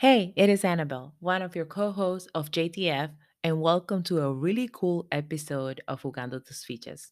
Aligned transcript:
Hey, 0.00 0.32
it 0.34 0.48
is 0.48 0.64
Annabelle, 0.64 1.12
one 1.20 1.42
of 1.42 1.54
your 1.54 1.66
co 1.66 1.92
hosts 1.92 2.26
of 2.34 2.50
JTF, 2.50 3.10
and 3.44 3.60
welcome 3.60 4.02
to 4.04 4.20
a 4.20 4.32
really 4.32 4.66
cool 4.72 5.06
episode 5.12 5.82
of 5.86 6.00
Jugando 6.00 6.42
tus 6.42 6.64
Fichas. 6.64 7.10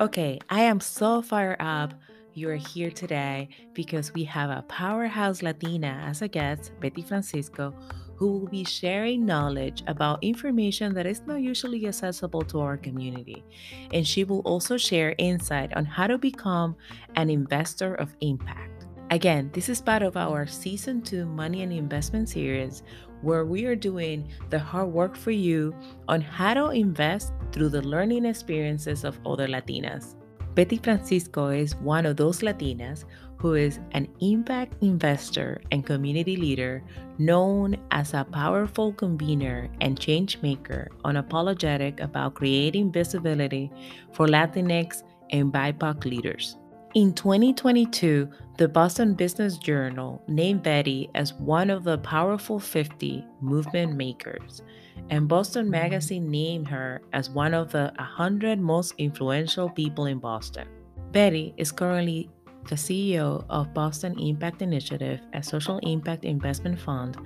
Okay, 0.00 0.38
I 0.48 0.62
am 0.62 0.80
so 0.80 1.20
fired 1.20 1.60
up 1.60 1.92
you 2.32 2.48
are 2.48 2.56
here 2.56 2.90
today 2.90 3.50
because 3.74 4.14
we 4.14 4.24
have 4.24 4.48
a 4.48 4.62
powerhouse 4.62 5.42
Latina 5.42 6.02
as 6.06 6.22
a 6.22 6.28
guest, 6.28 6.72
Betty 6.80 7.02
Francisco, 7.02 7.74
who 8.16 8.38
will 8.38 8.48
be 8.48 8.64
sharing 8.64 9.26
knowledge 9.26 9.82
about 9.86 10.22
information 10.22 10.94
that 10.94 11.06
is 11.06 11.22
not 11.26 11.42
usually 11.42 11.86
accessible 11.86 12.42
to 12.42 12.60
our 12.60 12.76
community. 12.76 13.44
And 13.92 14.06
she 14.06 14.24
will 14.24 14.40
also 14.40 14.76
share 14.76 15.14
insight 15.18 15.74
on 15.76 15.84
how 15.84 16.06
to 16.06 16.18
become 16.18 16.76
an 17.16 17.30
investor 17.30 17.94
of 17.94 18.14
impact. 18.20 18.86
Again, 19.10 19.50
this 19.52 19.68
is 19.68 19.80
part 19.80 20.02
of 20.02 20.16
our 20.16 20.46
season 20.46 21.02
two 21.02 21.26
money 21.26 21.62
and 21.62 21.72
investment 21.72 22.28
series 22.28 22.82
where 23.22 23.44
we 23.44 23.64
are 23.64 23.76
doing 23.76 24.28
the 24.50 24.58
hard 24.58 24.88
work 24.88 25.16
for 25.16 25.30
you 25.30 25.74
on 26.08 26.20
how 26.20 26.54
to 26.54 26.70
invest 26.70 27.32
through 27.52 27.70
the 27.70 27.82
learning 27.82 28.24
experiences 28.24 29.04
of 29.04 29.18
other 29.24 29.48
Latinas. 29.48 30.14
Betty 30.54 30.76
Francisco 30.76 31.48
is 31.48 31.74
one 31.76 32.06
of 32.06 32.16
those 32.16 32.40
Latinas 32.40 33.04
who 33.44 33.52
is 33.52 33.78
an 33.92 34.08
impact 34.22 34.72
investor 34.82 35.60
and 35.70 35.84
community 35.84 36.34
leader 36.34 36.82
known 37.18 37.76
as 37.90 38.14
a 38.14 38.24
powerful 38.32 38.90
convener 38.90 39.68
and 39.82 40.00
change 40.00 40.40
maker, 40.40 40.88
unapologetic 41.04 42.02
about 42.02 42.32
creating 42.32 42.90
visibility 42.90 43.70
for 44.14 44.26
Latinx 44.26 45.02
and 45.28 45.52
BIPOC 45.52 46.06
leaders. 46.06 46.56
In 46.94 47.12
2022, 47.12 48.30
the 48.56 48.66
Boston 48.66 49.12
Business 49.12 49.58
Journal 49.58 50.22
named 50.26 50.62
Betty 50.62 51.10
as 51.14 51.34
one 51.34 51.68
of 51.68 51.84
the 51.84 51.98
powerful 51.98 52.58
50 52.58 53.26
movement 53.42 53.94
makers 53.94 54.62
and 55.10 55.28
Boston 55.28 55.68
Magazine 55.68 56.30
named 56.30 56.66
her 56.68 57.02
as 57.12 57.28
one 57.28 57.52
of 57.52 57.70
the 57.72 57.92
100 57.98 58.58
most 58.58 58.94
influential 58.96 59.68
people 59.68 60.06
in 60.06 60.18
Boston. 60.18 60.66
Betty 61.12 61.52
is 61.58 61.70
currently 61.70 62.30
the 62.66 62.74
CEO 62.74 63.44
of 63.48 63.72
Boston 63.74 64.18
Impact 64.18 64.62
Initiative, 64.62 65.20
a 65.32 65.42
social 65.42 65.78
impact 65.78 66.24
investment 66.24 66.78
fund 66.78 67.16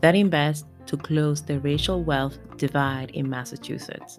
that 0.00 0.14
invests 0.14 0.66
to 0.86 0.96
close 0.96 1.42
the 1.42 1.60
racial 1.60 2.02
wealth 2.02 2.38
divide 2.56 3.10
in 3.10 3.28
Massachusetts. 3.28 4.18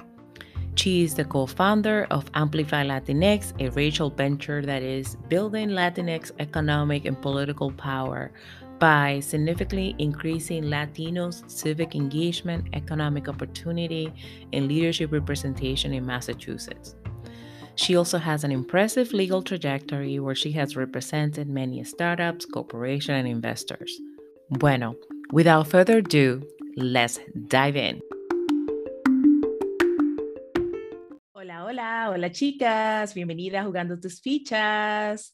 She 0.75 1.03
is 1.03 1.13
the 1.13 1.25
co 1.25 1.45
founder 1.45 2.07
of 2.09 2.29
Amplify 2.35 2.85
Latinx, 2.85 3.53
a 3.59 3.69
racial 3.71 4.09
venture 4.09 4.61
that 4.61 4.81
is 4.81 5.17
building 5.27 5.69
Latinx 5.69 6.31
economic 6.39 7.05
and 7.05 7.21
political 7.21 7.71
power 7.71 8.31
by 8.79 9.19
significantly 9.19 9.93
increasing 9.99 10.63
Latinos' 10.63 11.43
civic 11.51 11.95
engagement, 11.95 12.67
economic 12.73 13.27
opportunity, 13.27 14.13
and 14.53 14.69
leadership 14.69 15.11
representation 15.11 15.93
in 15.93 16.05
Massachusetts. 16.05 16.95
She 17.79 17.95
also 17.95 18.17
has 18.17 18.43
an 18.43 18.51
impressive 18.51 19.13
legal 19.13 19.41
trajectory 19.41 20.19
where 20.19 20.35
she 20.35 20.51
has 20.51 20.75
represented 20.75 21.47
many 21.47 21.81
startups, 21.85 22.45
corporations, 22.45 23.19
and 23.19 23.25
investors. 23.25 23.97
Bueno, 24.49 24.97
without 25.31 25.65
further 25.67 25.99
ado, 25.99 26.43
let's 26.75 27.19
dive 27.47 27.77
in. 27.77 28.01
Hola, 31.33 31.63
hola, 31.63 32.09
hola 32.11 32.29
chicas, 32.31 33.13
bienvenidas 33.13 33.63
a 33.63 33.69
Jugando 33.69 33.97
tus 33.97 34.19
fichas. 34.19 35.31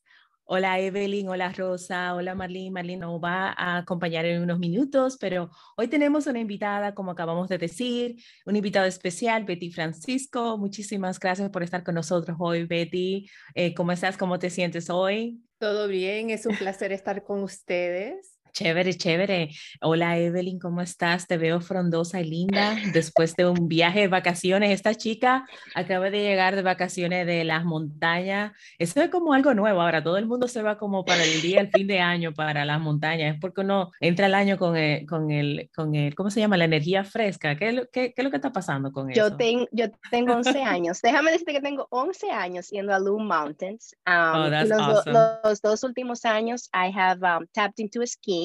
Hola 0.47 0.79
Evelyn, 0.79 1.27
hola 1.27 1.51
Rosa, 1.51 2.13
hola 2.13 2.35
Marlene. 2.35 2.69
Marlene 2.69 2.99
nos 3.01 3.19
va 3.19 3.51
a 3.57 3.77
acompañar 3.77 4.25
en 4.25 4.43
unos 4.43 4.59
minutos, 4.59 5.17
pero 5.19 5.49
hoy 5.75 5.87
tenemos 5.87 6.27
una 6.27 6.39
invitada, 6.39 6.93
como 6.93 7.09
acabamos 7.09 7.49
de 7.49 7.57
decir, 7.57 8.17
un 8.45 8.55
invitado 8.55 8.85
especial, 8.85 9.43
Betty 9.43 9.71
Francisco. 9.71 10.55
Muchísimas 10.59 11.19
gracias 11.19 11.49
por 11.49 11.63
estar 11.63 11.83
con 11.83 11.95
nosotros 11.95 12.37
hoy, 12.39 12.65
Betty. 12.65 13.27
Eh, 13.55 13.73
¿Cómo 13.73 13.91
estás? 13.91 14.17
¿Cómo 14.17 14.37
te 14.37 14.51
sientes 14.51 14.91
hoy? 14.91 15.41
Todo 15.57 15.87
bien, 15.87 16.29
es 16.29 16.45
un 16.45 16.55
placer 16.55 16.91
estar 16.91 17.23
con 17.23 17.41
ustedes. 17.41 18.34
Chévere, 18.55 18.93
chévere. 18.93 19.49
Hola 19.81 20.17
Evelyn, 20.17 20.59
¿cómo 20.59 20.79
estás? 20.79 21.27
Te 21.27 21.37
veo 21.37 21.59
frondosa 21.59 22.21
y 22.21 22.29
linda 22.29 22.77
después 22.93 23.35
de 23.35 23.45
un 23.45 23.67
viaje 23.67 23.99
de 23.99 24.07
vacaciones. 24.07 24.71
Esta 24.71 24.95
chica 24.95 25.45
acaba 25.73 26.09
de 26.09 26.21
llegar 26.21 26.55
de 26.55 26.61
vacaciones 26.61 27.27
de 27.27 27.43
las 27.43 27.65
montañas. 27.65 28.53
Eso 28.79 29.01
es 29.01 29.09
como 29.09 29.33
algo 29.33 29.53
nuevo. 29.53 29.81
Ahora 29.81 30.01
todo 30.01 30.17
el 30.17 30.25
mundo 30.25 30.47
se 30.47 30.61
va 30.61 30.77
como 30.77 31.03
para 31.03 31.25
el 31.25 31.41
día, 31.41 31.59
el 31.59 31.69
fin 31.69 31.85
de 31.85 31.99
año, 31.99 32.33
para 32.33 32.63
las 32.63 32.79
montañas. 32.79 33.35
Es 33.35 33.41
porque 33.41 33.59
uno 33.59 33.91
entra 33.99 34.27
el 34.27 34.33
año 34.33 34.57
con 34.57 34.77
el, 34.77 35.05
con 35.05 35.31
el, 35.31 35.69
con 35.75 35.93
el 35.93 36.15
¿cómo 36.15 36.29
se 36.29 36.39
llama? 36.39 36.55
La 36.55 36.63
energía 36.63 37.03
fresca. 37.03 37.57
¿Qué 37.57 37.89
qué, 37.91 38.13
qué 38.13 38.21
es 38.21 38.23
lo 38.23 38.29
que 38.29 38.37
está 38.37 38.53
pasando 38.53 38.93
con 38.93 39.11
yo 39.11 39.27
eso? 39.27 39.35
Ten, 39.35 39.67
yo 39.73 39.87
tengo 40.09 40.31
11 40.31 40.61
años. 40.63 41.01
Déjame 41.01 41.31
decirte 41.31 41.51
que 41.51 41.61
tengo 41.61 41.87
11 41.89 42.31
años 42.31 42.69
yendo 42.69 42.93
a 42.93 42.99
Loom 42.99 43.27
Mountains. 43.27 43.93
Um, 44.07 44.45
oh, 44.45 44.49
that's 44.49 44.69
los, 44.69 44.79
awesome. 44.79 45.19
los, 45.43 45.61
dos 45.61 45.83
últimos 45.83 46.23
años, 46.23 46.69
I 46.73 46.89
have 46.97 47.21
um, 47.21 47.45
tapped 47.51 47.81
into 47.81 47.99
skiing. 48.07 48.44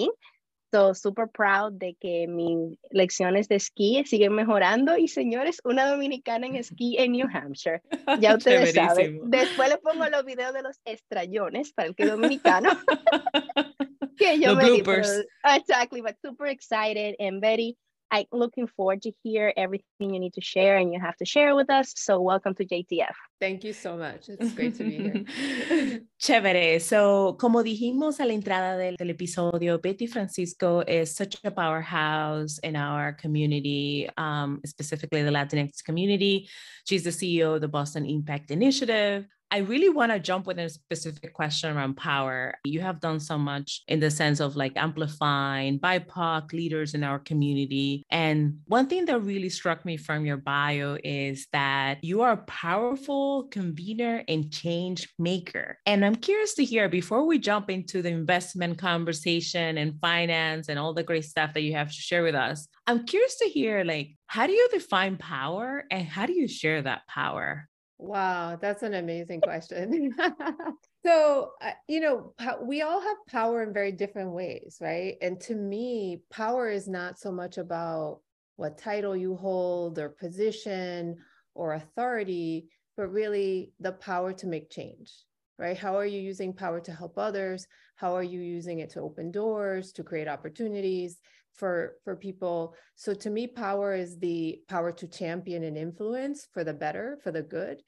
So, 0.72 0.94
super 0.94 1.26
proud 1.26 1.72
de 1.72 1.96
que 2.00 2.28
mis 2.28 2.78
lecciones 2.92 3.48
de 3.48 3.56
esquí 3.56 4.04
siguen 4.04 4.34
mejorando. 4.34 4.96
Y 4.96 5.08
señores, 5.08 5.60
una 5.64 5.88
dominicana 5.88 6.46
en 6.46 6.54
esquí 6.54 6.96
en 6.98 7.12
New 7.12 7.26
Hampshire. 7.32 7.82
Ya 8.20 8.36
ustedes 8.36 8.74
saben. 8.74 9.18
Después 9.24 9.68
les 9.68 9.78
pongo 9.78 10.08
los 10.08 10.24
videos 10.24 10.54
de 10.54 10.62
los 10.62 10.80
estrellones 10.84 11.72
para 11.72 11.88
el 11.88 11.96
que 11.96 12.04
es 12.04 12.10
dominicano. 12.10 12.70
que 14.16 14.38
yo 14.38 14.54
los 14.54 14.58
me 14.58 14.64
bloopers. 14.64 15.18
Di, 15.18 15.24
pero, 15.42 15.56
exactly, 15.56 16.02
but 16.02 16.16
super 16.24 16.46
excited. 16.46 17.16
And 17.18 17.40
Betty, 17.40 17.76
I'm 18.10 18.26
looking 18.32 18.66
forward 18.66 19.02
to 19.02 19.12
hear 19.22 19.52
everything 19.56 20.14
you 20.14 20.18
need 20.18 20.34
to 20.34 20.40
share 20.40 20.76
and 20.78 20.92
you 20.92 21.00
have 21.00 21.16
to 21.18 21.24
share 21.24 21.54
with 21.54 21.70
us. 21.70 21.92
So 21.96 22.20
welcome 22.20 22.54
to 22.56 22.64
JTF. 22.64 23.14
Thank 23.40 23.64
you 23.64 23.72
so 23.72 23.96
much. 23.96 24.28
It's 24.28 24.52
great 24.52 24.74
to 24.76 24.84
be 24.84 24.96
here. 24.98 26.00
Chévere. 26.20 26.80
So, 26.80 27.36
como 27.38 27.62
dijimos 27.62 28.20
a 28.20 28.26
la 28.26 28.34
entrada 28.34 28.76
del, 28.76 28.96
del, 28.96 29.10
episodio, 29.10 29.78
Betty 29.80 30.06
Francisco 30.06 30.80
is 30.80 31.14
such 31.14 31.38
a 31.44 31.50
powerhouse 31.50 32.58
in 32.58 32.76
our 32.76 33.12
community, 33.12 34.08
um, 34.18 34.60
specifically 34.66 35.22
the 35.22 35.30
Latinx 35.30 35.82
community. 35.82 36.48
She's 36.86 37.04
the 37.04 37.10
CEO 37.10 37.54
of 37.54 37.60
the 37.62 37.68
Boston 37.68 38.04
Impact 38.04 38.50
Initiative. 38.50 39.26
I 39.52 39.58
really 39.58 39.88
want 39.88 40.12
to 40.12 40.20
jump 40.20 40.46
with 40.46 40.58
a 40.58 40.68
specific 40.68 41.32
question 41.32 41.76
around 41.76 41.96
power. 41.96 42.54
You 42.64 42.80
have 42.80 43.00
done 43.00 43.18
so 43.18 43.36
much 43.36 43.82
in 43.88 43.98
the 43.98 44.10
sense 44.10 44.38
of 44.38 44.54
like 44.54 44.76
amplifying 44.76 45.80
BIPOC 45.80 46.52
leaders 46.52 46.94
in 46.94 47.02
our 47.02 47.18
community. 47.18 48.04
And 48.10 48.60
one 48.66 48.86
thing 48.86 49.06
that 49.06 49.22
really 49.22 49.48
struck 49.48 49.84
me 49.84 49.96
from 49.96 50.24
your 50.24 50.36
bio 50.36 50.98
is 51.02 51.48
that 51.52 52.04
you 52.04 52.22
are 52.22 52.32
a 52.32 52.44
powerful 52.46 53.48
convener 53.50 54.22
and 54.28 54.52
change 54.52 55.08
maker. 55.18 55.78
And 55.84 56.04
I'm 56.04 56.14
curious 56.14 56.54
to 56.54 56.64
hear 56.64 56.88
before 56.88 57.26
we 57.26 57.38
jump 57.38 57.70
into 57.70 58.02
the 58.02 58.10
investment 58.10 58.78
conversation 58.78 59.78
and 59.78 59.98
finance 60.00 60.68
and 60.68 60.78
all 60.78 60.94
the 60.94 61.02
great 61.02 61.24
stuff 61.24 61.54
that 61.54 61.62
you 61.62 61.72
have 61.72 61.88
to 61.88 61.94
share 61.94 62.22
with 62.22 62.34
us, 62.36 62.68
I'm 62.86 63.04
curious 63.04 63.38
to 63.38 63.46
hear 63.46 63.82
like, 63.84 64.16
how 64.26 64.46
do 64.46 64.52
you 64.52 64.68
define 64.70 65.16
power 65.16 65.84
and 65.90 66.06
how 66.06 66.26
do 66.26 66.32
you 66.32 66.46
share 66.46 66.82
that 66.82 67.06
power? 67.08 67.68
Wow, 68.02 68.56
that's 68.56 68.82
an 68.82 68.94
amazing 68.94 69.42
question. 69.42 70.14
so, 71.06 71.50
uh, 71.60 71.72
you 71.86 72.00
know, 72.00 72.32
we 72.62 72.80
all 72.80 72.98
have 73.00 73.16
power 73.28 73.62
in 73.62 73.74
very 73.74 73.92
different 73.92 74.32
ways, 74.32 74.78
right? 74.80 75.16
And 75.20 75.38
to 75.42 75.54
me, 75.54 76.22
power 76.30 76.70
is 76.70 76.88
not 76.88 77.18
so 77.18 77.30
much 77.30 77.58
about 77.58 78.20
what 78.56 78.78
title 78.78 79.14
you 79.14 79.36
hold 79.36 79.98
or 79.98 80.08
position 80.08 81.18
or 81.54 81.74
authority, 81.74 82.68
but 82.96 83.12
really 83.12 83.72
the 83.80 83.92
power 83.92 84.32
to 84.32 84.46
make 84.46 84.70
change, 84.70 85.12
right? 85.58 85.76
How 85.76 85.94
are 85.96 86.06
you 86.06 86.20
using 86.20 86.54
power 86.54 86.80
to 86.80 86.92
help 86.92 87.18
others? 87.18 87.66
How 87.96 88.14
are 88.16 88.22
you 88.22 88.40
using 88.40 88.78
it 88.78 88.88
to 88.92 89.00
open 89.00 89.30
doors, 89.30 89.92
to 89.92 90.02
create 90.02 90.26
opportunities? 90.26 91.18
For 91.54 91.96
for 92.04 92.16
people. 92.16 92.74
So 92.96 93.14
to 93.14 93.30
me 93.30 93.46
power 93.46 93.94
is 93.94 94.18
the 94.18 94.60
power 94.68 94.92
to 94.92 95.06
champion 95.06 95.64
and 95.64 95.76
influence 95.76 96.46
for 96.52 96.64
the 96.64 96.74
better 96.74 97.18
for 97.22 97.32
the 97.32 97.42
good. 97.42 97.82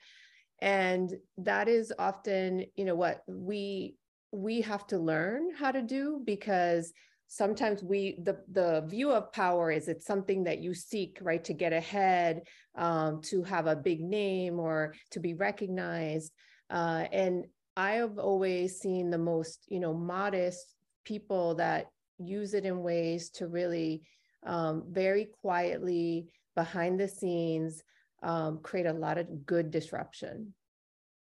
And 0.61 1.13
that 1.39 1.69
is 1.69 1.93
often 1.99 2.67
you 2.77 2.85
know 2.85 2.95
what 2.95 3.23
we 3.27 3.97
we 4.31 4.61
have 4.63 4.87
to 4.89 4.99
learn 4.99 5.55
how 5.55 5.71
to 5.71 5.83
do 5.83 6.23
because 6.25 6.93
sometimes 7.29 7.83
we 7.83 8.19
the 8.23 8.39
the 8.51 8.83
view 8.87 9.11
of 9.11 9.33
power 9.33 9.71
is 9.71 9.89
it's 9.89 10.07
something 10.07 10.45
that 10.45 10.61
you 10.61 10.75
seek 10.75 11.19
right 11.23 11.45
to 11.45 11.55
get 11.55 11.73
ahead 11.73 12.43
um, 12.77 13.21
to 13.23 13.43
have 13.43 13.67
a 13.67 13.77
big 13.77 14.01
name 14.01 14.59
or 14.59 14.95
to 15.11 15.21
be 15.21 15.35
recognized. 15.35 16.33
Uh, 16.71 17.05
and 17.13 17.45
i 17.77 17.93
have 17.93 18.19
always 18.19 18.79
seen 18.81 19.11
the 19.11 19.19
most 19.19 19.65
you 19.69 19.81
know 19.81 19.95
modest 19.95 20.75
people 21.05 21.55
that 21.55 21.87
use 22.27 22.55
it 22.55 22.65
in 22.65 22.83
ways 22.83 23.31
to 23.31 23.47
really 23.47 24.03
um, 24.47 24.85
very 24.89 25.29
quietly 25.41 26.27
behind 26.55 26.99
the 26.99 27.09
scenes 27.09 27.83
um, 28.23 28.61
create 28.63 28.87
a 28.87 28.93
lot 28.93 29.19
of 29.19 29.47
good 29.47 29.71
disruption. 29.71 30.55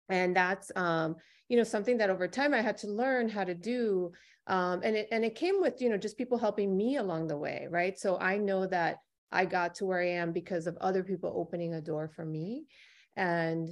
And 0.09 0.35
that's 0.35 0.73
um, 0.77 1.17
you 1.51 1.57
know 1.57 1.65
something 1.65 1.99
that 1.99 2.11
over 2.11 2.29
time 2.29 2.55
i 2.55 2.63
had 2.63 2.79
to 2.79 2.87
learn 2.87 3.29
how 3.29 3.45
to 3.45 3.55
do 3.55 4.13
um, 4.47 4.81
and 4.83 4.97
it 4.97 5.09
and 5.11 5.25
it 5.25 5.35
came 5.35 5.61
with 5.61 5.83
you 5.83 5.91
know 5.91 5.99
just 5.99 6.17
people 6.17 6.39
helping 6.39 6.75
me 6.75 6.97
along 6.97 7.27
the 7.27 7.37
way 7.37 7.67
right? 7.69 7.99
So 7.99 8.17
i 8.19 8.39
know 8.39 8.67
that 8.69 8.99
i 9.33 9.45
got 9.45 9.75
to 9.77 9.85
where 9.85 10.01
i 10.01 10.09
am 10.09 10.33
because 10.33 10.67
of 10.67 10.79
other 10.81 11.03
people 11.03 11.33
opening 11.37 11.75
a 11.75 11.81
door 11.81 12.09
for 12.09 12.25
me. 12.25 12.65
And 13.17 13.69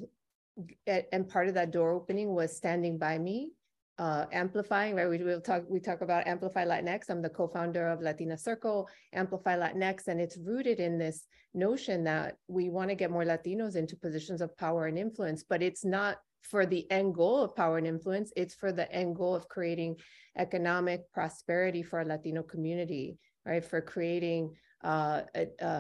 and 0.87 1.29
part 1.29 1.47
of 1.47 1.55
that 1.55 1.71
door 1.71 1.93
opening 1.93 2.35
was 2.35 2.57
standing 2.57 2.99
by 2.99 3.17
me 3.17 3.53
uh, 3.99 4.27
amplifying, 4.33 4.95
right? 4.95 5.09
We 5.09 5.19
will 5.19 5.41
talk, 5.41 5.65
we 5.69 5.81
talk 5.81 6.03
about 6.03 6.27
Amplify 6.27 6.65
Latinx. 6.65 7.11
I'm 7.11 7.21
the 7.21 7.29
co-founder 7.29 7.89
of 7.89 8.01
Latina 8.01 8.39
Circle, 8.39 8.89
Amplify 9.13 9.57
Latinx, 9.59 10.07
and 10.07 10.21
it's 10.21 10.39
rooted 10.39 10.79
in 10.79 10.99
this 10.99 11.25
notion 11.55 12.05
that 12.05 12.37
we 12.47 12.71
want 12.71 12.91
to 12.91 12.95
get 12.95 13.11
more 13.11 13.25
Latinos 13.25 13.75
into 13.75 13.97
positions 13.97 14.41
of 14.41 14.57
power 14.57 14.87
and 14.87 14.99
influence, 14.99 15.43
but 15.49 15.63
it's 15.63 15.85
not 15.85 16.19
for 16.43 16.65
the 16.65 16.89
end 16.91 17.15
goal 17.15 17.43
of 17.43 17.57
power 17.57 17.79
and 17.79 17.87
influence, 17.87 18.33
it's 18.37 18.55
for 18.55 18.71
the 18.71 18.91
end 18.93 19.17
goal 19.17 19.35
of 19.35 19.49
creating 19.49 19.97
economic 20.37 21.11
prosperity 21.13 21.83
for 21.83 21.99
our 21.99 22.05
Latino 22.05 22.43
community, 22.43 23.19
right? 23.45 23.65
For 23.65 23.81
creating 23.81 24.55
uh, 24.85 25.23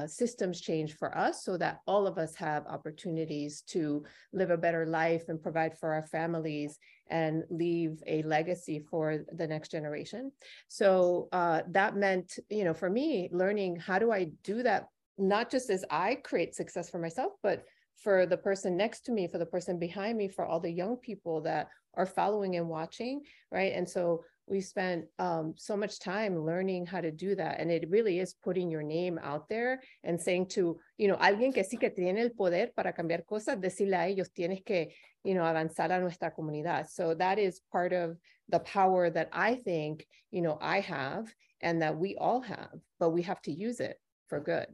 systems 0.06 0.60
change 0.60 0.94
for 0.94 1.16
us 1.16 1.44
so 1.44 1.56
that 1.56 1.78
all 1.86 2.06
of 2.06 2.18
us 2.18 2.34
have 2.34 2.66
opportunities 2.66 3.62
to 3.62 4.04
live 4.32 4.50
a 4.50 4.56
better 4.56 4.86
life 4.86 5.28
and 5.28 5.40
provide 5.40 5.78
for 5.78 5.94
our 5.94 6.02
families 6.02 6.78
and 7.10 7.44
leave 7.50 8.02
a 8.06 8.22
legacy 8.22 8.78
for 8.78 9.24
the 9.32 9.46
next 9.46 9.70
generation. 9.70 10.32
So 10.68 11.28
uh, 11.32 11.62
that 11.70 11.96
meant, 11.96 12.38
you 12.48 12.64
know, 12.64 12.74
for 12.74 12.90
me, 12.90 13.28
learning 13.32 13.76
how 13.76 13.98
do 13.98 14.12
I 14.12 14.30
do 14.42 14.62
that, 14.62 14.88
not 15.16 15.50
just 15.50 15.70
as 15.70 15.84
I 15.90 16.16
create 16.16 16.54
success 16.54 16.90
for 16.90 16.98
myself, 16.98 17.32
but 17.42 17.64
for 17.96 18.26
the 18.26 18.36
person 18.36 18.76
next 18.76 19.00
to 19.06 19.12
me, 19.12 19.26
for 19.26 19.38
the 19.38 19.46
person 19.46 19.78
behind 19.78 20.16
me, 20.16 20.28
for 20.28 20.46
all 20.46 20.60
the 20.60 20.70
young 20.70 20.96
people 20.96 21.40
that 21.42 21.68
are 21.94 22.06
following 22.06 22.56
and 22.56 22.68
watching, 22.68 23.22
right? 23.50 23.72
And 23.74 23.88
so 23.88 24.24
we 24.48 24.60
spent 24.60 25.04
um, 25.18 25.54
so 25.56 25.76
much 25.76 26.00
time 26.00 26.44
learning 26.44 26.86
how 26.86 27.00
to 27.00 27.10
do 27.10 27.34
that. 27.34 27.60
And 27.60 27.70
it 27.70 27.88
really 27.90 28.18
is 28.18 28.34
putting 28.42 28.70
your 28.70 28.82
name 28.82 29.18
out 29.22 29.48
there 29.48 29.80
and 30.04 30.20
saying 30.20 30.46
to, 30.50 30.78
you 30.96 31.08
know, 31.08 31.16
alguien 31.16 31.52
que 31.52 31.62
sí 31.62 31.78
que 31.78 31.90
tiene 31.90 32.18
el 32.18 32.30
poder 32.30 32.68
para 32.74 32.92
cambiar 32.92 33.24
cosas, 33.26 33.60
decirle 33.60 33.96
a 33.96 34.08
ellos, 34.08 34.30
tienes 34.36 34.64
que, 34.64 34.88
you 35.24 35.34
know, 35.34 35.42
avanzar 35.42 35.90
a 35.90 36.00
nuestra 36.00 36.30
comunidad. 36.30 36.88
So 36.88 37.14
that 37.14 37.38
is 37.38 37.60
part 37.70 37.92
of 37.92 38.16
the 38.48 38.60
power 38.60 39.10
that 39.10 39.28
I 39.32 39.56
think, 39.56 40.06
you 40.30 40.42
know, 40.42 40.58
I 40.60 40.80
have 40.80 41.32
and 41.60 41.82
that 41.82 41.96
we 41.96 42.16
all 42.16 42.40
have, 42.40 42.72
but 42.98 43.10
we 43.10 43.22
have 43.22 43.42
to 43.42 43.52
use 43.52 43.80
it 43.80 43.96
for 44.28 44.40
good. 44.40 44.66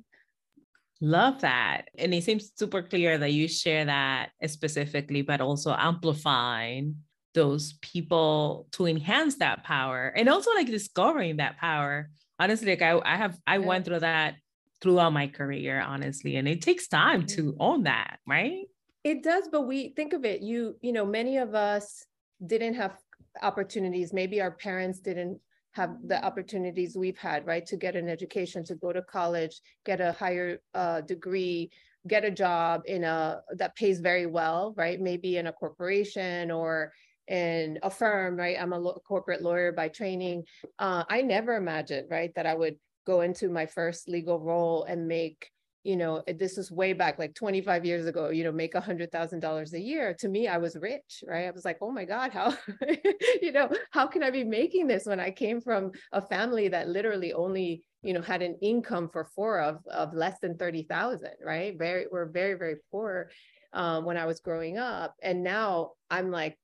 Love 1.01 1.41
that. 1.41 1.89
And 1.99 2.15
it 2.15 2.23
seems 2.25 2.53
super 2.55 2.83
clear 2.83 3.19
that 3.19 3.33
you 3.33 3.49
share 3.49 3.85
that 3.85 4.31
specifically, 4.47 5.23
but 5.23 5.41
also 5.41 5.75
amplifying 5.77 6.97
those 7.35 7.75
people 7.83 8.67
to 8.73 8.87
enhance 8.87 9.37
that 9.37 9.65
power 9.65 10.13
and 10.17 10.29
also 10.29 10.53
like 10.55 10.69
discovering 10.69 11.37
that 11.37 11.59
power 11.59 12.11
honestly 12.39 12.69
like 12.69 12.83
i, 12.83 12.99
I 13.05 13.17
have 13.17 13.37
i 13.47 13.59
yeah. 13.59 13.67
went 13.67 13.85
through 13.85 14.01
that 14.01 14.37
throughout 14.81 15.13
my 15.13 15.27
career 15.27 15.81
honestly 15.81 16.37
and 16.37 16.49
it 16.49 16.63
takes 16.63 16.89
time 16.89 17.23
mm-hmm. 17.23 17.37
to 17.37 17.57
own 17.59 17.83
that 17.85 18.19
right 18.27 18.67
it 19.03 19.23
does 19.23 19.49
but 19.51 19.63
we 19.63 19.91
think 19.91 20.13
of 20.13 20.25
it 20.25 20.43
you 20.43 20.77
you 20.81 20.93
know 20.93 21.05
many 21.05 21.39
of 21.39 21.55
us 21.55 22.07
didn't 22.47 22.75
have 22.75 22.97
opportunities 23.43 24.13
maybe 24.13 24.41
our 24.41 24.53
parents 24.53 25.01
didn't 25.01 25.39
have 25.73 25.97
the 26.07 26.25
opportunities 26.25 26.97
we've 26.97 27.19
had 27.19 27.45
right 27.47 27.67
to 27.67 27.77
get 27.77 27.97
an 27.97 28.09
education 28.09 28.63
to 28.65 28.77
go 28.77 28.93
to 28.93 29.03
college 29.03 29.61
get 29.85 30.01
a 30.01 30.13
higher 30.13 30.61
uh, 30.75 31.01
degree 31.01 31.71
get 32.07 32.25
a 32.25 32.31
job 32.31 32.83
in 32.87 33.03
a 33.03 33.41
that 33.57 33.75
pays 33.75 34.01
very 34.01 34.27
well 34.27 34.73
right 34.77 35.01
maybe 35.01 35.37
in 35.37 35.49
a 35.49 35.53
corporation 35.53 36.51
or 36.51 36.93
in 37.29 37.79
a 37.83 37.91
firm, 37.91 38.37
right? 38.37 38.57
I'm 38.61 38.73
a 38.73 38.95
corporate 39.07 39.43
lawyer 39.43 39.73
by 39.73 39.89
training. 39.89 40.45
Uh, 40.79 41.05
I 41.09 41.23
never 41.23 41.57
imagined, 41.57 42.09
right, 42.11 42.33
that 42.37 42.47
I 42.47 42.55
would 42.55 42.77
go 43.07 43.21
into 43.21 43.49
my 43.49 43.67
first 43.67 44.09
legal 44.09 44.41
role 44.41 44.85
and 44.85 45.07
make, 45.09 45.51
you 45.83 45.97
know, 45.97 46.23
this 46.39 46.57
is 46.57 46.71
way 46.71 46.95
back, 46.95 47.19
like 47.19 47.35
25 47.35 47.85
years 47.85 48.07
ago, 48.07 48.31
you 48.31 48.45
know, 48.45 48.53
make 48.53 48.75
a 48.75 48.81
hundred 48.81 49.13
thousand 49.13 49.41
dollars 49.41 49.75
a 49.75 49.81
year. 49.81 50.15
To 50.21 50.29
me, 50.29 50.49
I 50.49 50.57
was 50.57 50.77
rich, 50.77 51.23
right? 51.27 51.47
I 51.47 51.51
was 51.51 51.65
like, 51.65 51.79
oh 51.83 51.91
my 51.91 52.05
God, 52.05 52.33
how, 52.33 52.57
you 53.43 53.53
know, 53.53 53.69
how 53.91 54.07
can 54.07 54.23
I 54.23 54.31
be 54.31 54.45
making 54.45 54.87
this 54.87 55.05
when 55.05 55.21
I 55.21 55.31
came 55.31 55.61
from 55.61 55.93
a 56.13 56.23
family 56.23 56.69
that 56.69 56.89
literally 56.89 57.35
only, 57.35 57.83
you 58.03 58.15
know, 58.15 58.23
had 58.23 58.41
an 58.41 58.57
income 58.63 59.11
for 59.13 59.29
four 59.35 59.61
of 59.61 59.79
of 59.87 60.15
less 60.15 60.39
than 60.41 60.57
30,000, 60.57 61.29
right? 61.45 61.77
Very, 61.79 62.07
we're 62.11 62.27
very, 62.31 62.55
very 62.55 62.77
poor 62.91 63.31
um, 63.75 64.05
when 64.05 64.17
I 64.17 64.25
was 64.25 64.41
growing 64.41 64.79
up. 64.79 65.15
And 65.23 65.43
now 65.43 65.91
I'm 66.09 66.31
like, 66.31 66.57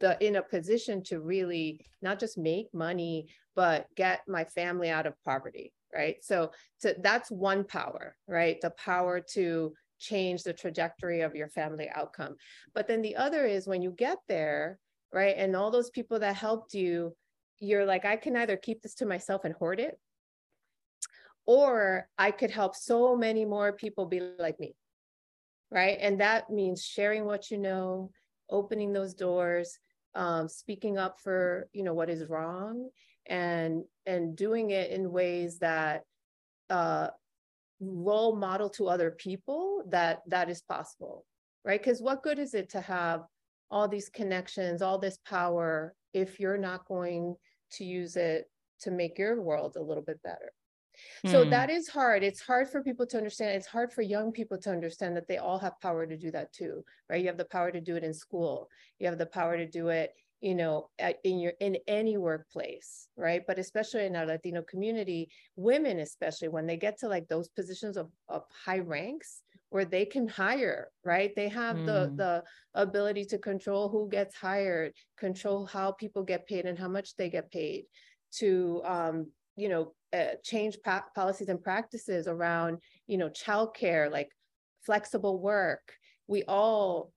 the 0.00 0.22
in 0.24 0.36
a 0.36 0.42
position 0.42 1.02
to 1.04 1.20
really 1.20 1.80
not 2.02 2.18
just 2.18 2.38
make 2.38 2.72
money 2.72 3.26
but 3.56 3.86
get 3.94 4.22
my 4.26 4.44
family 4.44 4.90
out 4.90 5.06
of 5.06 5.14
poverty 5.24 5.72
right? 5.94 6.16
So 6.24 6.50
so 6.78 6.92
that's 7.00 7.30
one 7.30 7.64
power 7.64 8.16
right? 8.26 8.60
The 8.60 8.70
power 8.70 9.20
to 9.34 9.72
change 10.00 10.42
the 10.42 10.52
trajectory 10.52 11.20
of 11.20 11.36
your 11.36 11.48
family 11.48 11.88
outcome. 11.94 12.34
But 12.74 12.88
then 12.88 13.00
the 13.00 13.16
other 13.16 13.46
is 13.46 13.66
when 13.66 13.80
you 13.80 13.92
get 13.92 14.18
there 14.28 14.78
right 15.12 15.36
and 15.38 15.54
all 15.54 15.70
those 15.70 15.90
people 15.90 16.18
that 16.18 16.36
helped 16.36 16.74
you 16.74 17.14
you're 17.60 17.84
like 17.84 18.04
i 18.04 18.16
can 18.16 18.36
either 18.36 18.56
keep 18.56 18.82
this 18.82 18.94
to 18.96 19.06
myself 19.06 19.44
and 19.44 19.54
hoard 19.54 19.78
it 19.78 19.96
or 21.46 22.08
i 22.18 22.32
could 22.32 22.50
help 22.50 22.74
so 22.74 23.16
many 23.16 23.44
more 23.44 23.72
people 23.72 24.06
be 24.06 24.20
like 24.40 24.58
me 24.58 24.74
right? 25.74 25.98
And 26.00 26.20
that 26.20 26.50
means 26.50 26.84
sharing 26.84 27.24
what 27.24 27.50
you 27.50 27.58
know 27.58 28.10
opening 28.50 28.92
those 28.92 29.14
doors, 29.14 29.78
um, 30.14 30.48
speaking 30.48 30.98
up 30.98 31.20
for 31.20 31.68
you 31.72 31.82
know 31.82 31.94
what 31.94 32.10
is 32.10 32.28
wrong, 32.28 32.88
and 33.26 33.84
and 34.06 34.36
doing 34.36 34.70
it 34.70 34.90
in 34.90 35.10
ways 35.10 35.58
that 35.58 36.02
uh, 36.70 37.08
role 37.80 38.36
model 38.36 38.68
to 38.70 38.88
other 38.88 39.10
people 39.10 39.82
that 39.88 40.20
that 40.26 40.48
is 40.48 40.62
possible, 40.62 41.24
right? 41.64 41.80
Because 41.80 42.02
what 42.02 42.22
good 42.22 42.38
is 42.38 42.54
it 42.54 42.70
to 42.70 42.80
have 42.80 43.22
all 43.70 43.88
these 43.88 44.08
connections, 44.08 44.82
all 44.82 44.98
this 44.98 45.18
power, 45.26 45.94
if 46.12 46.38
you're 46.38 46.58
not 46.58 46.86
going 46.86 47.34
to 47.72 47.84
use 47.84 48.16
it 48.16 48.48
to 48.80 48.90
make 48.90 49.18
your 49.18 49.40
world 49.40 49.76
a 49.76 49.82
little 49.82 50.02
bit 50.02 50.22
better? 50.22 50.52
So 51.26 51.44
mm. 51.44 51.50
that 51.50 51.70
is 51.70 51.88
hard. 51.88 52.22
It's 52.22 52.40
hard 52.40 52.68
for 52.68 52.82
people 52.82 53.06
to 53.06 53.16
understand. 53.16 53.56
It's 53.56 53.66
hard 53.66 53.92
for 53.92 54.02
young 54.02 54.32
people 54.32 54.58
to 54.58 54.70
understand 54.70 55.16
that 55.16 55.28
they 55.28 55.38
all 55.38 55.58
have 55.58 55.80
power 55.80 56.06
to 56.06 56.16
do 56.16 56.30
that 56.32 56.52
too, 56.52 56.84
right? 57.08 57.20
You 57.20 57.28
have 57.28 57.38
the 57.38 57.44
power 57.46 57.70
to 57.70 57.80
do 57.80 57.96
it 57.96 58.04
in 58.04 58.14
school. 58.14 58.68
You 58.98 59.06
have 59.08 59.18
the 59.18 59.26
power 59.26 59.56
to 59.56 59.66
do 59.66 59.88
it, 59.88 60.14
you 60.40 60.54
know, 60.54 60.90
in 61.24 61.38
your 61.38 61.52
in 61.60 61.78
any 61.88 62.16
workplace, 62.16 63.08
right? 63.16 63.42
But 63.46 63.58
especially 63.58 64.04
in 64.06 64.16
our 64.16 64.26
Latino 64.26 64.62
community, 64.62 65.30
women 65.56 66.00
especially 66.00 66.48
when 66.48 66.66
they 66.66 66.76
get 66.76 66.98
to 66.98 67.08
like 67.08 67.28
those 67.28 67.48
positions 67.48 67.96
of, 67.96 68.10
of 68.28 68.42
high 68.66 68.80
ranks 68.80 69.42
where 69.70 69.84
they 69.84 70.04
can 70.04 70.28
hire, 70.28 70.88
right? 71.04 71.34
They 71.34 71.48
have 71.48 71.76
mm. 71.76 71.86
the 71.86 72.12
the 72.14 72.42
ability 72.74 73.24
to 73.26 73.38
control 73.38 73.88
who 73.88 74.08
gets 74.08 74.34
hired, 74.34 74.92
control 75.16 75.66
how 75.66 75.92
people 75.92 76.22
get 76.22 76.46
paid 76.46 76.66
and 76.66 76.78
how 76.78 76.88
much 76.88 77.16
they 77.16 77.30
get 77.30 77.50
paid 77.50 77.86
to 78.38 78.82
um, 78.84 79.26
you 79.56 79.68
know 79.68 79.92
uh, 80.12 80.34
change 80.42 80.76
pa- 80.84 81.04
policies 81.14 81.48
and 81.48 81.62
practices 81.62 82.26
around 82.28 82.78
you 83.06 83.18
know 83.18 83.28
childcare 83.28 84.10
like 84.10 84.30
flexible 84.84 85.40
work 85.40 85.92
we 86.26 86.42
all 86.44 87.12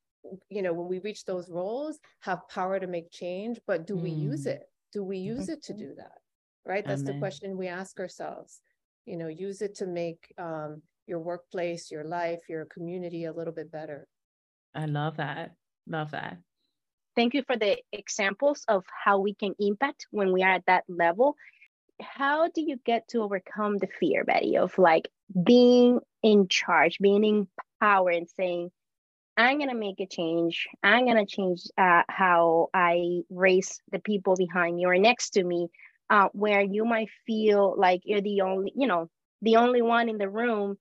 you 0.49 0.61
know 0.61 0.73
when 0.73 0.87
we 0.87 0.99
reach 0.99 1.25
those 1.25 1.49
roles 1.49 1.99
have 2.21 2.47
power 2.49 2.79
to 2.79 2.87
make 2.87 3.11
change 3.11 3.59
but 3.67 3.85
do 3.85 3.95
mm. 3.95 4.03
we 4.03 4.09
use 4.09 4.45
mm. 4.45 4.51
it 4.51 4.63
do 4.93 5.03
we 5.03 5.17
use 5.17 5.43
mm-hmm. 5.43 5.53
it 5.53 5.63
to 5.63 5.73
do 5.73 5.93
that 5.95 6.19
right 6.65 6.85
that's 6.85 7.01
Amen. 7.01 7.13
the 7.13 7.19
question 7.19 7.57
we 7.57 7.67
ask 7.67 7.99
ourselves 7.99 8.61
you 9.05 9.17
know 9.17 9.27
use 9.27 9.61
it 9.61 9.75
to 9.75 9.87
make 9.87 10.33
um, 10.37 10.81
your 11.07 11.19
workplace 11.19 11.91
your 11.91 12.03
life 12.03 12.39
your 12.49 12.65
community 12.65 13.25
a 13.25 13.33
little 13.33 13.53
bit 13.53 13.71
better 13.71 14.07
i 14.75 14.85
love 14.85 15.17
that 15.17 15.51
love 15.87 16.11
that 16.11 16.37
thank 17.15 17.33
you 17.33 17.43
for 17.47 17.57
the 17.57 17.77
examples 17.93 18.63
of 18.67 18.83
how 19.05 19.19
we 19.19 19.33
can 19.33 19.53
impact 19.59 20.07
when 20.11 20.31
we 20.31 20.43
are 20.43 20.53
at 20.53 20.65
that 20.67 20.83
level 20.87 21.35
how 22.01 22.47
do 22.49 22.61
you 22.61 22.77
get 22.85 23.07
to 23.09 23.21
overcome 23.21 23.77
the 23.77 23.87
fear, 23.99 24.23
Betty, 24.23 24.57
of 24.57 24.77
like 24.77 25.09
being 25.43 25.99
in 26.23 26.47
charge, 26.47 26.99
being 26.99 27.23
in 27.23 27.47
power, 27.81 28.09
and 28.09 28.29
saying, 28.29 28.71
I'm 29.35 29.59
gonna 29.59 29.75
make 29.75 29.99
a 29.99 30.07
change. 30.07 30.67
I'm 30.81 31.05
gonna 31.05 31.25
change 31.25 31.63
uh, 31.77 32.03
how 32.09 32.69
I 32.73 33.21
raise 33.29 33.79
the 33.91 33.99
people 33.99 34.35
behind 34.35 34.75
me 34.75 34.85
or 34.85 34.97
next 34.97 35.31
to 35.31 35.43
me, 35.43 35.67
uh, 36.09 36.29
where 36.33 36.61
you 36.61 36.85
might 36.85 37.09
feel 37.25 37.75
like 37.77 38.01
you're 38.03 38.21
the 38.21 38.41
only, 38.41 38.73
you 38.75 38.87
know, 38.87 39.09
the 39.41 39.57
only 39.57 39.81
one 39.81 40.09
in 40.09 40.17
the 40.17 40.29
room 40.29 40.77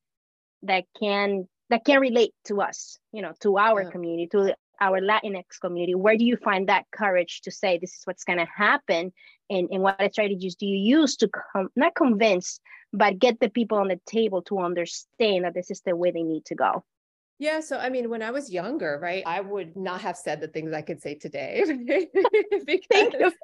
that 0.63 0.85
can 0.99 1.47
that 1.69 1.85
can 1.85 2.01
relate 2.01 2.33
to 2.45 2.63
us, 2.63 2.99
you 3.13 3.23
know, 3.23 3.33
to 3.41 3.59
our 3.59 3.83
yeah. 3.83 3.91
community, 3.91 4.29
to 4.29 4.57
our 4.81 5.01
Latinx 5.01 5.61
community. 5.61 5.95
Where 5.95 6.17
do 6.17 6.25
you 6.25 6.37
find 6.37 6.69
that 6.69 6.85
courage 6.93 7.41
to 7.43 7.51
say 7.51 7.79
this 7.79 7.95
is 7.95 8.03
what's 8.05 8.25
gonna 8.25 8.47
happen, 8.55 9.13
and, 9.51 9.69
and 9.71 9.83
what 9.83 9.97
strategies 10.13 10.57
do 10.57 10.67
you 10.67 10.99
use 10.99 11.17
to 11.17 11.29
com- 11.29 11.71
not 11.77 11.95
convince 11.95 12.61
but 12.93 13.19
get 13.19 13.39
the 13.41 13.51
people 13.51 13.79
on 13.79 13.89
the 13.89 14.01
table 14.07 14.43
to 14.43 14.59
understand 14.59 15.45
that 15.45 15.55
this 15.55 15.71
is 15.71 15.81
the 15.83 15.95
way 15.95 16.11
they 16.11 16.23
need 16.23 16.45
to 16.47 16.55
go 16.55 16.85
Yeah. 17.39 17.61
So, 17.61 17.77
I 17.79 17.91
mean, 17.91 18.09
when 18.09 18.23
I 18.23 18.31
was 18.31 18.51
younger, 18.51 18.99
right, 19.03 19.23
I 19.27 19.41
would 19.41 19.77
not 19.77 20.01
have 20.01 20.17
said 20.17 20.41
the 20.41 20.49
things 20.49 20.73
I 20.73 20.83
could 20.83 21.03
say 21.03 21.15
today. 21.15 21.63
Thank 22.91 23.13
you. 23.13 23.33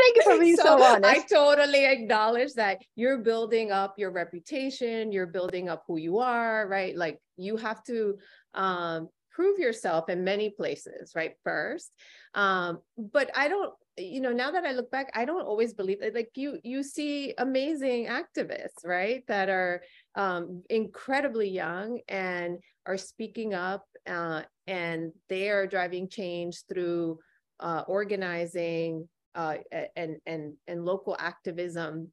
Thank 0.00 0.16
you 0.16 0.22
for 0.22 0.38
being 0.38 0.56
so, 0.56 0.64
so 0.78 0.82
honest. 0.82 1.04
I 1.04 1.18
totally 1.26 1.84
acknowledge 1.86 2.52
that 2.54 2.78
you're 2.94 3.18
building 3.18 3.72
up 3.72 3.94
your 3.96 4.12
reputation, 4.12 5.10
you're 5.10 5.26
building 5.26 5.68
up 5.68 5.82
who 5.88 5.96
you 5.96 6.18
are, 6.18 6.68
right? 6.68 6.94
Like 6.96 7.18
you 7.36 7.56
have 7.56 7.82
to 7.84 8.18
um, 8.54 9.08
prove 9.32 9.58
yourself 9.58 10.08
in 10.08 10.24
many 10.24 10.50
places, 10.50 11.12
right? 11.14 11.34
First. 11.44 11.90
Um, 12.34 12.78
but 12.96 13.30
I 13.34 13.48
don't, 13.48 13.72
you 13.96 14.20
know, 14.20 14.32
now 14.32 14.50
that 14.50 14.64
I 14.64 14.72
look 14.72 14.90
back, 14.90 15.10
I 15.14 15.24
don't 15.24 15.42
always 15.42 15.74
believe 15.74 16.00
that 16.00 16.14
like 16.14 16.30
you 16.34 16.58
you 16.62 16.82
see 16.82 17.34
amazing 17.36 18.06
activists, 18.06 18.84
right? 18.84 19.22
That 19.28 19.48
are 19.48 19.82
um, 20.14 20.62
incredibly 20.70 21.48
young 21.48 22.00
and 22.08 22.58
are 22.86 22.96
speaking 22.96 23.54
up 23.54 23.84
uh, 24.06 24.42
and 24.66 25.12
they 25.28 25.50
are 25.50 25.66
driving 25.66 26.08
change 26.08 26.62
through 26.68 27.18
uh, 27.60 27.84
organizing 27.86 29.08
uh, 29.34 29.56
and, 29.96 30.16
and, 30.26 30.54
and 30.66 30.84
local 30.84 31.16
activism 31.18 32.08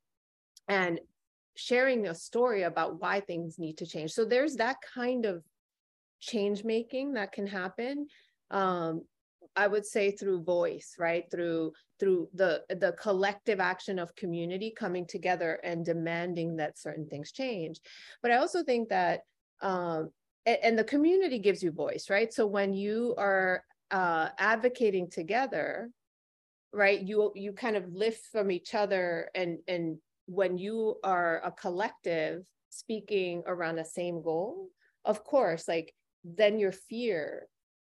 and 0.67 0.99
sharing 1.55 2.07
a 2.07 2.15
story 2.15 2.63
about 2.63 3.01
why 3.01 3.19
things 3.19 3.59
need 3.59 3.77
to 3.79 3.85
change. 3.85 4.11
So 4.11 4.25
there's 4.25 4.55
that 4.55 4.77
kind 4.93 5.25
of 5.25 5.43
change 6.19 6.63
making 6.63 7.13
that 7.13 7.31
can 7.31 7.47
happen. 7.47 8.07
Um, 8.51 9.03
I 9.55 9.67
would 9.67 9.85
say 9.85 10.11
through 10.11 10.43
voice, 10.43 10.95
right? 10.97 11.25
Through 11.31 11.73
through 11.99 12.29
the 12.33 12.63
the 12.69 12.93
collective 12.93 13.59
action 13.59 13.99
of 13.99 14.15
community 14.15 14.73
coming 14.75 15.05
together 15.05 15.59
and 15.63 15.85
demanding 15.85 16.57
that 16.57 16.77
certain 16.79 17.07
things 17.07 17.31
change. 17.31 17.79
But 18.21 18.31
I 18.31 18.37
also 18.37 18.63
think 18.63 18.89
that 18.89 19.21
um, 19.61 20.11
and, 20.45 20.57
and 20.63 20.79
the 20.79 20.83
community 20.83 21.39
gives 21.39 21.61
you 21.61 21.71
voice, 21.71 22.09
right? 22.09 22.33
So 22.33 22.45
when 22.45 22.73
you 22.73 23.15
are 23.17 23.63
uh, 23.91 24.29
advocating 24.37 25.09
together, 25.09 25.89
right, 26.71 27.01
you 27.01 27.31
you 27.35 27.53
kind 27.53 27.75
of 27.75 27.91
lift 27.91 28.25
from 28.31 28.51
each 28.51 28.73
other, 28.75 29.29
and 29.35 29.59
and 29.67 29.97
when 30.27 30.57
you 30.57 30.97
are 31.03 31.41
a 31.43 31.51
collective 31.51 32.43
speaking 32.69 33.43
around 33.47 33.75
the 33.75 33.85
same 33.85 34.21
goal, 34.21 34.69
of 35.05 35.23
course, 35.23 35.67
like 35.67 35.93
then 36.23 36.59
your 36.59 36.71
fear 36.71 37.47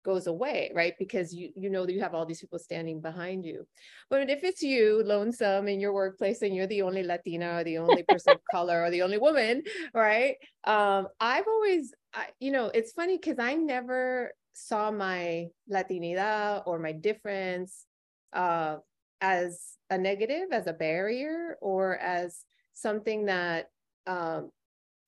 goes 0.04 0.28
away, 0.28 0.72
right? 0.76 0.94
Because 1.00 1.34
you 1.34 1.50
you 1.56 1.70
know 1.70 1.86
that 1.86 1.94
you 1.94 2.02
have 2.02 2.14
all 2.14 2.26
these 2.26 2.42
people 2.42 2.60
standing 2.60 3.02
behind 3.02 3.46
you. 3.46 3.66
But 4.10 4.30
if 4.30 4.44
it's 4.44 4.62
you, 4.62 5.02
lonesome 5.06 5.68
in 5.68 5.80
your 5.80 5.94
workplace, 5.94 6.42
and 6.42 6.56
you're 6.56 6.68
the 6.68 6.82
only 6.82 7.04
Latina 7.04 7.60
or 7.60 7.64
the 7.64 7.78
only 7.78 8.04
person 8.04 8.34
of 8.34 8.42
color 8.52 8.84
or 8.84 8.90
the 8.90 9.02
only 9.02 9.18
woman, 9.18 9.64
right? 9.94 10.36
Um, 10.66 11.08
I've 11.20 11.48
always, 11.48 11.94
I, 12.14 12.28
you 12.40 12.52
know, 12.52 12.70
it's 12.74 12.92
funny 12.92 13.18
because 13.18 13.40
I 13.40 13.56
never 13.56 14.34
saw 14.54 14.92
my 14.92 15.48
Latinidad 15.72 16.64
or 16.66 16.80
my 16.80 16.92
difference 16.92 17.86
uh, 18.34 18.78
as 19.22 19.78
a 19.90 19.98
negative, 19.98 20.50
as 20.52 20.68
a 20.68 20.74
barrier, 20.74 21.58
or 21.62 21.98
as 21.98 22.44
something 22.74 23.26
that 23.26 23.68
um, 24.06 24.50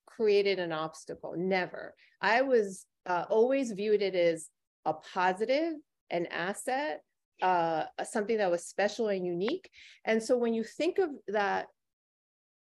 created 0.05 0.59
an 0.59 0.71
obstacle. 0.71 1.33
Never. 1.35 1.93
I 2.21 2.41
was 2.43 2.85
uh, 3.05 3.25
always 3.29 3.71
viewed 3.71 4.01
it 4.01 4.15
as 4.15 4.49
a 4.85 4.93
positive, 4.93 5.73
an 6.09 6.27
asset, 6.27 7.01
uh, 7.41 7.83
something 8.03 8.37
that 8.37 8.51
was 8.51 8.65
special 8.65 9.09
and 9.09 9.25
unique. 9.25 9.69
And 10.05 10.21
so 10.21 10.37
when 10.37 10.53
you 10.53 10.63
think 10.63 10.97
of 10.97 11.09
that 11.27 11.67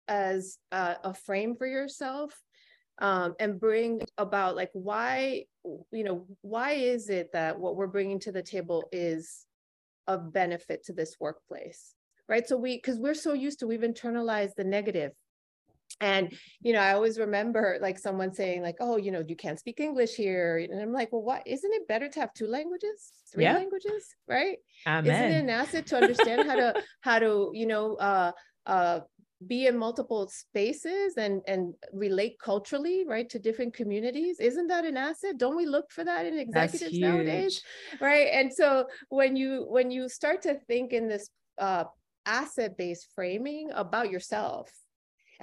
as 0.09 0.59
a, 0.71 0.97
a 1.05 1.15
frame 1.15 1.57
for 1.57 1.67
yourself 1.67 2.39
um, 3.01 3.35
and 3.41 3.59
bring 3.59 4.03
about 4.19 4.57
like 4.57 4.71
why, 4.73 5.45
you 5.91 6.05
know, 6.05 6.27
why 6.43 6.73
is 6.73 7.09
it 7.09 7.31
that 7.33 7.59
what 7.59 7.77
we're 7.77 7.87
bringing 7.87 8.21
to 8.21 8.33
the 8.33 8.43
table 8.43 8.89
is 8.93 9.47
of 10.07 10.33
benefit 10.33 10.85
to 10.85 10.93
this 10.93 11.17
workplace? 11.19 11.95
Right. 12.29 12.47
So 12.47 12.57
we, 12.57 12.77
because 12.77 12.99
we're 12.99 13.15
so 13.15 13.33
used 13.33 13.59
to, 13.61 13.67
we've 13.67 13.81
internalized 13.81 14.55
the 14.57 14.65
negative 14.65 15.13
and 16.01 16.33
you 16.61 16.73
know 16.73 16.81
i 16.81 16.93
always 16.93 17.19
remember 17.19 17.79
like 17.81 17.99
someone 17.99 18.33
saying 18.33 18.63
like 18.63 18.77
oh 18.81 18.97
you 18.97 19.11
know 19.11 19.23
you 19.27 19.37
can't 19.37 19.59
speak 19.59 19.81
english 19.81 20.15
here. 20.15 20.59
And 20.59 20.81
i'm 20.81 20.93
like 20.93 21.13
well 21.13 21.23
what? 21.23 21.47
Isn't 21.47 21.73
it 21.73 21.89
better 21.89 22.09
to 22.09 22.21
have 22.21 22.33
two 22.35 22.47
languages? 22.47 23.13
Three 23.33 23.45
yeah. 23.45 23.55
languages? 23.55 24.15
Right? 24.29 24.59
Amen. 24.87 25.07
isn't 25.07 25.33
it 25.33 25.43
an 25.45 25.51
asset 25.51 25.87
to 25.89 25.97
understand 25.97 26.49
how 26.49 26.57
to 26.57 26.83
how 27.01 27.19
to 27.19 27.51
you 27.55 27.67
know 27.67 27.95
uh 27.97 28.33
uh 28.67 29.01
be 29.47 29.67
in 29.67 29.77
multiple 29.77 30.29
spaces 30.29 31.17
and 31.17 31.43
and 31.49 31.75
relate 31.93 32.39
culturally 32.39 33.05
right 33.07 33.29
to 33.31 33.39
different 33.39 33.75
communities? 33.75 34.39
Isn't 34.41 34.69
that 34.69 34.85
an 34.85 34.97
asset? 34.97 35.39
Don't 35.39 35.57
we 35.57 35.67
look 35.67 35.91
for 35.91 36.05
that 36.05 36.27
in 36.27 36.39
executives 36.39 36.99
nowadays? 36.99 37.61
right? 38.01 38.29
And 38.33 38.53
so 38.53 38.87
when 39.09 39.37
you 39.37 39.67
when 39.69 39.91
you 39.91 40.09
start 40.09 40.43
to 40.43 40.55
think 40.69 40.93
in 40.93 41.09
this 41.09 41.29
uh 41.59 41.85
asset 42.25 42.77
based 42.79 43.09
framing 43.17 43.71
about 43.75 44.09
yourself 44.09 44.71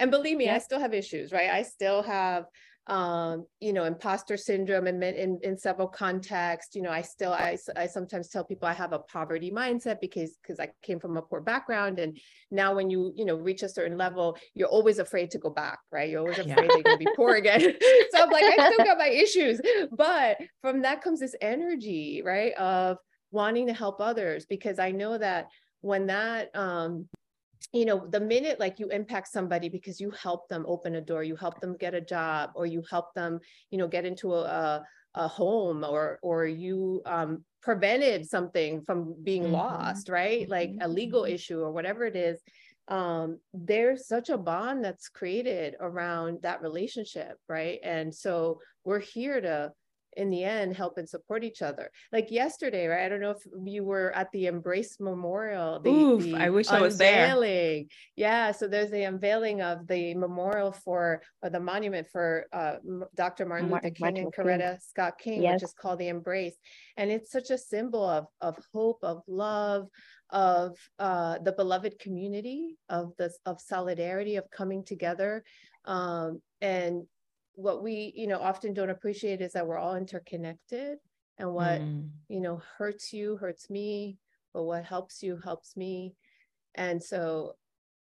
and 0.00 0.10
believe 0.10 0.36
me, 0.36 0.46
yeah. 0.46 0.56
I 0.56 0.58
still 0.58 0.80
have 0.80 0.92
issues, 0.92 1.30
right? 1.30 1.50
I 1.50 1.62
still 1.62 2.02
have 2.02 2.46
um, 2.90 3.46
you 3.60 3.72
know, 3.72 3.84
imposter 3.84 4.36
syndrome 4.36 4.88
in, 4.88 5.00
in, 5.02 5.38
in 5.44 5.56
several 5.56 5.86
contexts. 5.86 6.74
You 6.74 6.82
know, 6.82 6.90
I 6.90 7.02
still, 7.02 7.32
I, 7.32 7.56
I 7.76 7.86
sometimes 7.86 8.28
tell 8.28 8.44
people 8.44 8.66
I 8.66 8.72
have 8.72 8.92
a 8.92 8.98
poverty 8.98 9.52
mindset 9.52 10.00
because, 10.00 10.36
because 10.42 10.58
I 10.58 10.70
came 10.82 10.98
from 10.98 11.16
a 11.16 11.22
poor 11.22 11.40
background. 11.40 12.00
And 12.00 12.18
now 12.50 12.74
when 12.74 12.90
you, 12.90 13.12
you 13.14 13.24
know, 13.24 13.36
reach 13.36 13.62
a 13.62 13.68
certain 13.68 13.96
level, 13.96 14.36
you're 14.54 14.68
always 14.68 14.98
afraid 14.98 15.30
to 15.32 15.38
go 15.38 15.50
back, 15.50 15.78
right? 15.92 16.10
You're 16.10 16.20
always 16.20 16.38
afraid 16.40 16.48
yeah. 16.48 16.62
you're 16.62 16.82
going 16.82 16.98
to 16.98 17.04
be 17.04 17.10
poor 17.14 17.36
again. 17.36 17.60
so 18.10 18.22
I'm 18.22 18.30
like, 18.30 18.44
I 18.44 18.72
still 18.72 18.84
got 18.84 18.98
my 18.98 19.08
issues, 19.08 19.60
but 19.96 20.38
from 20.60 20.82
that 20.82 21.00
comes 21.00 21.20
this 21.20 21.36
energy, 21.40 22.22
right? 22.24 22.54
Of 22.54 22.96
wanting 23.30 23.68
to 23.68 23.72
help 23.72 24.00
others 24.00 24.46
because 24.46 24.80
I 24.80 24.90
know 24.90 25.16
that 25.16 25.46
when 25.80 26.08
that, 26.08 26.50
um, 26.56 27.08
you 27.72 27.84
know 27.84 28.06
the 28.06 28.20
minute 28.20 28.58
like 28.58 28.78
you 28.78 28.88
impact 28.88 29.28
somebody 29.28 29.68
because 29.68 30.00
you 30.00 30.10
help 30.10 30.48
them 30.48 30.64
open 30.66 30.96
a 30.96 31.00
door 31.00 31.22
you 31.22 31.36
help 31.36 31.60
them 31.60 31.76
get 31.76 31.94
a 31.94 32.00
job 32.00 32.50
or 32.54 32.66
you 32.66 32.82
help 32.90 33.12
them 33.14 33.38
you 33.70 33.78
know 33.78 33.86
get 33.86 34.04
into 34.04 34.34
a, 34.34 34.82
a 35.14 35.28
home 35.28 35.84
or 35.84 36.18
or 36.22 36.46
you 36.46 37.02
um, 37.06 37.44
prevented 37.62 38.28
something 38.28 38.82
from 38.82 39.14
being 39.22 39.44
mm-hmm. 39.44 39.54
lost 39.54 40.08
right 40.08 40.48
like 40.48 40.72
a 40.80 40.88
legal 40.88 41.22
mm-hmm. 41.22 41.34
issue 41.34 41.60
or 41.60 41.70
whatever 41.70 42.04
it 42.04 42.16
is 42.16 42.40
um, 42.88 43.38
there's 43.54 44.08
such 44.08 44.30
a 44.30 44.38
bond 44.38 44.84
that's 44.84 45.08
created 45.08 45.76
around 45.80 46.38
that 46.42 46.62
relationship 46.62 47.36
right 47.48 47.78
and 47.84 48.12
so 48.12 48.58
we're 48.84 48.98
here 48.98 49.40
to 49.40 49.70
in 50.16 50.30
the 50.30 50.44
end 50.44 50.76
help 50.76 50.98
and 50.98 51.08
support 51.08 51.44
each 51.44 51.62
other. 51.62 51.90
Like 52.12 52.30
yesterday 52.30 52.86
right 52.86 53.04
i 53.04 53.08
don't 53.08 53.20
know 53.20 53.30
if 53.30 53.42
you 53.64 53.84
were 53.84 54.12
at 54.14 54.30
the 54.32 54.46
embrace 54.46 54.98
memorial 55.00 55.80
the, 55.80 55.90
Oof, 55.90 56.22
the 56.22 56.36
i 56.36 56.48
wish 56.48 56.68
i 56.68 56.80
was 56.80 56.98
there. 56.98 57.34
yeah 58.16 58.52
so 58.52 58.68
there's 58.68 58.90
the 58.90 59.02
unveiling 59.02 59.62
of 59.62 59.86
the 59.86 60.14
memorial 60.14 60.72
for 60.72 61.22
or 61.42 61.50
the 61.50 61.60
monument 61.60 62.06
for 62.10 62.46
uh, 62.52 62.76
dr 63.16 63.44
martin 63.46 63.70
luther 63.70 63.90
king 63.90 63.94
martin 64.00 64.24
and 64.24 64.34
coretta 64.34 64.80
scott 64.80 65.18
king 65.18 65.42
yes. 65.42 65.54
which 65.54 65.70
is 65.70 65.74
called 65.74 65.98
the 65.98 66.08
embrace. 66.08 66.56
And 66.96 67.10
it's 67.10 67.30
such 67.30 67.50
a 67.50 67.58
symbol 67.58 68.04
of 68.04 68.26
of 68.40 68.56
hope 68.72 68.98
of 69.02 69.22
love 69.26 69.88
of 70.30 70.76
uh, 70.98 71.38
the 71.38 71.52
beloved 71.52 71.98
community 71.98 72.76
of 72.88 73.12
this 73.18 73.38
of 73.46 73.60
solidarity 73.60 74.36
of 74.36 74.50
coming 74.50 74.84
together. 74.84 75.44
Um, 75.84 76.40
and 76.60 77.04
what 77.54 77.82
we 77.82 78.12
you 78.16 78.26
know 78.26 78.38
often 78.38 78.72
don't 78.72 78.90
appreciate 78.90 79.40
is 79.40 79.52
that 79.52 79.66
we're 79.66 79.78
all 79.78 79.96
interconnected 79.96 80.98
and 81.38 81.52
what 81.52 81.80
mm. 81.80 82.08
you 82.28 82.40
know 82.40 82.60
hurts 82.78 83.12
you 83.12 83.36
hurts 83.36 83.70
me 83.70 84.18
but 84.54 84.64
what 84.64 84.84
helps 84.84 85.22
you 85.22 85.38
helps 85.42 85.76
me 85.76 86.14
and 86.74 87.02
so 87.02 87.54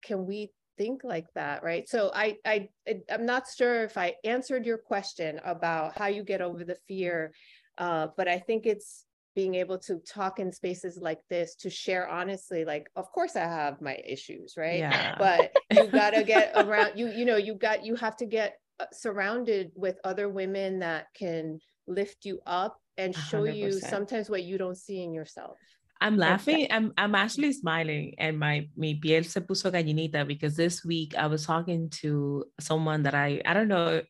can 0.03 0.25
we 0.25 0.51
think 0.77 1.03
like 1.03 1.27
that 1.36 1.63
right 1.63 1.89
so 1.89 2.12
i 2.13 2.38
i 2.46 2.69
i'm 3.12 3.25
not 3.25 3.43
sure 3.55 3.84
if 3.84 3.98
i 3.98 4.13
answered 4.24 4.65
your 4.65 4.77
question 4.77 5.39
about 5.43 5.98
how 5.98 6.08
you 6.08 6.24
get 6.24 6.41
over 6.41 6.63
the 6.63 6.77
fear 6.88 7.34
uh, 7.77 8.08
but 8.17 8.27
i 8.27 8.39
think 8.39 8.65
it's 8.65 9.05
being 9.36 9.55
able 9.55 9.77
to 9.77 10.00
talk 10.00 10.39
in 10.39 10.51
spaces 10.51 10.98
like 11.01 11.19
this 11.29 11.55
to 11.55 11.69
share 11.69 12.08
honestly 12.08 12.65
like 12.65 12.89
of 12.96 13.12
course 13.12 13.36
i 13.36 13.41
have 13.41 13.79
my 13.81 13.98
issues 14.05 14.55
right 14.58 14.79
yeah. 14.79 15.15
but 15.17 15.51
you 15.72 15.88
got 15.88 16.12
to 16.12 16.24
get 16.24 16.51
around 16.55 16.98
you 16.98 17.08
you 17.10 17.25
know 17.25 17.38
you 17.38 17.53
got 17.53 17.86
you 17.86 17.96
have 17.96 18.15
to 18.17 18.25
get 18.25 18.58
Uh, 18.79 18.86
surrounded 18.93 19.71
with 19.75 20.00
other 20.05 20.29
women 20.29 20.79
that 20.79 21.07
can 21.13 21.59
lift 21.86 22.24
you 22.24 22.39
up 22.45 22.79
and 22.98 23.13
show 23.13 23.43
100%. 23.43 23.57
you 23.57 23.71
sometimes 23.74 24.29
what 24.29 24.43
you 24.43 24.57
don't 24.57 24.77
see 24.77 25.03
in 25.03 25.13
yourself. 25.13 25.57
I'm 26.00 26.15
laughing. 26.15 26.67
I'm 26.71 26.93
I'm 26.98 27.13
actually 27.13 27.51
smiling, 27.51 28.15
and 28.17 28.39
my 28.39 28.69
mi 28.77 28.95
piel 29.01 29.25
se 29.25 29.41
puso 29.41 29.69
gallinita 29.69 30.25
because 30.25 30.55
this 30.55 30.86
week 30.86 31.13
I 31.17 31.27
was 31.27 31.45
talking 31.45 31.89
to 32.01 32.45
someone 32.62 33.03
that 33.03 33.13
I 33.13 33.41
I 33.45 33.53
don't 33.53 33.67
know. 33.67 34.01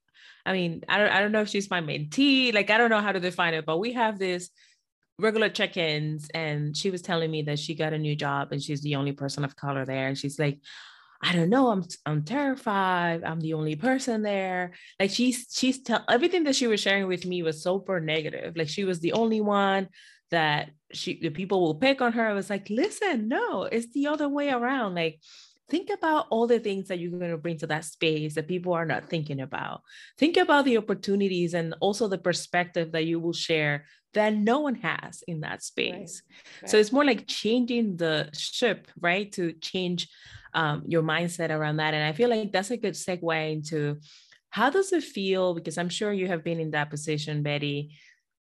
I 0.46 0.54
mean, 0.54 0.84
I 0.88 1.00
don't 1.00 1.10
I 1.10 1.20
don't 1.20 1.32
know 1.32 1.42
if 1.42 1.50
she's 1.50 1.72
my 1.72 1.82
mentee. 1.82 2.54
Like 2.54 2.70
I 2.70 2.78
don't 2.78 2.92
know 2.92 3.02
how 3.02 3.12
to 3.12 3.20
define 3.20 3.56
it, 3.56 3.66
but 3.66 3.80
we 3.80 3.94
have 3.94 4.20
this 4.20 4.52
regular 5.18 5.50
check-ins, 5.50 6.30
and 6.36 6.78
she 6.78 6.92
was 6.92 7.02
telling 7.02 7.32
me 7.32 7.42
that 7.44 7.58
she 7.58 7.74
got 7.74 7.94
a 7.94 7.98
new 7.98 8.16
job 8.16 8.52
and 8.52 8.62
she's 8.62 8.82
the 8.82 8.96
only 8.96 9.14
person 9.14 9.44
of 9.44 9.56
color 9.56 9.84
there, 9.84 10.08
and 10.08 10.18
she's 10.18 10.38
like, 10.38 10.60
I 11.22 11.34
don't 11.34 11.50
know, 11.50 11.68
I'm 11.68 11.84
I'm 12.06 12.24
terrified. 12.24 13.24
I'm 13.24 13.42
the 13.42 13.54
only 13.54 13.76
person 13.76 14.22
there. 14.22 14.72
Like 15.00 15.12
she's 15.12 15.48
she's 15.52 15.82
tell 15.82 16.04
everything 16.10 16.46
that 16.46 16.56
she 16.56 16.68
was 16.68 16.80
sharing 16.80 17.08
with 17.08 17.26
me 17.26 17.44
was 17.44 17.62
super 17.62 18.00
negative. 18.00 18.56
Like 18.56 18.70
she 18.70 18.86
was 18.86 19.00
the 19.00 19.14
only 19.14 19.42
one 19.42 19.90
that 20.32 20.72
she 20.94 21.20
the 21.20 21.30
people 21.30 21.62
will 21.62 21.76
pick 21.76 22.02
on 22.02 22.14
her. 22.14 22.26
I 22.26 22.34
was 22.34 22.50
like, 22.50 22.70
listen, 22.70 23.28
no, 23.28 23.64
it's 23.64 23.92
the 23.94 24.08
other 24.08 24.30
way 24.30 24.50
around. 24.50 24.96
Like 24.96 25.20
think 25.70 25.90
about 25.90 26.28
all 26.30 26.48
the 26.48 26.60
things 26.60 26.88
that 26.88 27.00
you're 27.00 27.12
going 27.12 27.32
to 27.32 27.38
bring 27.38 27.58
to 27.60 27.68
that 27.68 27.86
space 27.86 28.36
that 28.36 28.48
people 28.48 28.74
are 28.74 28.86
not 28.86 29.10
thinking 29.10 29.42
about. 29.42 29.82
Think 30.18 30.38
about 30.38 30.66
the 30.66 30.78
opportunities 30.78 31.54
and 31.54 31.76
also 31.80 32.08
the 32.08 32.18
perspective 32.18 32.92
that 32.94 33.06
you 33.06 33.20
will 33.20 33.34
share 33.34 33.86
that 34.14 34.34
no 34.34 34.60
one 34.60 34.76
has 34.76 35.24
in 35.28 35.42
that 35.42 35.64
space. 35.64 36.24
Right. 36.28 36.64
Right. 36.64 36.70
So 36.72 36.78
it's 36.78 36.92
more 36.92 37.06
like 37.06 37.28
changing 37.28 37.98
the 37.98 38.30
ship, 38.34 38.88
right? 39.00 39.32
To 39.34 39.54
change 39.54 40.10
um, 40.54 40.84
your 40.88 41.04
mindset 41.04 41.50
around 41.50 41.78
that. 41.78 41.94
And 41.94 42.04
I 42.04 42.14
feel 42.14 42.30
like 42.30 42.52
that's 42.52 42.72
a 42.72 42.78
good 42.78 42.94
segue 42.94 43.52
into 43.52 43.98
how 44.50 44.70
does 44.70 44.92
it 44.94 45.04
feel? 45.04 45.54
Because 45.54 45.78
I'm 45.78 45.90
sure 45.90 46.12
you 46.12 46.28
have 46.28 46.44
been 46.44 46.60
in 46.60 46.72
that 46.72 46.90
position, 46.90 47.44
Betty. 47.44 47.96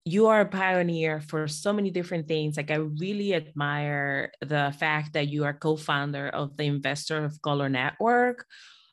You 0.04 0.28
are 0.28 0.40
a 0.40 0.46
pioneer 0.46 1.20
for 1.20 1.46
so 1.48 1.72
many 1.72 1.90
different 1.90 2.28
things. 2.28 2.56
Like 2.56 2.70
I 2.70 2.76
really 2.76 3.34
admire 3.34 4.32
the 4.40 4.74
fact 4.78 5.12
that 5.12 5.28
you 5.28 5.44
are 5.44 5.52
co-founder 5.52 6.28
of 6.28 6.56
the 6.56 6.64
Investor 6.64 7.24
of 7.24 7.42
Color 7.42 7.68
Network. 7.68 8.46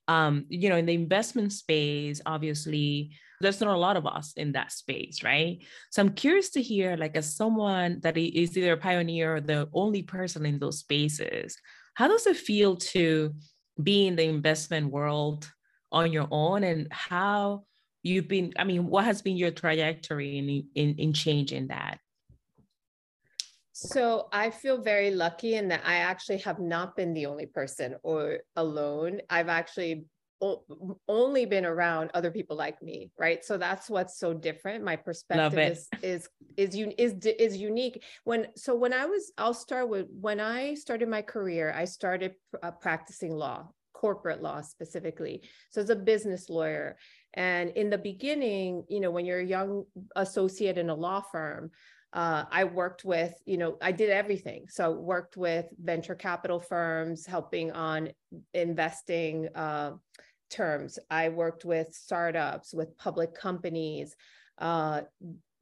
Um, 0.07 0.45
you 0.49 0.69
know, 0.69 0.75
in 0.75 0.85
the 0.85 0.93
investment 0.93 1.53
space, 1.53 2.21
obviously, 2.25 3.11
there's 3.41 3.61
not 3.61 3.75
a 3.75 3.77
lot 3.77 3.97
of 3.97 4.05
us 4.05 4.33
in 4.37 4.51
that 4.53 4.71
space, 4.71 5.23
right? 5.23 5.59
So 5.89 6.01
I'm 6.01 6.13
curious 6.13 6.49
to 6.51 6.61
hear, 6.61 6.95
like, 6.95 7.17
as 7.17 7.35
someone 7.35 7.99
that 8.01 8.17
is 8.17 8.57
either 8.57 8.73
a 8.73 8.77
pioneer 8.77 9.37
or 9.37 9.41
the 9.41 9.67
only 9.73 10.03
person 10.03 10.45
in 10.45 10.59
those 10.59 10.79
spaces, 10.79 11.57
how 11.95 12.07
does 12.07 12.27
it 12.27 12.37
feel 12.37 12.75
to 12.75 13.33
be 13.81 14.07
in 14.07 14.15
the 14.15 14.23
investment 14.23 14.91
world 14.91 15.51
on 15.91 16.11
your 16.11 16.27
own 16.29 16.63
and 16.63 16.87
how 16.91 17.63
you've 18.03 18.27
been, 18.27 18.53
I 18.57 18.63
mean, 18.65 18.87
what 18.87 19.05
has 19.05 19.21
been 19.21 19.37
your 19.37 19.51
trajectory 19.51 20.37
in, 20.37 20.67
in, 20.75 20.95
in 20.97 21.13
changing 21.13 21.67
that? 21.67 21.99
So 23.71 24.29
I 24.31 24.51
feel 24.51 24.81
very 24.81 25.11
lucky 25.11 25.55
in 25.55 25.67
that 25.69 25.81
I 25.85 25.95
actually 25.95 26.37
have 26.39 26.59
not 26.59 26.95
been 26.95 27.13
the 27.13 27.25
only 27.25 27.45
person 27.45 27.95
or 28.03 28.39
alone. 28.55 29.21
I've 29.29 29.49
actually 29.49 30.05
only 31.07 31.45
been 31.45 31.65
around 31.65 32.11
other 32.13 32.31
people 32.31 32.55
like 32.55 32.81
me 32.81 33.11
right? 33.17 33.43
So 33.43 33.57
that's 33.57 33.89
what's 33.89 34.19
so 34.19 34.33
different. 34.33 34.83
My 34.83 34.95
perspective 34.95 35.59
is 35.59 35.87
is 36.01 36.29
is 36.57 36.75
is 36.97 37.13
is 37.25 37.57
unique. 37.57 38.03
When 38.23 38.47
so 38.55 38.75
when 38.75 38.93
i 38.93 39.05
was 39.05 39.31
i'll 39.37 39.53
start 39.53 39.89
with 39.89 40.07
when 40.09 40.39
i 40.39 40.73
started 40.73 41.07
my 41.09 41.21
career 41.21 41.73
i 41.75 41.85
started 41.85 42.33
uh, 42.63 42.71
practicing 42.71 43.33
law 43.35 43.69
corporate 43.93 44.41
law 44.41 44.61
specifically. 44.61 45.41
So 45.71 45.81
as 45.81 45.89
a 45.89 45.95
business 45.95 46.49
lawyer. 46.49 46.97
And 47.33 47.71
in 47.71 47.89
the 47.89 47.97
beginning 47.97 48.83
you 48.89 48.99
know 48.99 49.11
when 49.11 49.25
you're 49.25 49.39
a 49.39 49.45
young 49.45 49.85
associate 50.15 50.77
in 50.77 50.89
a 50.89 50.95
law 50.95 51.21
firm 51.21 51.71
uh, 52.13 52.45
I 52.49 52.63
worked 52.63 53.03
with, 53.03 53.33
you 53.45 53.57
know, 53.57 53.77
I 53.81 53.91
did 53.91 54.09
everything. 54.09 54.67
So 54.69 54.91
worked 54.91 55.35
with 55.35 55.65
venture 55.77 56.15
capital 56.15 56.61
firms, 56.61 57.25
helping 57.25 57.73
on 57.73 58.09
investing, 58.53 59.49
uh, 59.53 59.91
terms. 60.49 60.99
I 61.09 61.29
worked 61.29 61.65
with 61.65 61.93
startups, 61.93 62.73
with 62.73 62.97
public 62.97 63.33
companies, 63.35 64.15
uh, 64.57 65.01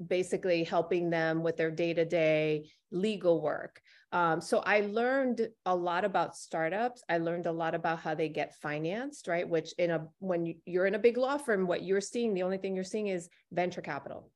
basically 0.06 0.64
helping 0.64 1.10
them 1.10 1.44
with 1.44 1.58
their 1.58 1.72
day 1.72 1.94
to 1.94 2.06
day 2.06 2.70
legal 2.92 3.42
work. 3.42 3.82
Um, 4.12 4.42
so 4.42 4.60
I 4.60 4.82
learned 4.82 5.50
a 5.66 5.76
lot 5.76 6.06
about 6.06 6.38
startups. 6.38 7.04
I 7.10 7.18
learned 7.18 7.48
a 7.48 7.52
lot 7.52 7.74
about 7.74 8.00
how 8.00 8.14
they 8.14 8.30
get 8.30 8.56
financed, 8.62 9.28
right? 9.28 9.48
Which 9.48 9.74
in 9.80 9.90
a 9.90 10.08
when 10.20 10.54
you're 10.66 10.86
in 10.86 10.96
a 10.96 11.00
big 11.00 11.18
law 11.18 11.38
firm, 11.38 11.66
what 11.66 11.84
you're 11.84 12.02
seeing, 12.02 12.34
the 12.34 12.44
only 12.44 12.58
thing 12.58 12.76
you're 12.76 12.84
seeing 12.84 13.08
is 13.08 13.28
venture 13.52 13.82
capital, 13.82 14.30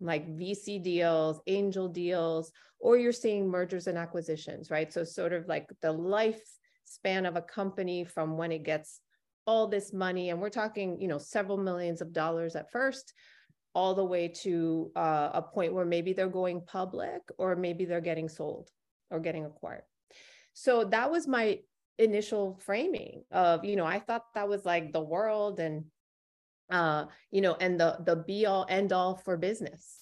like 0.00 0.28
VC 0.28 0.80
deals, 0.82 1.40
angel 1.48 1.88
deals, 1.88 2.52
or 2.78 2.96
you're 2.96 3.12
seeing 3.12 3.48
mergers 3.48 3.88
and 3.88 3.98
acquisitions, 3.98 4.70
right? 4.70 4.92
So 4.92 5.02
sort 5.02 5.32
of 5.32 5.48
like 5.48 5.68
the 5.82 5.92
lifespan 5.92 7.26
of 7.26 7.34
a 7.34 7.42
company 7.42 8.04
from 8.04 8.36
when 8.36 8.52
it 8.52 8.62
gets 8.62 9.00
all 9.46 9.66
this 9.66 9.92
money 9.92 10.30
and 10.30 10.40
we're 10.40 10.48
talking 10.48 11.00
you 11.00 11.08
know 11.08 11.18
several 11.18 11.58
millions 11.58 12.00
of 12.00 12.12
dollars 12.12 12.56
at 12.56 12.70
first 12.70 13.12
all 13.74 13.94
the 13.94 14.04
way 14.04 14.28
to 14.28 14.90
uh, 14.94 15.30
a 15.34 15.42
point 15.42 15.74
where 15.74 15.84
maybe 15.84 16.12
they're 16.12 16.28
going 16.28 16.60
public 16.60 17.20
or 17.38 17.56
maybe 17.56 17.84
they're 17.84 18.00
getting 18.00 18.28
sold 18.28 18.70
or 19.10 19.18
getting 19.18 19.44
acquired. 19.44 19.82
So 20.52 20.84
that 20.84 21.10
was 21.10 21.26
my 21.26 21.58
initial 21.98 22.58
framing 22.64 23.22
of 23.30 23.64
you 23.64 23.76
know 23.76 23.84
i 23.84 24.00
thought 24.00 24.24
that 24.34 24.48
was 24.48 24.64
like 24.64 24.92
the 24.92 25.00
world 25.00 25.60
and 25.60 25.84
uh 26.70 27.04
you 27.30 27.40
know 27.40 27.56
and 27.60 27.78
the 27.78 27.96
the 28.04 28.16
be 28.16 28.46
all 28.46 28.66
end 28.68 28.92
all 28.92 29.14
for 29.16 29.36
business. 29.36 30.00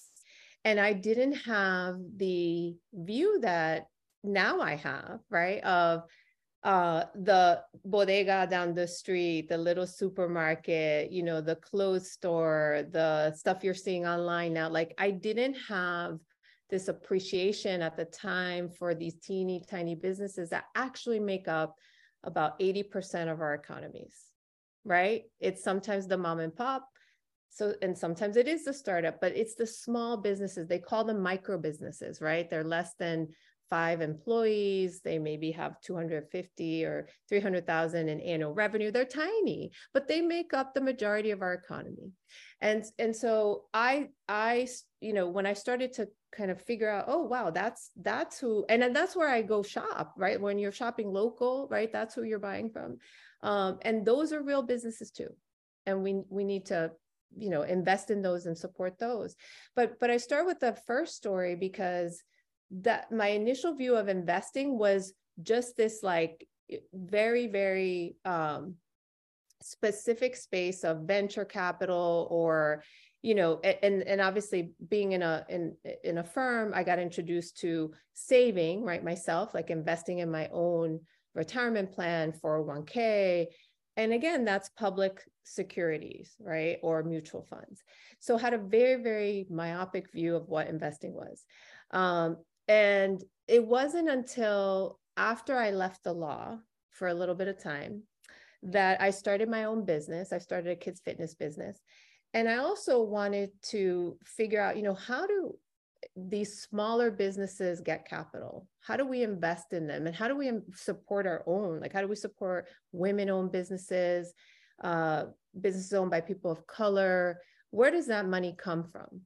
And 0.64 0.80
i 0.80 0.92
didn't 0.92 1.34
have 1.34 1.96
the 2.16 2.76
view 2.94 3.40
that 3.42 3.88
now 4.24 4.60
i 4.60 4.76
have 4.76 5.18
right 5.28 5.62
of 5.64 6.04
uh, 6.64 7.04
the 7.14 7.60
bodega 7.84 8.46
down 8.48 8.74
the 8.74 8.86
street, 8.86 9.48
the 9.48 9.58
little 9.58 9.86
supermarket, 9.86 11.10
you 11.10 11.22
know, 11.22 11.40
the 11.40 11.56
clothes 11.56 12.12
store, 12.12 12.84
the 12.90 13.32
stuff 13.34 13.64
you're 13.64 13.74
seeing 13.74 14.06
online 14.06 14.52
now. 14.52 14.68
Like 14.68 14.94
I 14.98 15.10
didn't 15.10 15.54
have 15.54 16.18
this 16.70 16.88
appreciation 16.88 17.82
at 17.82 17.96
the 17.96 18.04
time 18.04 18.68
for 18.68 18.94
these 18.94 19.16
teeny 19.16 19.64
tiny 19.68 19.94
businesses 19.94 20.50
that 20.50 20.64
actually 20.76 21.20
make 21.20 21.48
up 21.48 21.76
about 22.24 22.58
80% 22.60 23.30
of 23.30 23.40
our 23.40 23.54
economies, 23.54 24.16
right? 24.84 25.24
It's 25.40 25.64
sometimes 25.64 26.06
the 26.06 26.16
mom 26.16 26.38
and 26.38 26.54
pop. 26.54 26.88
So, 27.50 27.74
and 27.82 27.98
sometimes 27.98 28.36
it 28.36 28.48
is 28.48 28.64
the 28.64 28.72
startup, 28.72 29.20
but 29.20 29.36
it's 29.36 29.54
the 29.54 29.66
small 29.66 30.16
businesses. 30.16 30.66
They 30.66 30.78
call 30.78 31.04
them 31.04 31.20
micro 31.20 31.58
businesses, 31.58 32.22
right? 32.22 32.48
They're 32.48 32.64
less 32.64 32.94
than 32.94 33.28
five 33.72 34.02
employees, 34.02 35.00
they 35.00 35.18
maybe 35.18 35.50
have 35.50 35.80
250 35.80 36.84
or 36.84 37.08
300,000 37.30 38.06
in 38.06 38.20
annual 38.20 38.52
revenue. 38.52 38.90
They're 38.90 39.06
tiny, 39.06 39.70
but 39.94 40.06
they 40.06 40.20
make 40.20 40.52
up 40.52 40.74
the 40.74 40.82
majority 40.82 41.30
of 41.30 41.40
our 41.40 41.54
economy. 41.54 42.12
And, 42.60 42.84
and 42.98 43.16
so 43.16 43.62
I, 43.72 44.10
I, 44.28 44.68
you 45.00 45.14
know, 45.14 45.26
when 45.26 45.46
I 45.46 45.54
started 45.54 45.94
to 45.94 46.08
kind 46.36 46.50
of 46.50 46.60
figure 46.60 46.90
out, 46.90 47.06
oh, 47.08 47.22
wow, 47.22 47.48
that's, 47.48 47.92
that's 47.96 48.38
who, 48.38 48.66
and 48.68 48.82
then 48.82 48.92
that's 48.92 49.16
where 49.16 49.30
I 49.30 49.40
go 49.40 49.62
shop, 49.62 50.12
right? 50.18 50.38
When 50.38 50.58
you're 50.58 50.70
shopping 50.70 51.10
local, 51.10 51.66
right? 51.70 51.90
That's 51.90 52.14
who 52.14 52.24
you're 52.24 52.38
buying 52.38 52.68
from. 52.68 52.98
Um, 53.42 53.78
and 53.80 54.04
those 54.04 54.34
are 54.34 54.42
real 54.42 54.62
businesses 54.62 55.10
too. 55.10 55.30
And 55.86 56.02
we, 56.02 56.20
we 56.28 56.44
need 56.44 56.66
to 56.66 56.92
you 57.34 57.48
know 57.48 57.62
invest 57.62 58.10
in 58.10 58.20
those 58.20 58.44
and 58.44 58.58
support 58.58 58.98
those 58.98 59.34
but 59.74 59.98
but 59.98 60.10
i 60.10 60.18
start 60.18 60.44
with 60.44 60.60
the 60.60 60.76
first 60.86 61.16
story 61.16 61.54
because 61.54 62.22
that 62.80 63.12
my 63.12 63.28
initial 63.28 63.74
view 63.74 63.96
of 63.96 64.08
investing 64.08 64.78
was 64.78 65.12
just 65.42 65.76
this 65.76 66.02
like 66.02 66.46
very 66.94 67.46
very 67.46 68.16
um 68.24 68.74
specific 69.60 70.34
space 70.34 70.82
of 70.82 71.02
venture 71.02 71.44
capital 71.44 72.26
or 72.30 72.82
you 73.20 73.34
know 73.34 73.60
and 73.60 74.02
and 74.02 74.20
obviously 74.20 74.72
being 74.88 75.12
in 75.12 75.22
a 75.22 75.44
in 75.48 75.76
in 76.02 76.18
a 76.18 76.24
firm 76.24 76.72
i 76.74 76.82
got 76.82 76.98
introduced 76.98 77.58
to 77.58 77.92
saving 78.14 78.82
right 78.82 79.04
myself 79.04 79.54
like 79.54 79.70
investing 79.70 80.18
in 80.18 80.30
my 80.30 80.48
own 80.52 80.98
retirement 81.34 81.92
plan 81.92 82.32
401k 82.32 83.46
and 83.96 84.12
again 84.12 84.44
that's 84.44 84.70
public 84.70 85.22
securities 85.44 86.34
right 86.40 86.78
or 86.82 87.02
mutual 87.02 87.42
funds. 87.42 87.82
So 88.20 88.36
had 88.36 88.54
a 88.54 88.58
very 88.58 89.02
very 89.02 89.46
myopic 89.50 90.12
view 90.12 90.36
of 90.36 90.48
what 90.48 90.68
investing 90.68 91.12
was. 91.12 91.44
Um, 91.90 92.38
and 92.68 93.22
it 93.48 93.64
wasn't 93.64 94.08
until 94.08 94.98
after 95.16 95.56
I 95.56 95.70
left 95.70 96.04
the 96.04 96.12
law 96.12 96.58
for 96.90 97.08
a 97.08 97.14
little 97.14 97.34
bit 97.34 97.48
of 97.48 97.62
time 97.62 98.02
that 98.62 99.00
I 99.00 99.10
started 99.10 99.48
my 99.48 99.64
own 99.64 99.84
business. 99.84 100.32
I 100.32 100.38
started 100.38 100.70
a 100.70 100.76
kids 100.76 101.00
fitness 101.04 101.34
business. 101.34 101.80
And 102.34 102.48
I 102.48 102.56
also 102.56 103.02
wanted 103.02 103.50
to 103.70 104.16
figure 104.24 104.60
out, 104.60 104.76
you 104.76 104.82
know, 104.82 104.94
how 104.94 105.26
do 105.26 105.54
these 106.16 106.62
smaller 106.62 107.10
businesses 107.10 107.80
get 107.80 108.08
capital? 108.08 108.68
How 108.80 108.96
do 108.96 109.06
we 109.06 109.22
invest 109.22 109.72
in 109.72 109.86
them? 109.86 110.06
And 110.06 110.14
how 110.14 110.28
do 110.28 110.36
we 110.36 110.50
support 110.74 111.26
our 111.26 111.42
own? 111.46 111.80
Like, 111.80 111.92
how 111.92 112.00
do 112.00 112.08
we 112.08 112.16
support 112.16 112.68
women 112.92 113.28
owned 113.28 113.52
businesses, 113.52 114.32
uh, 114.82 115.24
businesses 115.60 115.92
owned 115.92 116.10
by 116.10 116.20
people 116.20 116.50
of 116.50 116.66
color? 116.66 117.38
Where 117.70 117.90
does 117.90 118.06
that 118.06 118.26
money 118.26 118.54
come 118.56 118.84
from? 118.84 119.22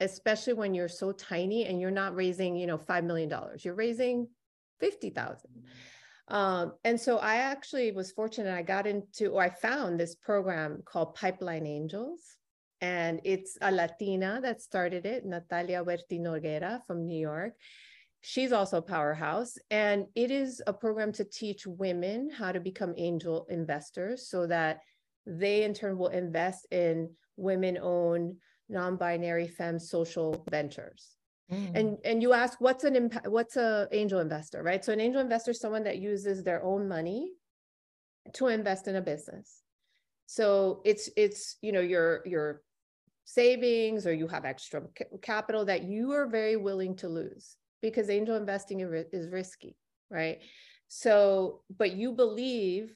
Especially 0.00 0.54
when 0.54 0.74
you're 0.74 0.88
so 0.88 1.12
tiny 1.12 1.66
and 1.66 1.80
you're 1.80 1.90
not 1.90 2.14
raising, 2.16 2.56
you 2.56 2.66
know, 2.66 2.78
$5 2.78 3.04
million, 3.04 3.32
you're 3.60 3.74
raising 3.74 4.28
50,000. 4.80 5.50
Um, 6.28 6.74
and 6.84 6.98
so 6.98 7.18
I 7.18 7.36
actually 7.36 7.92
was 7.92 8.12
fortunate. 8.12 8.54
I 8.54 8.62
got 8.62 8.86
into, 8.86 9.28
or 9.28 9.42
I 9.42 9.50
found 9.50 9.98
this 9.98 10.14
program 10.14 10.82
called 10.84 11.14
Pipeline 11.14 11.66
Angels. 11.66 12.20
And 12.80 13.20
it's 13.24 13.58
a 13.60 13.70
Latina 13.70 14.40
that 14.42 14.62
started 14.62 15.04
it, 15.04 15.26
Natalia 15.26 15.84
Oberti 15.84 16.18
Noguera 16.18 16.80
from 16.86 17.04
New 17.04 17.18
York. 17.18 17.54
she's 18.22 18.52
also 18.52 18.78
a 18.78 18.82
powerhouse. 18.82 19.56
And 19.70 20.06
it 20.14 20.30
is 20.30 20.62
a 20.66 20.72
program 20.72 21.12
to 21.12 21.24
teach 21.24 21.66
women 21.66 22.30
how 22.30 22.52
to 22.52 22.60
become 22.60 22.94
angel 22.96 23.46
investors 23.50 24.28
so 24.28 24.46
that 24.46 24.80
they 25.26 25.64
in 25.64 25.74
turn 25.74 25.98
will 25.98 26.08
invest 26.08 26.66
in 26.70 27.10
women 27.36 27.78
owned 27.80 28.36
non-binary 28.70 29.48
femme 29.48 29.78
social 29.78 30.44
ventures. 30.50 31.16
Mm. 31.50 31.70
And 31.74 31.98
and 32.04 32.22
you 32.22 32.32
ask 32.32 32.60
what's 32.60 32.84
an 32.84 32.94
impact 32.94 33.28
what's 33.28 33.56
a 33.56 33.88
angel 33.92 34.20
investor, 34.20 34.62
right? 34.62 34.84
So 34.84 34.92
an 34.92 35.00
angel 35.00 35.20
investor 35.20 35.50
is 35.50 35.60
someone 35.60 35.84
that 35.84 35.98
uses 35.98 36.44
their 36.44 36.62
own 36.62 36.88
money 36.88 37.32
to 38.34 38.46
invest 38.48 38.86
in 38.86 38.96
a 38.96 39.02
business. 39.02 39.62
So 40.26 40.80
it's 40.84 41.10
it's 41.16 41.56
you 41.60 41.72
know 41.72 41.80
your 41.80 42.22
your 42.24 42.62
savings 43.24 44.06
or 44.06 44.12
you 44.12 44.26
have 44.28 44.44
extra 44.44 44.82
capital 45.22 45.64
that 45.64 45.84
you 45.84 46.12
are 46.12 46.28
very 46.28 46.56
willing 46.56 46.96
to 46.96 47.08
lose 47.08 47.56
because 47.80 48.10
angel 48.10 48.36
investing 48.36 48.80
is 48.80 49.28
risky, 49.28 49.76
right? 50.10 50.38
So, 50.88 51.62
but 51.78 51.92
you 51.92 52.12
believe 52.12 52.94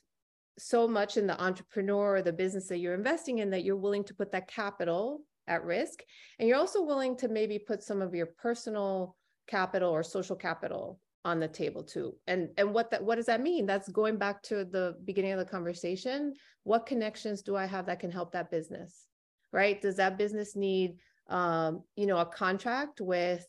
so 0.58 0.86
much 0.88 1.16
in 1.16 1.26
the 1.26 1.40
entrepreneur 1.40 2.16
or 2.16 2.22
the 2.22 2.32
business 2.32 2.68
that 2.68 2.78
you're 2.78 2.94
investing 2.94 3.38
in 3.38 3.50
that 3.50 3.64
you're 3.64 3.76
willing 3.76 4.04
to 4.04 4.14
put 4.14 4.32
that 4.32 4.48
capital 4.48 5.22
at 5.46 5.64
risk. 5.64 6.02
And 6.38 6.48
you're 6.48 6.58
also 6.58 6.82
willing 6.82 7.16
to 7.18 7.28
maybe 7.28 7.58
put 7.58 7.82
some 7.82 8.02
of 8.02 8.14
your 8.14 8.26
personal 8.26 9.16
capital 9.46 9.90
or 9.90 10.02
social 10.02 10.36
capital 10.36 11.00
on 11.24 11.40
the 11.40 11.48
table 11.48 11.82
too. 11.82 12.14
And 12.26 12.50
and 12.58 12.72
what 12.74 12.90
that 12.90 13.02
what 13.02 13.16
does 13.16 13.26
that 13.26 13.40
mean? 13.40 13.66
That's 13.66 13.88
going 13.88 14.18
back 14.18 14.42
to 14.44 14.64
the 14.64 14.96
beginning 15.04 15.32
of 15.32 15.38
the 15.38 15.44
conversation. 15.44 16.34
What 16.64 16.86
connections 16.86 17.42
do 17.42 17.56
I 17.56 17.66
have 17.66 17.86
that 17.86 18.00
can 18.00 18.10
help 18.10 18.32
that 18.32 18.50
business? 18.50 19.06
Right? 19.52 19.80
Does 19.80 19.96
that 19.96 20.18
business 20.18 20.56
need 20.56 20.96
um, 21.28 21.82
you 21.96 22.06
know, 22.06 22.18
a 22.18 22.26
contract 22.26 23.00
with 23.00 23.46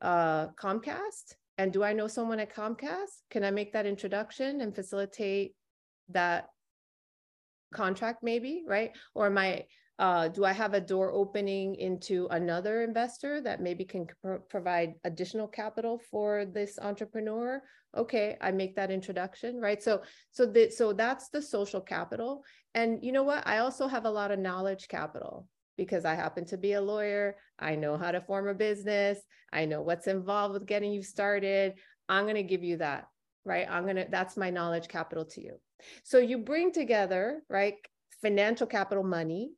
uh, 0.00 0.48
Comcast? 0.48 1.34
And 1.58 1.72
do 1.72 1.82
I 1.82 1.92
know 1.92 2.06
someone 2.06 2.40
at 2.40 2.54
Comcast? 2.54 3.22
Can 3.30 3.44
I 3.44 3.50
make 3.50 3.72
that 3.72 3.86
introduction 3.86 4.60
and 4.60 4.74
facilitate 4.74 5.54
that 6.10 6.48
contract 7.72 8.22
maybe, 8.22 8.62
right? 8.66 8.92
Or 9.14 9.26
am 9.26 9.38
I, 9.38 9.64
uh, 9.98 10.28
do 10.28 10.44
I 10.44 10.52
have 10.52 10.74
a 10.74 10.80
door 10.80 11.10
opening 11.12 11.74
into 11.76 12.28
another 12.30 12.82
investor 12.82 13.40
that 13.40 13.62
maybe 13.62 13.84
can 13.84 14.06
pro 14.22 14.38
provide 14.38 14.94
additional 15.04 15.48
capital 15.48 16.00
for 16.10 16.44
this 16.44 16.78
entrepreneur? 16.78 17.62
Okay, 17.96 18.36
I 18.42 18.50
make 18.50 18.76
that 18.76 18.90
introduction, 18.90 19.58
right? 19.58 19.82
So, 19.82 20.02
so 20.32 20.44
that 20.46 20.74
so 20.74 20.92
that's 20.92 21.30
the 21.30 21.40
social 21.40 21.80
capital. 21.80 22.44
And 22.74 23.02
you 23.02 23.12
know 23.12 23.22
what? 23.22 23.46
I 23.46 23.58
also 23.58 23.86
have 23.86 24.04
a 24.04 24.10
lot 24.10 24.30
of 24.30 24.38
knowledge 24.38 24.88
capital 24.88 25.48
because 25.78 26.04
I 26.04 26.14
happen 26.14 26.44
to 26.46 26.58
be 26.58 26.74
a 26.74 26.80
lawyer. 26.80 27.36
I 27.58 27.74
know 27.74 27.96
how 27.96 28.10
to 28.10 28.20
form 28.20 28.48
a 28.48 28.54
business. 28.54 29.18
I 29.52 29.64
know 29.64 29.80
what's 29.80 30.06
involved 30.06 30.54
with 30.54 30.66
getting 30.66 30.92
you 30.92 31.02
started. 31.02 31.74
I'm 32.08 32.24
going 32.24 32.36
to 32.36 32.42
give 32.42 32.62
you 32.62 32.78
that, 32.78 33.06
right? 33.44 33.66
I'm 33.68 33.84
going 33.84 33.96
to, 33.96 34.06
that's 34.10 34.36
my 34.36 34.50
knowledge 34.50 34.88
capital 34.88 35.24
to 35.24 35.40
you. 35.42 35.60
So 36.04 36.18
you 36.18 36.38
bring 36.38 36.72
together, 36.72 37.42
right? 37.48 37.74
Financial 38.22 38.66
capital, 38.66 39.04
money, 39.04 39.52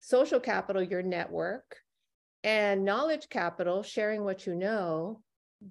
social 0.00 0.40
capital, 0.40 0.82
your 0.82 1.02
network, 1.02 1.76
and 2.44 2.84
knowledge 2.84 3.28
capital, 3.28 3.82
sharing 3.82 4.24
what 4.24 4.46
you 4.46 4.54
know. 4.54 5.20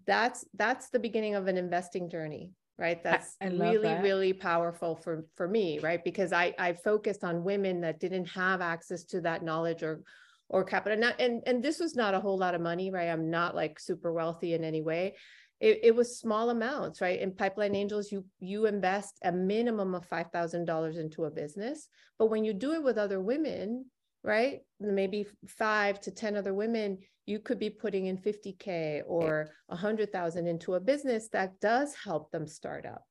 That's 0.08 0.46
that's 0.56 0.90
the 0.90 1.00
beginning 1.00 1.36
of 1.36 1.48
an 1.48 1.58
investing 1.58 2.10
journey 2.10 2.52
right? 2.78 3.02
That's 3.04 3.38
really 3.42 3.88
that. 3.88 4.04
really 4.04 4.34
powerful 4.34 4.96
for 4.96 5.26
for 5.36 5.48
me 5.48 5.80
right? 5.80 6.04
Because 6.04 6.34
i 6.34 6.54
i 6.60 6.74
focused 6.74 7.24
on 7.24 7.44
women 7.44 7.82
that 7.82 8.00
didn't 8.00 8.26
have 8.26 8.62
access 8.62 9.04
to 9.06 9.22
that 9.22 9.44
knowledge 9.44 9.84
or 9.84 10.02
or 10.50 10.64
capital. 10.64 11.04
And 11.04 11.16
and, 11.20 11.42
and 11.46 11.64
this 11.64 11.80
was 11.80 11.96
not 11.96 12.14
a 12.14 12.20
whole 12.20 12.38
lot 12.38 12.56
of 12.56 12.62
money 12.62 12.92
right? 12.92 13.10
I'm 13.10 13.30
not 13.30 13.56
like 13.56 13.80
super 13.80 14.12
wealthy 14.12 14.54
in 14.54 14.64
any 14.64 14.82
way. 14.82 15.16
It, 15.62 15.80
it 15.84 15.96
was 15.96 16.20
small 16.20 16.50
amounts 16.50 17.00
right? 17.02 17.20
In 17.20 17.34
pipeline 17.34 17.76
angels 17.76 18.12
you 18.12 18.26
you 18.40 18.66
invest 18.66 19.20
a 19.24 19.32
minimum 19.32 19.96
of 19.96 20.08
$5000 20.10 20.98
into 20.98 21.26
a 21.26 21.32
business 21.32 21.88
but 22.20 22.28
when 22.28 22.44
you 22.44 22.54
do 22.54 22.74
it 22.74 22.84
with 22.84 22.98
other 22.98 23.22
women 23.22 23.86
right 24.26 24.60
maybe 24.80 25.26
five 25.48 26.00
to 26.02 26.12
ten 26.12 26.36
other 26.36 26.54
women 26.54 26.98
you 27.26 27.40
could 27.40 27.60
be 27.60 27.70
putting 27.70 28.06
in 28.06 28.18
50k 28.18 29.02
or 29.08 29.50
100,000 29.68 30.48
into 30.48 30.76
a 30.76 30.80
business 30.80 31.28
that 31.30 31.60
does 31.60 31.96
help 31.96 32.32
them 32.32 32.48
start 32.48 32.86
up. 32.86 33.04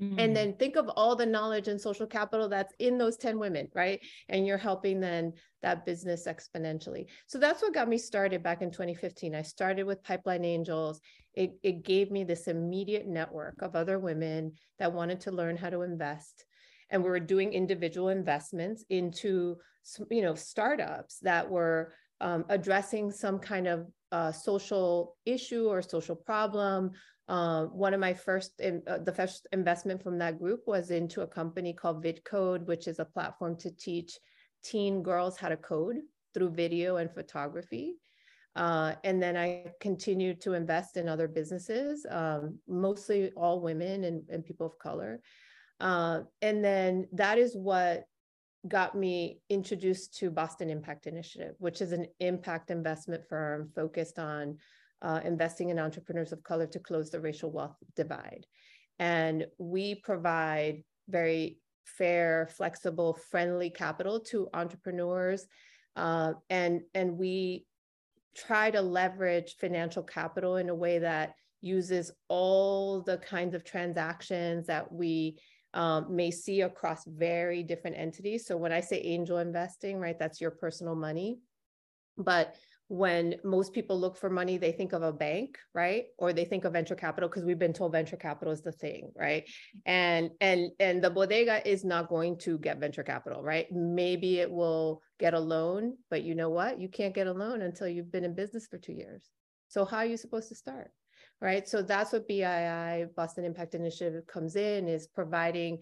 Mm-hmm. 0.00 0.18
And 0.18 0.36
then 0.36 0.54
think 0.54 0.76
of 0.76 0.88
all 0.90 1.16
the 1.16 1.26
knowledge 1.26 1.66
and 1.66 1.80
social 1.80 2.06
capital 2.06 2.48
that's 2.48 2.74
in 2.78 2.98
those 2.98 3.16
10 3.16 3.38
women, 3.38 3.68
right? 3.74 4.00
And 4.28 4.46
you're 4.46 4.58
helping 4.58 5.00
then 5.00 5.32
that 5.62 5.84
business 5.84 6.28
exponentially. 6.28 7.06
So 7.26 7.38
that's 7.38 7.62
what 7.62 7.74
got 7.74 7.88
me 7.88 7.98
started 7.98 8.42
back 8.42 8.62
in 8.62 8.70
2015. 8.70 9.34
I 9.34 9.42
started 9.42 9.84
with 9.84 10.04
Pipeline 10.04 10.44
Angels. 10.44 11.00
It, 11.34 11.54
it 11.64 11.84
gave 11.84 12.12
me 12.12 12.22
this 12.22 12.46
immediate 12.46 13.08
network 13.08 13.60
of 13.60 13.74
other 13.74 13.98
women 13.98 14.52
that 14.78 14.92
wanted 14.92 15.20
to 15.22 15.32
learn 15.32 15.56
how 15.56 15.70
to 15.70 15.82
invest. 15.82 16.44
And 16.90 17.02
we 17.02 17.10
were 17.10 17.20
doing 17.20 17.52
individual 17.52 18.08
investments 18.08 18.84
into, 18.88 19.56
you 20.10 20.22
know, 20.22 20.34
startups 20.34 21.18
that 21.20 21.48
were 21.48 21.92
um, 22.20 22.44
addressing 22.48 23.10
some 23.10 23.38
kind 23.38 23.66
of 23.66 23.86
uh, 24.12 24.32
social 24.32 25.16
issue 25.26 25.66
or 25.68 25.82
social 25.82 26.16
problem. 26.16 26.92
Uh, 27.28 27.64
one 27.66 27.92
of 27.92 28.00
my 28.00 28.14
first, 28.14 28.58
in, 28.60 28.82
uh, 28.86 28.98
the 28.98 29.12
first 29.12 29.46
investment 29.52 30.02
from 30.02 30.18
that 30.18 30.38
group 30.38 30.62
was 30.66 30.90
into 30.90 31.20
a 31.20 31.26
company 31.26 31.72
called 31.72 32.02
VidCode, 32.02 32.66
which 32.66 32.88
is 32.88 32.98
a 32.98 33.04
platform 33.04 33.56
to 33.58 33.70
teach 33.70 34.18
teen 34.64 35.02
girls 35.02 35.36
how 35.36 35.48
to 35.48 35.56
code 35.56 35.96
through 36.32 36.50
video 36.50 36.96
and 36.96 37.12
photography. 37.12 37.96
Uh, 38.56 38.94
and 39.04 39.22
then 39.22 39.36
I 39.36 39.66
continued 39.80 40.40
to 40.40 40.54
invest 40.54 40.96
in 40.96 41.08
other 41.08 41.28
businesses, 41.28 42.04
um, 42.10 42.58
mostly 42.66 43.30
all 43.36 43.60
women 43.60 44.04
and, 44.04 44.22
and 44.30 44.44
people 44.44 44.66
of 44.66 44.78
color. 44.78 45.20
Uh, 45.80 46.20
and 46.42 46.64
then 46.64 47.06
that 47.12 47.38
is 47.38 47.56
what 47.56 48.04
got 48.66 48.96
me 48.96 49.40
introduced 49.48 50.18
to 50.18 50.30
Boston 50.30 50.68
Impact 50.70 51.06
Initiative, 51.06 51.54
which 51.58 51.80
is 51.80 51.92
an 51.92 52.06
impact 52.20 52.70
investment 52.70 53.22
firm 53.28 53.70
focused 53.74 54.18
on 54.18 54.58
uh, 55.02 55.20
investing 55.24 55.70
in 55.70 55.78
entrepreneurs 55.78 56.32
of 56.32 56.42
color 56.42 56.66
to 56.66 56.80
close 56.80 57.10
the 57.10 57.20
racial 57.20 57.52
wealth 57.52 57.76
divide. 57.94 58.46
And 58.98 59.46
we 59.58 59.94
provide 59.94 60.82
very 61.08 61.58
fair, 61.84 62.48
flexible, 62.56 63.16
friendly 63.30 63.70
capital 63.70 64.20
to 64.20 64.48
entrepreneurs. 64.52 65.46
Uh, 65.94 66.32
and, 66.50 66.82
and 66.94 67.16
we 67.16 67.64
try 68.36 68.70
to 68.70 68.80
leverage 68.80 69.56
financial 69.58 70.02
capital 70.02 70.56
in 70.56 70.68
a 70.68 70.74
way 70.74 70.98
that 70.98 71.34
uses 71.60 72.10
all 72.28 73.02
the 73.02 73.18
kinds 73.18 73.54
of 73.54 73.64
transactions 73.64 74.66
that 74.66 74.92
we 74.92 75.38
um, 75.74 76.14
may 76.14 76.30
see 76.30 76.62
across 76.62 77.04
very 77.04 77.62
different 77.62 77.98
entities. 77.98 78.46
So 78.46 78.56
when 78.56 78.72
I 78.72 78.80
say 78.80 79.00
angel 79.00 79.38
investing, 79.38 79.98
right, 79.98 80.18
that's 80.18 80.40
your 80.40 80.50
personal 80.50 80.94
money. 80.94 81.38
But 82.16 82.56
when 82.88 83.36
most 83.44 83.74
people 83.74 84.00
look 84.00 84.16
for 84.16 84.30
money, 84.30 84.56
they 84.56 84.72
think 84.72 84.94
of 84.94 85.02
a 85.02 85.12
bank, 85.12 85.58
right? 85.74 86.06
Or 86.16 86.32
they 86.32 86.46
think 86.46 86.64
of 86.64 86.72
venture 86.72 86.94
capital 86.94 87.28
because 87.28 87.44
we've 87.44 87.58
been 87.58 87.74
told 87.74 87.92
venture 87.92 88.16
capital 88.16 88.52
is 88.52 88.62
the 88.62 88.72
thing, 88.72 89.12
right? 89.14 89.44
And 89.84 90.30
and 90.40 90.70
and 90.80 91.04
the 91.04 91.10
bodega 91.10 91.68
is 91.68 91.84
not 91.84 92.08
going 92.08 92.38
to 92.38 92.58
get 92.58 92.80
venture 92.80 93.02
capital, 93.02 93.42
right? 93.42 93.70
Maybe 93.70 94.38
it 94.38 94.50
will 94.50 95.02
get 95.20 95.34
a 95.34 95.38
loan, 95.38 95.98
but 96.08 96.22
you 96.22 96.34
know 96.34 96.48
what? 96.48 96.80
You 96.80 96.88
can't 96.88 97.14
get 97.14 97.26
a 97.26 97.32
loan 97.32 97.60
until 97.60 97.88
you've 97.88 98.10
been 98.10 98.24
in 98.24 98.34
business 98.34 98.66
for 98.66 98.78
two 98.78 98.94
years. 98.94 99.28
So 99.68 99.84
how 99.84 99.98
are 99.98 100.06
you 100.06 100.16
supposed 100.16 100.48
to 100.48 100.54
start? 100.54 100.90
Right? 101.40 101.68
So 101.68 101.82
that's 101.82 102.12
what 102.12 102.28
BII, 102.28 103.14
Boston 103.14 103.44
Impact 103.44 103.74
Initiative, 103.74 104.26
comes 104.26 104.56
in 104.56 104.88
is 104.88 105.06
providing 105.06 105.78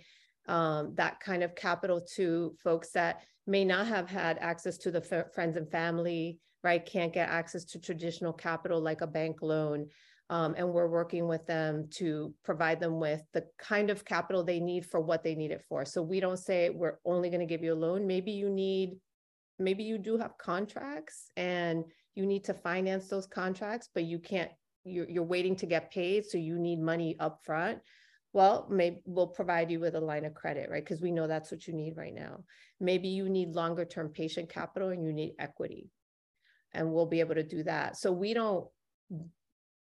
um, 0.49 0.95
that 0.97 1.21
kind 1.21 1.43
of 1.43 1.55
capital 1.55 2.01
to 2.17 2.55
folks 2.63 2.91
that 2.93 3.23
may 3.47 3.65
not 3.65 3.87
have 3.87 4.09
had 4.09 4.39
access 4.39 4.77
to 4.79 4.91
the 4.91 5.05
f- 5.11 5.33
friends 5.35 5.57
and 5.57 5.71
family, 5.71 6.39
right? 6.63 6.85
Can't 6.85 7.13
get 7.13 7.29
access 7.29 7.65
to 7.65 7.81
traditional 7.81 8.33
capital 8.33 8.81
like 8.81 9.01
a 9.01 9.07
bank 9.07 9.43
loan. 9.43 9.89
Um, 10.29 10.55
and 10.59 10.73
we're 10.73 10.89
working 10.89 11.29
with 11.29 11.47
them 11.47 11.89
to 11.93 12.35
provide 12.45 12.81
them 12.81 12.99
with 12.99 13.23
the 13.33 13.45
kind 13.59 13.91
of 13.91 14.05
capital 14.05 14.43
they 14.43 14.59
need 14.59 14.85
for 14.85 15.01
what 15.01 15.23
they 15.23 15.37
need 15.37 15.53
it 15.53 15.65
for. 15.69 15.85
So 15.85 16.03
we 16.03 16.19
don't 16.19 16.39
say 16.39 16.69
we're 16.69 16.99
only 17.05 17.31
going 17.31 17.41
to 17.41 17.47
give 17.47 17.63
you 17.63 17.73
a 17.73 17.75
loan. 17.75 18.09
Maybe 18.09 18.33
you 18.33 18.51
need, 18.51 18.97
maybe 19.61 19.85
you 19.85 19.99
do 19.99 20.19
have 20.19 20.37
contracts 20.37 21.31
and 21.37 21.85
you 22.17 22.27
need 22.27 22.45
to 22.45 22.55
finance 22.55 23.07
those 23.07 23.27
contracts, 23.27 23.89
but 23.95 24.03
you 24.03 24.19
can't 24.19 24.51
you're, 24.87 25.09
you're 25.09 25.25
waiting 25.25 25.57
to 25.57 25.67
get 25.67 25.91
paid, 25.91 26.25
so 26.25 26.39
you 26.39 26.59
need 26.59 26.81
money 26.81 27.17
up 27.19 27.41
front. 27.45 27.81
Well, 28.33 28.67
maybe 28.71 29.01
we'll 29.05 29.29
provide 29.29 29.71
you 29.71 29.81
with 29.81 29.95
a 29.95 30.01
line 30.01 30.25
of 30.25 30.35
credit, 30.35 30.69
right? 30.71 30.85
Because 30.85 31.01
we 31.01 31.11
know 31.11 31.27
that's 31.27 31.51
what 31.51 31.67
you 31.67 31.75
need 31.75 31.97
right 31.97 32.15
now. 32.15 32.45
Maybe 32.81 33.09
you 33.09 33.29
need 33.29 33.55
longer 33.55 33.85
term 33.85 34.11
patient 34.11 34.49
capital 34.49 34.91
and 34.91 35.03
you 35.03 35.13
need 35.13 35.35
equity, 35.39 35.91
and 36.73 36.93
we'll 36.93 37.07
be 37.07 37.21
able 37.21 37.35
to 37.35 37.43
do 37.43 37.63
that. 37.65 37.97
So 37.97 38.13
we 38.13 38.35
don't 38.35 38.67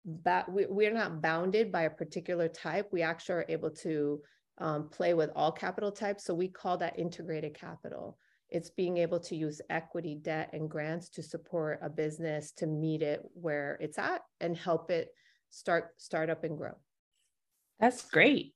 we, 0.03 0.65
we're 0.67 0.93
not 0.93 1.21
bounded 1.21 1.71
by 1.71 1.83
a 1.83 1.89
particular 1.89 2.47
type. 2.47 2.89
We 2.91 3.01
actually 3.01 3.35
are 3.35 3.45
able 3.49 3.71
to 3.71 4.21
um, 4.57 4.89
play 4.89 5.13
with 5.13 5.29
all 5.35 5.51
capital 5.51 5.91
types. 5.91 6.25
So 6.25 6.33
we 6.33 6.47
call 6.47 6.77
that 6.77 6.97
integrated 6.97 7.53
capital. 7.53 8.17
It's 8.49 8.69
being 8.69 8.97
able 8.97 9.19
to 9.21 9.35
use 9.35 9.61
equity, 9.69 10.15
debt, 10.15 10.49
and 10.53 10.69
grants 10.69 11.09
to 11.09 11.23
support 11.23 11.79
a 11.81 11.89
business 11.89 12.51
to 12.53 12.67
meet 12.67 13.01
it 13.01 13.21
where 13.33 13.77
it's 13.79 13.97
at 13.99 14.21
and 14.39 14.57
help 14.57 14.89
it 14.91 15.09
start 15.49 15.89
start 15.97 16.29
up 16.29 16.43
and 16.43 16.57
grow 16.57 16.75
that's 17.79 18.07
great 18.09 18.53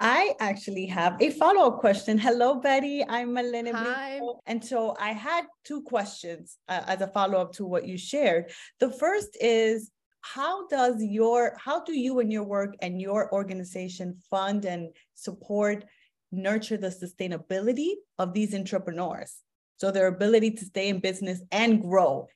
I 0.00 0.34
actually 0.38 0.86
have 0.86 1.20
a 1.20 1.30
follow-up 1.30 1.80
question. 1.80 2.18
Hello, 2.18 2.60
Betty. 2.60 3.04
I'm 3.08 3.30
Marlene. 3.34 3.72
Hi. 3.72 4.20
And 4.46 4.64
so 4.64 4.94
I 5.00 5.10
had 5.10 5.44
two 5.64 5.82
questions 5.82 6.58
uh, 6.68 6.82
as 6.86 7.00
a 7.00 7.08
follow-up 7.08 7.52
to 7.54 7.66
what 7.66 7.84
you 7.84 7.98
shared. 7.98 8.52
The 8.78 8.92
first 8.92 9.36
is, 9.40 9.90
how 10.20 10.68
does 10.68 11.02
your, 11.02 11.56
how 11.58 11.82
do 11.82 11.98
you 11.98 12.20
and 12.20 12.32
your 12.32 12.44
work 12.44 12.76
and 12.80 13.00
your 13.00 13.32
organization 13.32 14.18
fund 14.30 14.64
and 14.66 14.94
support, 15.14 15.84
nurture 16.30 16.76
the 16.76 16.88
sustainability 16.88 17.92
of 18.18 18.32
these 18.32 18.54
entrepreneurs? 18.54 19.36
So 19.78 19.90
their 19.90 20.08
ability 20.08 20.52
to 20.52 20.64
stay 20.64 20.88
in 20.88 21.00
business 21.00 21.40
and 21.52 21.80
grow 21.80 22.28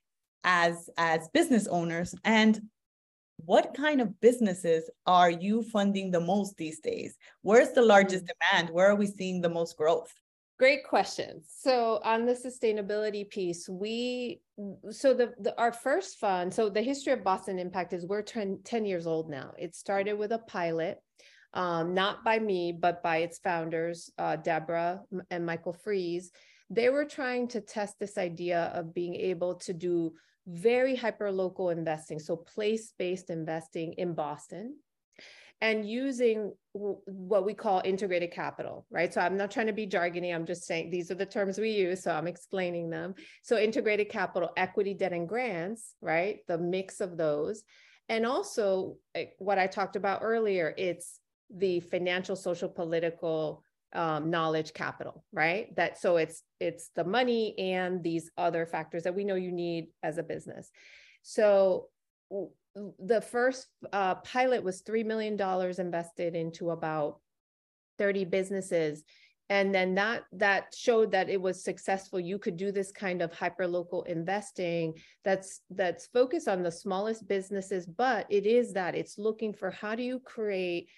as, 0.44 0.88
as 0.96 1.28
business 1.32 1.66
owners 1.66 2.14
and 2.24 2.60
what 3.44 3.74
kind 3.74 4.00
of 4.00 4.20
businesses 4.20 4.88
are 5.06 5.30
you 5.30 5.62
funding 5.62 6.10
the 6.10 6.20
most 6.20 6.56
these 6.56 6.80
days? 6.80 7.16
Where's 7.42 7.72
the 7.72 7.82
largest 7.82 8.24
mm. 8.24 8.28
demand? 8.28 8.70
Where 8.70 8.88
are 8.88 8.94
we 8.94 9.06
seeing 9.06 9.40
the 9.40 9.48
most 9.48 9.76
growth? 9.76 10.12
Great 10.58 10.84
question. 10.84 11.42
So 11.44 12.00
on 12.04 12.24
the 12.24 12.34
sustainability 12.34 13.28
piece, 13.28 13.68
we 13.68 14.40
so 14.90 15.12
the, 15.12 15.32
the 15.40 15.58
our 15.58 15.72
first 15.72 16.18
fund. 16.18 16.54
So 16.54 16.68
the 16.68 16.82
history 16.82 17.12
of 17.12 17.24
Boston 17.24 17.58
Impact 17.58 17.92
is 17.92 18.06
we're 18.06 18.22
10, 18.22 18.60
10 18.62 18.84
years 18.84 19.06
old 19.06 19.28
now. 19.28 19.54
It 19.58 19.74
started 19.74 20.12
with 20.12 20.30
a 20.30 20.38
pilot, 20.38 21.02
um, 21.54 21.94
not 21.94 22.24
by 22.24 22.38
me, 22.38 22.72
but 22.72 23.02
by 23.02 23.18
its 23.18 23.38
founders, 23.38 24.10
uh, 24.18 24.36
Deborah 24.36 25.00
and 25.30 25.44
Michael 25.46 25.72
Frieze. 25.72 26.30
They 26.70 26.88
were 26.88 27.04
trying 27.04 27.48
to 27.48 27.60
test 27.60 27.98
this 27.98 28.16
idea 28.16 28.72
of 28.74 28.94
being 28.94 29.14
able 29.14 29.56
to 29.56 29.72
do 29.72 30.14
very 30.46 30.96
hyper 30.96 31.30
local 31.30 31.70
investing, 31.70 32.18
so 32.18 32.36
place 32.36 32.94
based 32.98 33.30
investing 33.30 33.92
in 33.94 34.14
Boston, 34.14 34.76
and 35.60 35.88
using 35.88 36.52
what 36.72 37.44
we 37.44 37.54
call 37.54 37.80
integrated 37.84 38.32
capital, 38.32 38.84
right? 38.90 39.14
So 39.14 39.20
I'm 39.20 39.36
not 39.36 39.52
trying 39.52 39.68
to 39.68 39.72
be 39.72 39.86
jargony. 39.86 40.34
I'm 40.34 40.46
just 40.46 40.64
saying 40.64 40.90
these 40.90 41.12
are 41.12 41.14
the 41.14 41.24
terms 41.24 41.58
we 41.58 41.70
use. 41.70 42.02
So 42.02 42.12
I'm 42.12 42.26
explaining 42.26 42.90
them. 42.90 43.14
So 43.42 43.56
integrated 43.56 44.08
capital, 44.08 44.50
equity, 44.56 44.92
debt, 44.92 45.12
and 45.12 45.28
grants, 45.28 45.94
right? 46.00 46.40
The 46.48 46.58
mix 46.58 47.00
of 47.00 47.16
those. 47.16 47.62
And 48.08 48.26
also 48.26 48.96
eh, 49.14 49.26
what 49.38 49.60
I 49.60 49.68
talked 49.68 49.94
about 49.94 50.22
earlier, 50.24 50.74
it's 50.76 51.20
the 51.54 51.80
financial, 51.80 52.36
social, 52.36 52.68
political 52.68 53.62
um, 53.94 54.30
knowledge 54.30 54.72
capital, 54.72 55.24
right? 55.32 55.74
That 55.76 55.98
so 55.98 56.16
it's 56.16 56.42
it's 56.60 56.90
the 56.94 57.04
money 57.04 57.58
and 57.58 58.02
these 58.02 58.30
other 58.38 58.66
factors 58.66 59.02
that 59.04 59.14
we 59.14 59.24
know 59.24 59.34
you 59.34 59.52
need 59.52 59.88
as 60.02 60.18
a 60.18 60.22
business. 60.22 60.70
So 61.22 61.88
the 62.98 63.20
first 63.20 63.66
uh, 63.92 64.16
pilot 64.16 64.62
was 64.62 64.80
three 64.80 65.04
million 65.04 65.36
dollars 65.36 65.78
invested 65.78 66.34
into 66.34 66.70
about 66.70 67.20
30 67.98 68.24
businesses 68.24 69.04
and 69.50 69.74
then 69.74 69.94
that 69.94 70.22
that 70.32 70.74
showed 70.74 71.12
that 71.12 71.28
it 71.28 71.40
was 71.40 71.62
successful 71.62 72.18
you 72.18 72.38
could 72.38 72.56
do 72.56 72.72
this 72.72 72.90
kind 72.90 73.20
of 73.20 73.32
hyper 73.34 73.66
local 73.66 74.02
investing 74.04 74.94
that's 75.24 75.60
that's 75.70 76.06
focused 76.06 76.48
on 76.48 76.62
the 76.62 76.72
smallest 76.72 77.28
businesses 77.28 77.84
but 77.84 78.26
it 78.30 78.46
is 78.46 78.72
that 78.72 78.94
it's 78.94 79.18
looking 79.18 79.52
for 79.52 79.70
how 79.70 79.94
do 79.94 80.02
you 80.02 80.18
create 80.20 80.88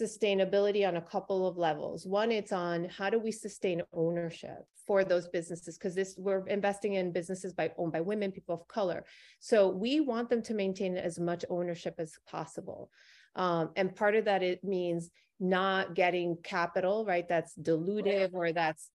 sustainability 0.00 0.86
on 0.86 0.96
a 0.96 1.02
couple 1.02 1.46
of 1.46 1.56
levels. 1.56 2.06
One, 2.06 2.30
it's 2.30 2.52
on 2.52 2.84
how 2.84 3.10
do 3.10 3.18
we 3.18 3.32
sustain 3.32 3.82
ownership 3.92 4.64
for 4.86 5.04
those 5.04 5.28
businesses 5.28 5.76
because 5.76 5.94
this 5.94 6.14
we're 6.18 6.46
investing 6.46 6.94
in 6.94 7.12
businesses 7.12 7.52
by 7.52 7.72
owned 7.76 7.92
by 7.92 8.00
women, 8.00 8.32
people 8.32 8.54
of 8.54 8.66
color. 8.68 9.04
So 9.40 9.68
we 9.68 10.00
want 10.00 10.30
them 10.30 10.42
to 10.42 10.54
maintain 10.54 10.96
as 10.96 11.18
much 11.18 11.44
ownership 11.50 11.94
as 11.98 12.14
possible. 12.28 12.90
Um, 13.36 13.70
and 13.76 13.94
part 13.94 14.14
of 14.14 14.24
that 14.24 14.42
it 14.42 14.64
means 14.64 15.10
not 15.40 15.94
getting 15.94 16.36
capital, 16.42 17.04
right? 17.04 17.28
That's 17.28 17.54
dilutive 17.56 18.30
or 18.32 18.52
that's 18.52 18.90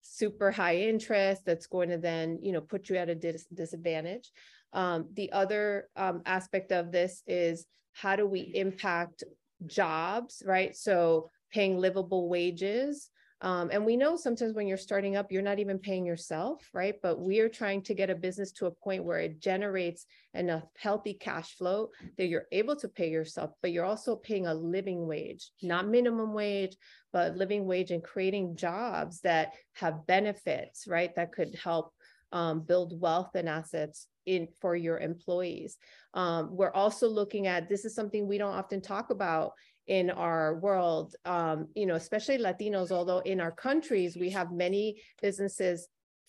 super 0.00 0.50
high 0.50 0.76
interest 0.76 1.42
that's 1.44 1.66
going 1.66 1.90
to 1.90 1.98
then 1.98 2.38
you 2.40 2.52
know 2.52 2.60
put 2.60 2.88
you 2.88 2.96
at 2.96 3.10
a 3.10 3.14
dis- 3.14 3.46
disadvantage 3.52 4.30
um, 4.72 5.08
the 5.14 5.32
other 5.32 5.88
um, 5.96 6.22
aspect 6.24 6.72
of 6.72 6.92
this 6.92 7.22
is 7.26 7.66
how 7.92 8.16
do 8.16 8.26
we 8.26 8.40
impact 8.54 9.24
jobs, 9.66 10.42
right? 10.44 10.76
So 10.76 11.30
paying 11.52 11.78
livable 11.78 12.28
wages. 12.28 13.10
Um, 13.40 13.70
and 13.72 13.86
we 13.86 13.96
know 13.96 14.16
sometimes 14.16 14.54
when 14.54 14.66
you're 14.66 14.76
starting 14.76 15.14
up, 15.14 15.30
you're 15.30 15.42
not 15.42 15.60
even 15.60 15.78
paying 15.78 16.04
yourself, 16.04 16.68
right? 16.74 16.96
But 17.00 17.20
we 17.20 17.38
are 17.38 17.48
trying 17.48 17.82
to 17.82 17.94
get 17.94 18.10
a 18.10 18.14
business 18.16 18.50
to 18.52 18.66
a 18.66 18.72
point 18.72 19.04
where 19.04 19.20
it 19.20 19.40
generates 19.40 20.06
enough 20.34 20.64
healthy 20.76 21.14
cash 21.14 21.54
flow 21.56 21.90
that 22.16 22.26
you're 22.26 22.46
able 22.50 22.74
to 22.76 22.88
pay 22.88 23.10
yourself, 23.10 23.52
but 23.62 23.70
you're 23.70 23.84
also 23.84 24.16
paying 24.16 24.48
a 24.48 24.54
living 24.54 25.06
wage, 25.06 25.52
not 25.62 25.86
minimum 25.86 26.32
wage, 26.32 26.76
but 27.12 27.36
living 27.36 27.64
wage 27.64 27.92
and 27.92 28.02
creating 28.02 28.56
jobs 28.56 29.20
that 29.20 29.52
have 29.74 30.06
benefits, 30.06 30.88
right? 30.88 31.14
That 31.14 31.32
could 31.32 31.54
help 31.54 31.92
um, 32.32 32.60
build 32.62 33.00
wealth 33.00 33.30
and 33.34 33.48
assets 33.48 34.08
in 34.28 34.48
for 34.60 34.76
your 34.76 34.98
employees. 34.98 35.78
Um, 36.14 36.56
we're 36.58 36.72
also 36.72 37.08
looking 37.08 37.46
at 37.46 37.68
this 37.68 37.84
is 37.84 37.94
something 37.94 38.28
we 38.28 38.38
don't 38.38 38.54
often 38.54 38.80
talk 38.80 39.10
about 39.10 39.52
in 39.86 40.10
our 40.10 40.58
world, 40.60 41.16
um, 41.24 41.68
you 41.74 41.86
know, 41.86 41.94
especially 41.94 42.38
Latinos, 42.38 42.92
although 42.92 43.20
in 43.20 43.40
our 43.40 43.52
countries 43.52 44.16
we 44.16 44.30
have 44.30 44.52
many 44.52 45.00
businesses 45.22 45.88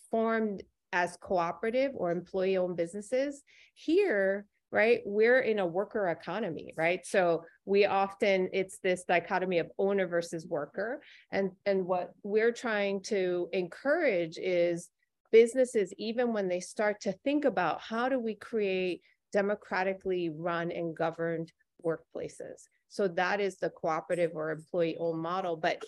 formed 0.10 0.64
as 0.94 1.18
cooperative 1.18 1.92
or 1.94 2.12
employee 2.12 2.58
owned 2.58 2.78
businesses. 2.78 3.44
Here, 3.76 4.46
right, 4.72 5.02
we're 5.06 5.42
in 5.42 5.60
a 5.60 5.68
worker 5.68 6.08
economy, 6.08 6.74
right? 6.78 7.06
So 7.06 7.44
we 7.66 7.86
often, 7.86 8.50
it's 8.54 8.80
this 8.80 9.04
dichotomy 9.04 9.60
of 9.60 9.70
owner 9.78 10.08
versus 10.08 10.48
worker. 10.48 11.02
And, 11.32 11.52
and 11.66 11.86
what 11.86 12.12
we're 12.24 12.54
trying 12.54 13.02
to 13.04 13.50
encourage 13.52 14.38
is 14.38 14.90
businesses, 15.32 15.94
even 15.98 16.34
when 16.34 16.48
they 16.48 16.60
start 16.60 17.02
to 17.02 17.14
think 17.24 17.46
about 17.46 17.82
how 17.82 18.10
do 18.10 18.20
we 18.20 18.36
create 18.36 19.02
democratically 19.32 20.30
run 20.30 20.72
and 20.72 20.96
governed 20.96 21.52
workplaces. 21.86 22.64
So 22.88 23.08
that 23.10 23.40
is 23.40 23.58
the 23.58 23.70
cooperative 23.70 24.32
or 24.34 24.52
employee 24.52 24.98
owned 25.00 25.22
model, 25.22 25.56
but 25.56 25.84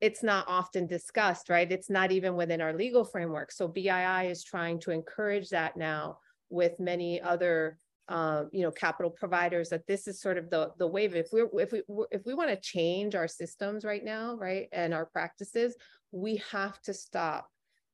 it's 0.00 0.22
not 0.22 0.44
often 0.48 0.86
discussed, 0.86 1.48
right? 1.48 1.70
It's 1.70 1.88
not 1.88 2.10
even 2.10 2.34
within 2.34 2.60
our 2.60 2.72
legal 2.72 3.04
framework. 3.04 3.52
So 3.52 3.68
BII 3.68 4.30
is 4.30 4.42
trying 4.42 4.80
to 4.80 4.90
encourage 4.90 5.50
that 5.50 5.76
now 5.76 6.18
with 6.50 6.80
many 6.80 7.20
other 7.20 7.78
uh, 8.08 8.44
you 8.52 8.62
know 8.62 8.70
capital 8.70 9.10
providers 9.10 9.68
that 9.68 9.86
this 9.86 10.08
is 10.08 10.20
sort 10.20 10.36
of 10.36 10.50
the 10.50 10.70
the 10.78 10.86
wave 10.86 11.14
if 11.14 11.28
we're 11.32 11.48
if 11.60 11.72
we 11.72 11.82
if 12.10 12.26
we 12.26 12.34
want 12.34 12.50
to 12.50 12.56
change 12.56 13.14
our 13.14 13.28
systems 13.28 13.84
right 13.84 14.04
now 14.04 14.34
right 14.34 14.68
and 14.72 14.92
our 14.92 15.06
practices 15.06 15.76
we 16.10 16.42
have 16.50 16.78
to 16.82 16.92
stop 16.92 17.48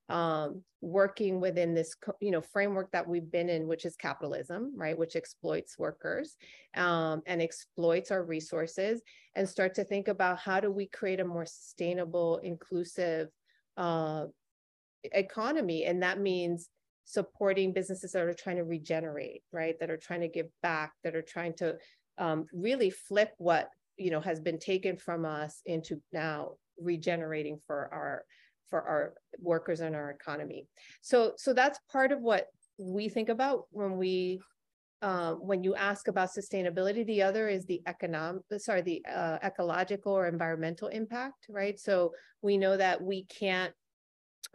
um, 0.08 0.62
working 0.80 1.40
within 1.40 1.74
this 1.74 1.94
you 2.20 2.30
know 2.30 2.40
framework 2.40 2.90
that 2.92 3.06
we've 3.06 3.30
been 3.30 3.48
in 3.48 3.66
which 3.66 3.84
is 3.84 3.96
capitalism 3.96 4.72
right 4.76 4.96
which 4.96 5.16
exploits 5.16 5.78
workers 5.78 6.36
um, 6.76 7.20
and 7.26 7.42
exploits 7.42 8.10
our 8.10 8.22
resources 8.22 9.02
and 9.34 9.48
start 9.48 9.74
to 9.74 9.84
think 9.84 10.08
about 10.08 10.38
how 10.38 10.60
do 10.60 10.70
we 10.70 10.86
create 10.86 11.20
a 11.20 11.24
more 11.24 11.44
sustainable 11.44 12.38
inclusive 12.38 13.28
uh, 13.76 14.24
economy 15.12 15.84
and 15.84 16.02
that 16.02 16.20
means 16.20 16.68
supporting 17.04 17.72
businesses 17.72 18.12
that 18.12 18.22
are 18.22 18.34
trying 18.34 18.56
to 18.56 18.64
regenerate 18.64 19.42
right 19.52 19.80
that 19.80 19.90
are 19.90 19.96
trying 19.96 20.20
to 20.20 20.28
give 20.28 20.46
back 20.62 20.92
that 21.02 21.16
are 21.16 21.22
trying 21.22 21.52
to 21.54 21.74
um, 22.18 22.46
really 22.52 22.90
flip 22.90 23.32
what 23.38 23.70
you 23.96 24.10
know 24.10 24.20
has 24.20 24.40
been 24.40 24.58
taken 24.58 24.96
from 24.96 25.24
us 25.24 25.60
into 25.66 26.00
now 26.12 26.52
regenerating 26.80 27.58
for 27.66 27.88
our 27.92 28.24
for 28.70 28.82
our 28.82 29.14
workers 29.38 29.80
and 29.80 29.94
our 29.94 30.10
economy. 30.10 30.66
So, 31.00 31.32
so 31.36 31.52
that's 31.52 31.78
part 31.90 32.12
of 32.12 32.20
what 32.20 32.46
we 32.78 33.08
think 33.08 33.28
about 33.28 33.64
when 33.70 33.96
we 33.96 34.40
uh, 35.00 35.34
when 35.34 35.62
you 35.62 35.76
ask 35.76 36.08
about 36.08 36.30
sustainability. 36.30 37.06
The 37.06 37.22
other 37.22 37.48
is 37.48 37.64
the 37.66 37.80
economic, 37.86 38.42
sorry, 38.58 38.82
the 38.82 39.04
uh, 39.08 39.38
ecological 39.44 40.12
or 40.12 40.26
environmental 40.26 40.88
impact, 40.88 41.46
right? 41.48 41.78
So 41.78 42.12
we 42.42 42.56
know 42.56 42.76
that 42.76 43.00
we 43.00 43.24
can't 43.26 43.72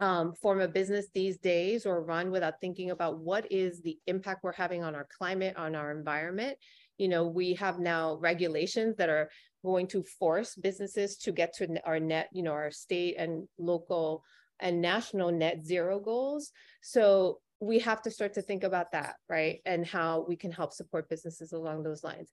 um, 0.00 0.34
form 0.34 0.60
a 0.60 0.68
business 0.68 1.06
these 1.14 1.38
days 1.38 1.86
or 1.86 2.02
run 2.02 2.30
without 2.30 2.60
thinking 2.60 2.90
about 2.90 3.18
what 3.18 3.50
is 3.50 3.80
the 3.80 3.98
impact 4.06 4.42
we're 4.42 4.52
having 4.52 4.82
on 4.82 4.94
our 4.94 5.06
climate, 5.16 5.56
on 5.56 5.74
our 5.74 5.90
environment. 5.90 6.58
You 6.98 7.08
know, 7.08 7.26
we 7.26 7.54
have 7.54 7.78
now 7.78 8.16
regulations 8.16 8.96
that 8.96 9.08
are 9.08 9.30
going 9.64 9.86
to 9.88 10.04
force 10.18 10.54
businesses 10.54 11.16
to 11.16 11.32
get 11.32 11.54
to 11.54 11.80
our 11.86 11.98
net, 11.98 12.28
you 12.32 12.42
know, 12.42 12.52
our 12.52 12.70
state 12.70 13.16
and 13.18 13.48
local 13.58 14.22
and 14.60 14.80
national 14.80 15.32
net 15.32 15.64
zero 15.64 15.98
goals. 15.98 16.52
So 16.82 17.40
we 17.60 17.78
have 17.80 18.02
to 18.02 18.10
start 18.10 18.34
to 18.34 18.42
think 18.42 18.62
about 18.62 18.92
that, 18.92 19.16
right? 19.28 19.60
And 19.64 19.86
how 19.86 20.24
we 20.28 20.36
can 20.36 20.52
help 20.52 20.72
support 20.72 21.08
businesses 21.08 21.52
along 21.52 21.82
those 21.82 22.04
lines. 22.04 22.30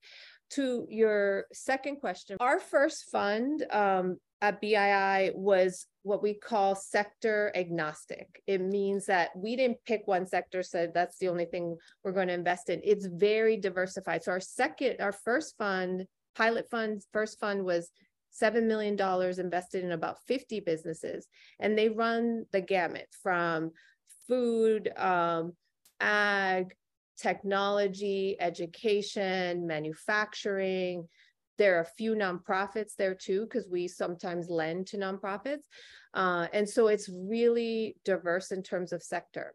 to 0.52 0.86
your 0.89 1.46
second 1.54 2.02
question, 2.02 2.36
our 2.41 2.60
first 2.60 3.06
fund 3.10 3.65
um, 3.72 4.17
at 4.41 4.62
BII 4.62 5.34
was 5.34 5.88
what 6.04 6.22
we 6.22 6.34
call 6.34 6.76
sector 6.76 7.54
agnostic. 7.56 8.41
It 8.48 8.60
means 8.60 9.06
that 9.06 9.30
we 9.36 9.56
didn't 9.56 9.78
pick 9.86 10.02
one 10.06 10.26
sector, 10.28 10.62
said 10.63 10.94
that's 10.94 11.17
the 11.20 11.30
only 11.30 11.46
thing 11.46 11.78
we're 12.04 12.12
going 12.12 12.28
to 12.28 12.34
invest 12.34 12.70
in. 12.70 12.82
It's 12.84 13.06
very 13.06 13.56
diversified. 13.56 14.24
So 14.24 14.34
our 14.34 14.41
second, 14.41 14.98
our 15.00 15.13
first 15.13 15.56
fund, 15.58 16.06
pilot 16.36 16.70
fund, 16.70 17.04
first 17.12 17.39
fund 17.39 17.63
was 17.63 17.91
$7 18.41 18.63
million 18.63 19.00
invested 19.39 19.84
in 19.84 19.91
about 19.91 20.17
50 20.28 20.62
businesses. 20.62 21.28
And 21.60 21.78
they 21.78 21.89
run 21.89 22.46
the 22.52 22.62
gamut 22.62 23.08
from 23.22 23.72
food, 24.28 24.91
um, 24.98 25.54
ag, 26.00 26.74
technology, 27.17 28.38
education, 28.39 29.67
manufacturing. 29.67 31.08
There 31.58 31.78
are 31.78 31.82
a 31.82 31.96
few 31.98 32.15
nonprofits 32.15 32.96
there 32.98 33.13
too, 33.15 33.41
because 33.41 33.67
we 33.70 33.88
sometimes 33.88 34.50
lend 34.50 34.88
to 34.88 34.98
nonprofits. 34.98 35.65
Uh, 36.13 36.48
and 36.54 36.67
so 36.67 36.88
it's 36.88 37.10
really 37.10 37.96
diverse 38.06 38.52
in 38.52 38.63
terms 38.63 38.91
of 38.94 39.04
sector. 39.04 39.54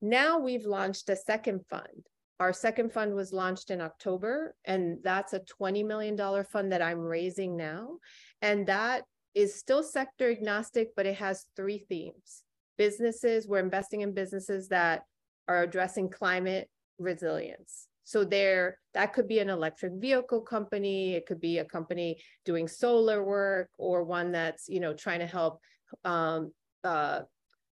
Now 0.00 0.38
we've 0.38 0.66
launched 0.66 1.08
a 1.08 1.16
second 1.16 1.64
fund. 1.68 2.06
Our 2.38 2.52
second 2.52 2.92
fund 2.92 3.14
was 3.14 3.32
launched 3.32 3.70
in 3.70 3.80
October, 3.80 4.54
and 4.64 4.98
that's 5.02 5.32
a 5.32 5.40
$20 5.40 5.86
million 5.86 6.44
fund 6.44 6.72
that 6.72 6.82
I'm 6.82 7.00
raising 7.00 7.56
now. 7.56 7.98
And 8.42 8.66
that 8.66 9.04
is 9.34 9.54
still 9.54 9.82
sector 9.82 10.30
agnostic, 10.30 10.90
but 10.96 11.06
it 11.06 11.16
has 11.16 11.46
three 11.56 11.84
themes. 11.88 12.42
Businesses, 12.76 13.48
we're 13.48 13.60
investing 13.60 14.02
in 14.02 14.12
businesses 14.12 14.68
that 14.68 15.02
are 15.48 15.62
addressing 15.62 16.10
climate 16.10 16.68
resilience. 16.98 17.88
So 18.04 18.24
there, 18.24 18.78
that 18.94 19.14
could 19.14 19.26
be 19.26 19.38
an 19.40 19.50
electric 19.50 19.94
vehicle 19.94 20.42
company, 20.42 21.14
it 21.14 21.26
could 21.26 21.40
be 21.40 21.58
a 21.58 21.64
company 21.64 22.18
doing 22.44 22.68
solar 22.68 23.24
work, 23.24 23.68
or 23.78 24.04
one 24.04 24.30
that's 24.32 24.68
you 24.68 24.78
know 24.78 24.94
trying 24.94 25.20
to 25.20 25.26
help 25.26 25.60
um, 26.04 26.52
uh, 26.84 27.22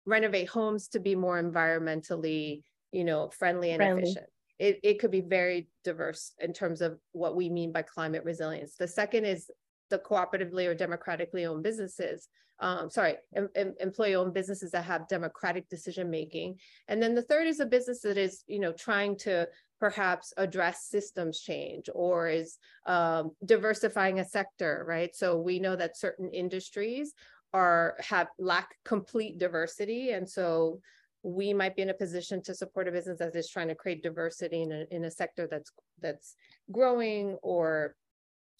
renovate 0.05 0.47
homes 0.49 0.87
to 0.89 0.99
be 0.99 1.15
more 1.15 1.41
environmentally 1.41 2.61
you 2.91 3.03
know 3.03 3.29
friendly 3.29 3.71
and 3.71 3.79
friendly. 3.79 4.03
efficient. 4.03 4.27
It, 4.61 4.79
it 4.83 4.99
could 4.99 5.11
be 5.11 5.21
very 5.21 5.69
diverse 5.83 6.33
in 6.39 6.53
terms 6.53 6.81
of 6.81 6.99
what 7.11 7.35
we 7.35 7.49
mean 7.49 7.71
by 7.71 7.81
climate 7.81 8.23
resilience. 8.23 8.75
The 8.75 8.87
second 8.87 9.25
is 9.25 9.49
the 9.89 9.99
cooperatively 9.99 10.67
or 10.67 10.75
democratically 10.75 11.45
owned 11.45 11.63
businesses 11.63 12.27
um, 12.61 12.91
sorry, 12.91 13.15
em, 13.35 13.49
em, 13.55 13.73
employee-owned 13.79 14.33
businesses 14.33 14.71
that 14.71 14.85
have 14.85 15.07
democratic 15.07 15.67
decision 15.67 16.09
making. 16.09 16.59
And 16.87 17.01
then 17.01 17.15
the 17.15 17.23
third 17.23 17.47
is 17.47 17.59
a 17.59 17.65
business 17.65 18.01
that 18.01 18.17
is, 18.17 18.43
you 18.47 18.59
know, 18.59 18.71
trying 18.71 19.17
to 19.19 19.47
perhaps 19.79 20.31
address 20.37 20.85
systems 20.85 21.41
change 21.41 21.89
or 21.93 22.29
is 22.29 22.59
um, 22.85 23.31
diversifying 23.43 24.19
a 24.19 24.25
sector, 24.25 24.85
right? 24.87 25.15
So 25.15 25.39
we 25.39 25.59
know 25.59 25.75
that 25.75 25.97
certain 25.97 26.29
industries 26.29 27.13
are 27.51 27.97
have 27.99 28.27
lack 28.37 28.69
complete 28.85 29.39
diversity, 29.39 30.11
and 30.11 30.29
so 30.29 30.79
we 31.23 31.53
might 31.53 31.75
be 31.75 31.81
in 31.81 31.89
a 31.89 31.93
position 31.93 32.41
to 32.43 32.55
support 32.55 32.87
a 32.87 32.91
business 32.91 33.19
that 33.19 33.35
is 33.35 33.49
trying 33.49 33.67
to 33.67 33.75
create 33.75 34.01
diversity 34.01 34.63
in 34.63 34.71
a, 34.71 34.85
in 34.91 35.05
a 35.05 35.11
sector 35.11 35.47
that's 35.49 35.71
that's 36.01 36.35
growing 36.71 37.37
or 37.43 37.95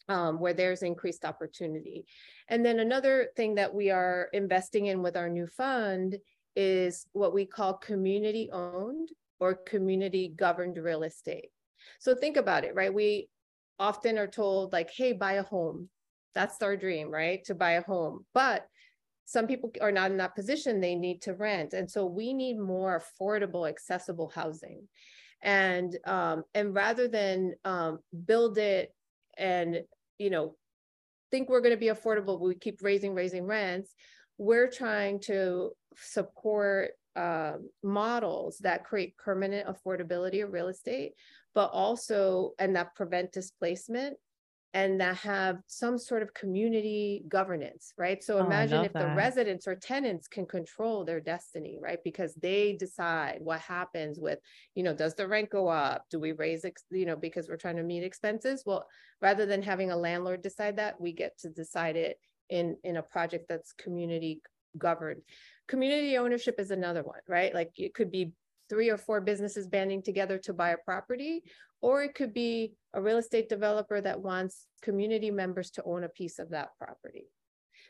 um, 0.09 0.39
where 0.39 0.53
there's 0.53 0.83
increased 0.83 1.25
opportunity. 1.25 2.05
And 2.47 2.65
then 2.65 2.79
another 2.79 3.29
thing 3.35 3.55
that 3.55 3.73
we 3.73 3.89
are 3.89 4.29
investing 4.33 4.87
in 4.87 5.01
with 5.01 5.15
our 5.15 5.29
new 5.29 5.47
fund 5.47 6.17
is 6.55 7.05
what 7.13 7.33
we 7.33 7.45
call 7.45 7.75
community 7.75 8.49
owned 8.51 9.09
or 9.39 9.55
community 9.55 10.33
governed 10.35 10.77
real 10.77 11.03
estate. 11.03 11.49
So 11.99 12.13
think 12.13 12.37
about 12.37 12.63
it, 12.63 12.75
right? 12.75 12.93
We 12.93 13.29
often 13.79 14.17
are 14.17 14.27
told, 14.27 14.73
like, 14.73 14.91
hey, 14.91 15.13
buy 15.13 15.33
a 15.33 15.43
home. 15.43 15.89
That's 16.35 16.61
our 16.61 16.77
dream, 16.77 17.09
right? 17.09 17.43
To 17.45 17.55
buy 17.55 17.71
a 17.71 17.83
home. 17.83 18.25
But 18.33 18.67
some 19.25 19.47
people 19.47 19.71
are 19.81 19.91
not 19.91 20.11
in 20.11 20.17
that 20.17 20.35
position, 20.35 20.81
they 20.81 20.95
need 20.95 21.21
to 21.23 21.33
rent. 21.33 21.73
And 21.73 21.89
so 21.89 22.05
we 22.05 22.33
need 22.33 22.59
more 22.59 23.01
affordable, 23.01 23.67
accessible 23.67 24.31
housing. 24.33 24.87
And 25.41 25.97
um, 26.05 26.43
and 26.53 26.75
rather 26.75 27.07
than 27.07 27.53
um, 27.65 27.99
build 28.25 28.57
it 28.57 28.93
and 29.37 29.81
you 30.17 30.29
know 30.29 30.55
think 31.31 31.49
we're 31.49 31.61
going 31.61 31.73
to 31.73 31.77
be 31.77 31.87
affordable 31.87 32.37
but 32.37 32.41
we 32.41 32.55
keep 32.55 32.79
raising 32.81 33.13
raising 33.13 33.45
rents 33.45 33.95
we're 34.37 34.69
trying 34.69 35.19
to 35.19 35.71
support 35.95 36.91
uh, 37.15 37.53
models 37.83 38.57
that 38.59 38.83
create 38.83 39.17
permanent 39.17 39.67
affordability 39.67 40.43
of 40.43 40.53
real 40.53 40.67
estate 40.67 41.13
but 41.53 41.69
also 41.71 42.51
and 42.59 42.75
that 42.75 42.95
prevent 42.95 43.31
displacement 43.31 44.15
and 44.73 45.01
that 45.01 45.17
have 45.17 45.57
some 45.67 45.97
sort 45.97 46.21
of 46.21 46.33
community 46.33 47.23
governance, 47.27 47.93
right? 47.97 48.23
So 48.23 48.37
oh, 48.37 48.45
imagine 48.45 48.85
if 48.85 48.93
that. 48.93 49.09
the 49.09 49.15
residents 49.15 49.67
or 49.67 49.75
tenants 49.75 50.27
can 50.27 50.45
control 50.45 51.03
their 51.03 51.19
destiny, 51.19 51.77
right? 51.81 51.99
Because 52.05 52.33
they 52.35 52.73
decide 52.73 53.39
what 53.41 53.59
happens 53.59 54.17
with, 54.19 54.39
you 54.75 54.83
know, 54.83 54.93
does 54.93 55.13
the 55.15 55.27
rent 55.27 55.49
go 55.49 55.67
up? 55.67 56.05
Do 56.09 56.19
we 56.19 56.31
raise, 56.31 56.65
you 56.89 57.05
know, 57.05 57.17
because 57.17 57.49
we're 57.49 57.57
trying 57.57 57.77
to 57.77 57.83
meet 57.83 58.03
expenses? 58.03 58.63
Well, 58.65 58.85
rather 59.21 59.45
than 59.45 59.61
having 59.61 59.91
a 59.91 59.97
landlord 59.97 60.41
decide 60.41 60.77
that, 60.77 61.01
we 61.01 61.11
get 61.11 61.37
to 61.39 61.49
decide 61.49 61.97
it 61.97 62.17
in 62.49 62.77
in 62.83 62.97
a 62.97 63.03
project 63.03 63.45
that's 63.49 63.73
community 63.73 64.41
governed. 64.77 65.21
Community 65.67 66.17
ownership 66.17 66.59
is 66.59 66.71
another 66.71 67.03
one, 67.03 67.19
right? 67.27 67.53
Like 67.53 67.71
it 67.77 67.93
could 67.93 68.11
be 68.11 68.31
three 68.71 68.89
or 68.89 68.97
four 68.97 69.19
businesses 69.19 69.67
banding 69.67 70.01
together 70.01 70.37
to 70.37 70.53
buy 70.53 70.69
a 70.69 70.77
property, 70.85 71.43
or 71.81 72.03
it 72.03 72.15
could 72.15 72.33
be 72.33 72.73
a 72.93 73.01
real 73.01 73.17
estate 73.17 73.49
developer 73.49 73.99
that 73.99 74.21
wants 74.21 74.65
community 74.81 75.29
members 75.29 75.71
to 75.71 75.83
own 75.83 76.05
a 76.05 76.09
piece 76.09 76.39
of 76.39 76.51
that 76.51 76.69
property. 76.79 77.25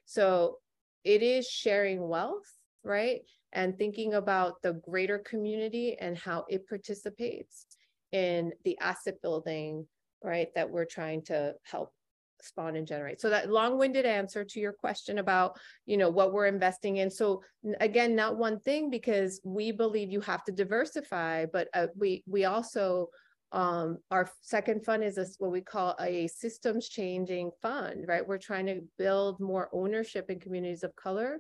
So 0.06 0.58
it 1.04 1.22
is 1.22 1.48
sharing 1.48 2.02
wealth, 2.08 2.52
right? 2.84 3.22
And 3.54 3.78
thinking 3.78 4.16
about 4.16 4.64
the 4.64 4.74
greater 4.74 5.20
community 5.20 5.98
and 6.00 6.18
how 6.18 6.46
it 6.50 6.68
participates 6.68 7.68
in 8.12 8.52
the 8.66 8.76
asset 8.80 9.22
building, 9.22 9.86
right, 10.24 10.48
that 10.56 10.72
we're 10.72 10.86
trying 10.86 11.22
to 11.26 11.54
help 11.64 11.94
spawn 12.44 12.76
and 12.76 12.88
generate. 12.88 13.22
So 13.22 13.30
that 13.30 13.52
long-winded 13.52 14.06
answer 14.06 14.44
to 14.44 14.60
your 14.60 14.74
question 14.74 15.20
about, 15.20 15.60
you 15.86 15.98
know, 15.98 16.10
what 16.10 16.34
we're 16.34 16.48
investing 16.48 16.98
in. 16.98 17.10
So 17.10 17.44
again, 17.80 18.16
not 18.16 18.38
one 18.38 18.60
thing 18.60 18.90
because 18.90 19.42
we 19.44 19.72
believe 19.72 20.12
you 20.12 20.22
have 20.22 20.44
to 20.46 20.52
diversify, 20.52 21.46
but 21.46 21.68
uh, 21.74 21.88
we 21.96 22.24
we 22.28 22.46
also 22.46 23.10
um, 23.52 23.98
our 24.10 24.30
second 24.42 24.86
fund 24.86 25.04
is 25.04 25.18
a, 25.18 25.26
what 25.40 25.52
we 25.52 25.62
call 25.62 25.96
a 26.00 26.28
systems 26.28 26.88
changing 26.88 27.52
fund, 27.62 28.06
right? 28.08 28.26
We're 28.26 28.38
trying 28.38 28.66
to 28.68 28.82
build 28.98 29.40
more 29.40 29.70
ownership 29.74 30.30
in 30.30 30.40
communities 30.40 30.84
of 30.84 30.96
color, 30.96 31.40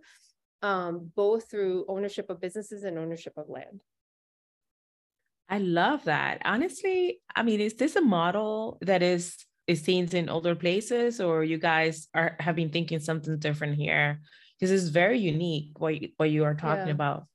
um, 0.61 1.11
both 1.15 1.49
through 1.49 1.85
ownership 1.87 2.29
of 2.29 2.41
businesses 2.41 2.83
and 2.83 2.97
ownership 2.97 3.33
of 3.37 3.47
land. 3.47 3.81
I 5.47 5.59
love 5.59 6.05
that. 6.05 6.41
Honestly, 6.45 7.19
I 7.35 7.43
mean, 7.43 7.59
is 7.59 7.75
this 7.75 7.95
a 7.95 8.01
model 8.01 8.77
that 8.81 9.03
is 9.03 9.37
is 9.71 9.81
seen 9.81 10.07
in 10.15 10.29
other 10.29 10.55
places, 10.55 11.19
or 11.19 11.43
you 11.43 11.57
guys 11.57 12.07
are 12.13 12.35
have 12.39 12.55
been 12.55 12.69
thinking 12.69 12.99
something 12.99 13.37
different 13.39 13.75
here? 13.75 14.21
Because 14.59 14.71
it's 14.71 14.89
very 14.89 15.17
unique 15.17 15.79
what 15.79 15.99
you, 15.99 16.09
what 16.17 16.29
you 16.29 16.43
are 16.43 16.53
talking 16.53 16.87
yeah. 16.87 16.99
about. 16.99 17.25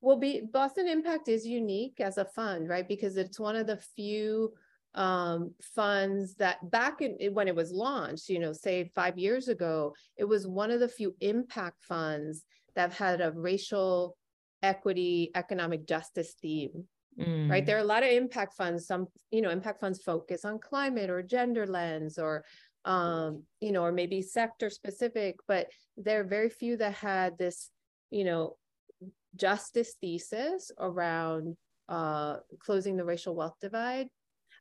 Well, 0.00 0.16
be, 0.16 0.42
Boston 0.52 0.88
Impact 0.88 1.28
is 1.28 1.46
unique 1.46 2.00
as 2.00 2.18
a 2.18 2.24
fund, 2.24 2.68
right? 2.68 2.88
Because 2.88 3.16
it's 3.16 3.38
one 3.38 3.54
of 3.54 3.68
the 3.68 3.80
few 3.94 4.52
um, 4.94 5.54
funds 5.76 6.34
that 6.36 6.58
back 6.70 7.00
in 7.00 7.16
when 7.32 7.48
it 7.48 7.54
was 7.54 7.70
launched, 7.70 8.28
you 8.28 8.40
know, 8.40 8.52
say 8.52 8.90
five 8.94 9.16
years 9.16 9.48
ago, 9.48 9.94
it 10.16 10.24
was 10.24 10.46
one 10.46 10.70
of 10.70 10.80
the 10.80 10.88
few 10.88 11.14
impact 11.20 11.84
funds 11.84 12.44
that 12.74 12.92
had 12.92 13.20
a 13.20 13.32
racial 13.32 14.16
equity, 14.62 15.30
economic 15.34 15.86
justice 15.86 16.34
theme. 16.40 16.84
Mm. 17.18 17.50
Right. 17.50 17.64
There 17.66 17.76
are 17.76 17.80
a 17.80 17.84
lot 17.84 18.02
of 18.02 18.10
impact 18.10 18.54
funds. 18.54 18.86
Some, 18.86 19.06
you 19.30 19.42
know, 19.42 19.50
impact 19.50 19.80
funds 19.80 20.02
focus 20.02 20.44
on 20.44 20.58
climate 20.58 21.10
or 21.10 21.22
gender 21.22 21.66
lens 21.66 22.18
or 22.18 22.44
um, 22.84 23.44
you 23.60 23.72
know, 23.72 23.84
or 23.84 23.92
maybe 23.92 24.22
sector 24.22 24.70
specific, 24.70 25.36
but 25.46 25.68
there 25.96 26.20
are 26.20 26.24
very 26.24 26.48
few 26.48 26.76
that 26.78 26.94
had 26.94 27.38
this, 27.38 27.70
you 28.10 28.24
know, 28.24 28.56
justice 29.36 29.94
thesis 30.00 30.70
around 30.78 31.56
uh, 31.88 32.38
closing 32.58 32.96
the 32.96 33.04
racial 33.04 33.34
wealth 33.34 33.54
divide. 33.60 34.08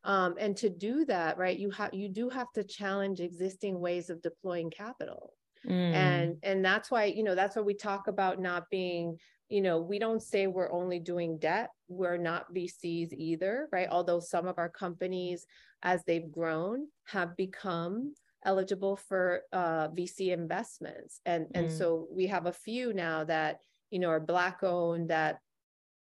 Um, 0.04 0.36
and 0.40 0.56
to 0.58 0.70
do 0.70 1.06
that, 1.06 1.38
right, 1.38 1.58
you 1.58 1.70
have 1.72 1.94
you 1.94 2.10
do 2.10 2.30
have 2.30 2.52
to 2.54 2.64
challenge 2.64 3.20
existing 3.20 3.80
ways 3.80 4.10
of 4.10 4.22
deploying 4.22 4.72
capital. 4.72 5.34
Mm. 5.68 5.94
And 5.94 6.36
and 6.44 6.66
that's 6.66 6.90
why, 6.90 7.06
you 7.06 7.24
know, 7.24 7.36
that's 7.36 7.56
why 7.56 7.62
we 7.62 7.76
talk 7.76 8.08
about 8.08 8.40
not 8.40 8.70
being, 8.72 9.18
you 9.50 9.62
know, 9.62 9.80
we 9.80 10.00
don't 10.00 10.22
say 10.22 10.48
we're 10.48 10.72
only 10.72 11.00
doing 11.00 11.38
debt. 11.38 11.70
We're 11.92 12.18
not 12.18 12.54
VCs 12.54 13.14
either, 13.14 13.68
right? 13.72 13.88
Although 13.92 14.20
some 14.20 14.48
of 14.48 14.58
our 14.58 14.70
companies, 14.70 15.46
as 15.84 16.04
they've 16.06 16.32
grown, 16.32 16.88
have 17.06 17.38
become 17.38 18.14
eligible 18.44 18.96
for 18.96 19.42
uh, 19.54 19.90
VC 19.90 20.32
investments. 20.34 21.22
And, 21.26 21.48
and 21.54 21.70
mm. 21.70 21.78
so 21.78 22.08
we 22.12 22.28
have 22.28 22.48
a 22.48 22.54
few 22.54 22.94
now 22.94 23.24
that 23.26 23.60
you 23.92 24.00
know, 24.00 24.10
are 24.10 24.20
black 24.20 24.64
owned, 24.64 25.10
that 25.10 25.40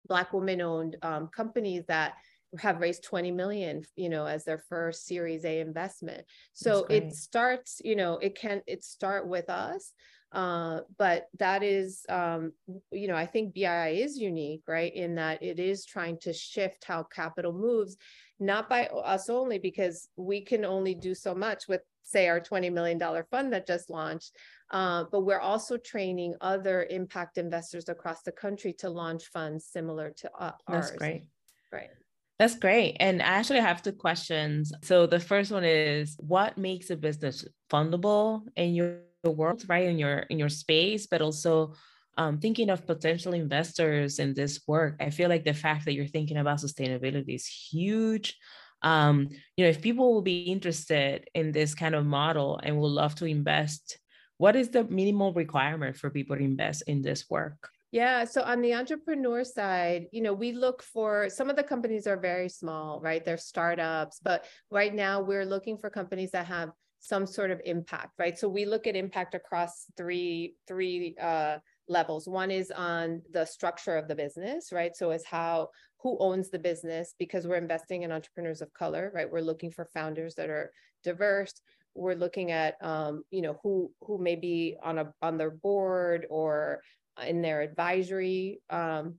black 0.07 0.33
women 0.33 0.61
owned 0.61 0.97
um, 1.01 1.27
companies 1.27 1.85
that 1.87 2.13
have 2.59 2.79
raised 2.79 3.03
20 3.03 3.31
million 3.31 3.83
you 3.97 4.07
know 4.07 4.25
as 4.25 4.45
their 4.45 4.57
first 4.57 5.05
series 5.05 5.43
a 5.43 5.59
investment 5.59 6.23
so 6.53 6.85
it 6.89 7.13
starts 7.13 7.81
you 7.83 7.93
know 7.93 8.17
it 8.19 8.39
can 8.39 8.61
it 8.67 8.85
start 8.85 9.27
with 9.27 9.49
us 9.49 9.91
uh, 10.33 10.81
but 10.97 11.27
that 11.39 11.63
is 11.63 12.05
um, 12.09 12.51
you 12.91 13.07
know 13.07 13.15
i 13.15 13.25
think 13.25 13.55
bii 13.55 14.03
is 14.03 14.17
unique 14.17 14.63
right 14.67 14.93
in 14.95 15.15
that 15.15 15.41
it 15.41 15.59
is 15.59 15.85
trying 15.85 16.17
to 16.17 16.33
shift 16.33 16.83
how 16.83 17.03
capital 17.03 17.53
moves 17.53 17.97
not 18.39 18.69
by 18.69 18.85
us 18.87 19.29
only 19.29 19.57
because 19.57 20.09
we 20.15 20.41
can 20.41 20.63
only 20.63 20.93
do 20.93 21.15
so 21.15 21.33
much 21.33 21.67
with 21.67 21.81
say 22.03 22.27
our 22.29 22.39
$20 22.39 22.71
million 22.71 22.99
fund 23.31 23.51
that 23.51 23.67
just 23.67 23.89
launched 23.89 24.31
uh, 24.71 25.05
but 25.11 25.21
we're 25.21 25.39
also 25.39 25.77
training 25.77 26.35
other 26.41 26.87
impact 26.89 27.37
investors 27.37 27.87
across 27.89 28.21
the 28.23 28.31
country 28.31 28.73
to 28.73 28.89
launch 28.89 29.25
funds 29.27 29.65
similar 29.65 30.11
to 30.17 30.29
uh, 30.39 30.51
ours. 30.67 30.89
That's 30.89 30.91
great. 30.91 31.29
Right. 31.71 31.89
That's 32.37 32.55
great. 32.55 32.97
And 32.99 33.21
I 33.21 33.25
actually 33.25 33.61
have 33.61 33.81
two 33.81 33.93
questions. 33.93 34.71
So 34.83 35.07
the 35.07 35.19
first 35.19 35.51
one 35.51 35.63
is 35.63 36.15
what 36.19 36.57
makes 36.57 36.89
a 36.89 36.95
business 36.95 37.45
fundable 37.71 38.43
in 38.55 38.75
your 38.75 38.99
world, 39.31 39.63
right? 39.67 39.87
In 39.87 39.97
your 39.97 40.19
in 40.29 40.39
your 40.39 40.49
space, 40.49 41.07
but 41.07 41.21
also 41.21 41.73
um, 42.17 42.39
thinking 42.39 42.69
of 42.69 42.87
potential 42.87 43.33
investors 43.33 44.19
in 44.19 44.33
this 44.33 44.61
work. 44.67 44.97
I 44.99 45.09
feel 45.11 45.29
like 45.29 45.45
the 45.45 45.53
fact 45.53 45.85
that 45.85 45.93
you're 45.93 46.07
thinking 46.07 46.37
about 46.37 46.59
sustainability 46.59 47.35
is 47.35 47.45
huge. 47.45 48.37
Um, 48.81 49.29
you 49.55 49.63
know, 49.63 49.69
if 49.69 49.81
people 49.81 50.13
will 50.13 50.21
be 50.21 50.43
interested 50.43 51.27
in 51.33 51.51
this 51.51 51.73
kind 51.73 51.95
of 51.95 52.05
model 52.05 52.59
and 52.63 52.77
will 52.77 52.89
love 52.89 53.15
to 53.15 53.25
invest 53.25 53.99
what 54.37 54.55
is 54.55 54.69
the 54.69 54.83
minimal 54.83 55.33
requirement 55.33 55.97
for 55.97 56.09
people 56.09 56.35
to 56.35 56.43
invest 56.43 56.83
in 56.87 57.01
this 57.01 57.25
work? 57.29 57.69
Yeah. 57.91 58.25
So 58.25 58.43
on 58.43 58.61
the 58.61 58.73
entrepreneur 58.75 59.43
side, 59.43 60.07
you 60.11 60.21
know, 60.21 60.33
we 60.33 60.51
look 60.51 60.83
for 60.83 61.29
some 61.29 61.49
of 61.49 61.55
the 61.55 61.63
companies 61.63 62.05
are 62.05 62.17
very 62.17 62.49
small, 62.49 62.99
right? 63.01 63.23
They're 63.23 63.37
startups, 63.37 64.19
but 64.21 64.45
right 64.69 64.93
now 64.93 65.21
we're 65.21 65.45
looking 65.45 65.77
for 65.77 65.89
companies 65.89 66.31
that 66.31 66.45
have 66.47 66.71
some 67.07 67.25
sort 67.25 67.51
of 67.51 67.61
impact, 67.63 68.13
right? 68.19 68.37
So 68.37 68.49
we 68.49 68.65
look 68.65 68.87
at 68.87 68.95
impact 68.95 69.35
across 69.35 69.85
three 69.95 70.55
three 70.67 71.15
uh, 71.21 71.57
levels. 71.87 72.27
One 72.27 72.51
is 72.51 72.71
on 72.71 73.21
the 73.31 73.45
structure 73.45 73.95
of 73.95 74.07
the 74.07 74.15
business, 74.15 74.71
right? 74.71 74.95
So 74.95 75.11
is 75.11 75.25
how 75.25 75.69
who 75.99 76.17
owns 76.19 76.49
the 76.49 76.59
business 76.59 77.15
because 77.17 77.47
we're 77.47 77.55
investing 77.55 78.03
in 78.03 78.11
entrepreneurs 78.11 78.61
of 78.61 78.73
color, 78.73 79.11
right? 79.15 79.31
We're 79.31 79.39
looking 79.39 79.71
for 79.71 79.85
founders 79.85 80.35
that 80.35 80.49
are 80.49 80.71
diverse 81.03 81.53
we're 81.97 82.13
looking 82.13 82.51
at 82.51 82.75
um, 82.81 83.23
you 83.31 83.41
know 83.41 83.59
who 83.63 83.91
who 84.01 84.17
may 84.17 84.35
be 84.35 84.77
on 84.83 84.99
a 84.99 85.13
on 85.21 85.37
their 85.37 85.51
board 85.51 86.27
or 86.29 86.81
in 87.25 87.41
their 87.41 87.61
advisory 87.61 88.61
um, 88.69 89.15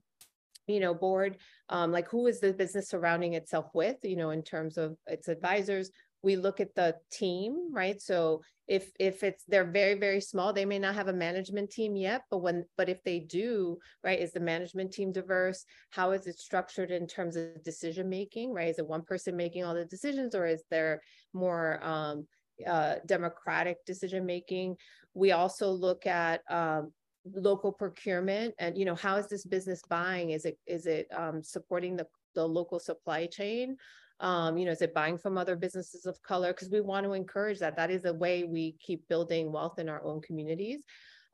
you 0.67 0.79
know 0.79 0.93
board 0.93 1.37
um, 1.69 1.91
like 1.91 2.07
who 2.07 2.27
is 2.27 2.39
the 2.39 2.53
business 2.53 2.89
surrounding 2.89 3.33
itself 3.33 3.67
with 3.73 3.97
you 4.03 4.15
know 4.15 4.29
in 4.29 4.41
terms 4.41 4.77
of 4.77 4.95
its 5.07 5.27
advisors 5.27 5.91
we 6.21 6.35
look 6.35 6.59
at 6.59 6.75
the 6.75 6.95
team 7.11 7.73
right 7.73 8.01
so 8.01 8.41
if 8.67 8.91
if 8.99 9.23
it's 9.23 9.43
they're 9.47 9.71
very 9.71 9.95
very 9.95 10.21
small 10.21 10.51
they 10.53 10.65
may 10.65 10.79
not 10.79 10.95
have 10.95 11.07
a 11.07 11.13
management 11.13 11.69
team 11.69 11.95
yet 11.95 12.21
but 12.29 12.39
when 12.39 12.65
but 12.77 12.89
if 12.89 13.01
they 13.03 13.19
do 13.19 13.77
right 14.03 14.19
is 14.19 14.33
the 14.33 14.39
management 14.39 14.91
team 14.91 15.11
diverse 15.11 15.65
how 15.91 16.11
is 16.11 16.27
it 16.27 16.37
structured 16.37 16.91
in 16.91 17.07
terms 17.07 17.35
of 17.35 17.63
decision 17.63 18.09
making 18.09 18.53
right 18.53 18.69
is 18.69 18.79
it 18.79 18.87
one 18.87 19.03
person 19.03 19.35
making 19.35 19.63
all 19.63 19.73
the 19.73 19.85
decisions 19.85 20.35
or 20.35 20.45
is 20.45 20.63
there 20.69 21.01
more 21.33 21.83
um, 21.83 22.25
uh, 22.67 22.95
democratic 23.05 23.83
decision 23.85 24.25
making. 24.25 24.75
We 25.13 25.31
also 25.31 25.71
look 25.71 26.05
at 26.05 26.41
um, 26.49 26.91
local 27.33 27.71
procurement 27.71 28.55
and 28.59 28.77
you 28.77 28.85
know 28.85 28.95
how 28.95 29.17
is 29.17 29.27
this 29.27 29.45
business 29.45 29.81
buying? 29.89 30.31
Is 30.31 30.45
it 30.45 30.57
is 30.65 30.85
it 30.85 31.07
um, 31.15 31.43
supporting 31.43 31.95
the 31.95 32.07
the 32.35 32.45
local 32.45 32.79
supply 32.79 33.27
chain? 33.27 33.77
Um, 34.19 34.57
you 34.57 34.65
know, 34.65 34.71
is 34.71 34.81
it 34.81 34.93
buying 34.93 35.17
from 35.17 35.37
other 35.37 35.55
businesses 35.55 36.05
of 36.05 36.21
color? 36.21 36.53
Because 36.53 36.69
we 36.69 36.81
want 36.81 37.05
to 37.05 37.13
encourage 37.13 37.59
that. 37.59 37.75
That 37.75 37.91
is 37.91 38.05
a 38.05 38.13
way 38.13 38.43
we 38.43 38.75
keep 38.79 39.07
building 39.07 39.51
wealth 39.51 39.79
in 39.79 39.89
our 39.89 40.03
own 40.03 40.21
communities. 40.21 40.81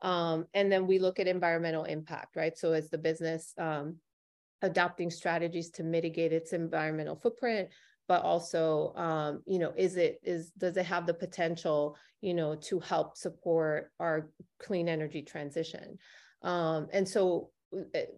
Um, 0.02 0.46
and 0.54 0.70
then 0.70 0.86
we 0.86 0.98
look 0.98 1.18
at 1.18 1.26
environmental 1.26 1.84
impact, 1.84 2.36
right? 2.36 2.56
So 2.56 2.72
as 2.72 2.90
the 2.90 2.98
business 2.98 3.54
um, 3.58 3.96
adopting 4.62 5.10
strategies 5.10 5.70
to 5.70 5.82
mitigate 5.82 6.32
its 6.32 6.52
environmental 6.52 7.16
footprint, 7.16 7.70
but 8.08 8.22
also 8.22 8.92
um, 8.96 9.42
you 9.46 9.58
know 9.58 9.72
is 9.76 9.96
it 9.96 10.20
is 10.22 10.50
does 10.58 10.76
it 10.76 10.86
have 10.86 11.06
the 11.06 11.14
potential 11.14 11.96
you 12.20 12.34
know 12.34 12.54
to 12.54 12.80
help 12.80 13.16
support 13.16 13.90
our 13.98 14.30
clean 14.60 14.88
energy 14.88 15.22
transition 15.22 15.98
um, 16.42 16.88
and 16.92 17.08
so 17.08 17.50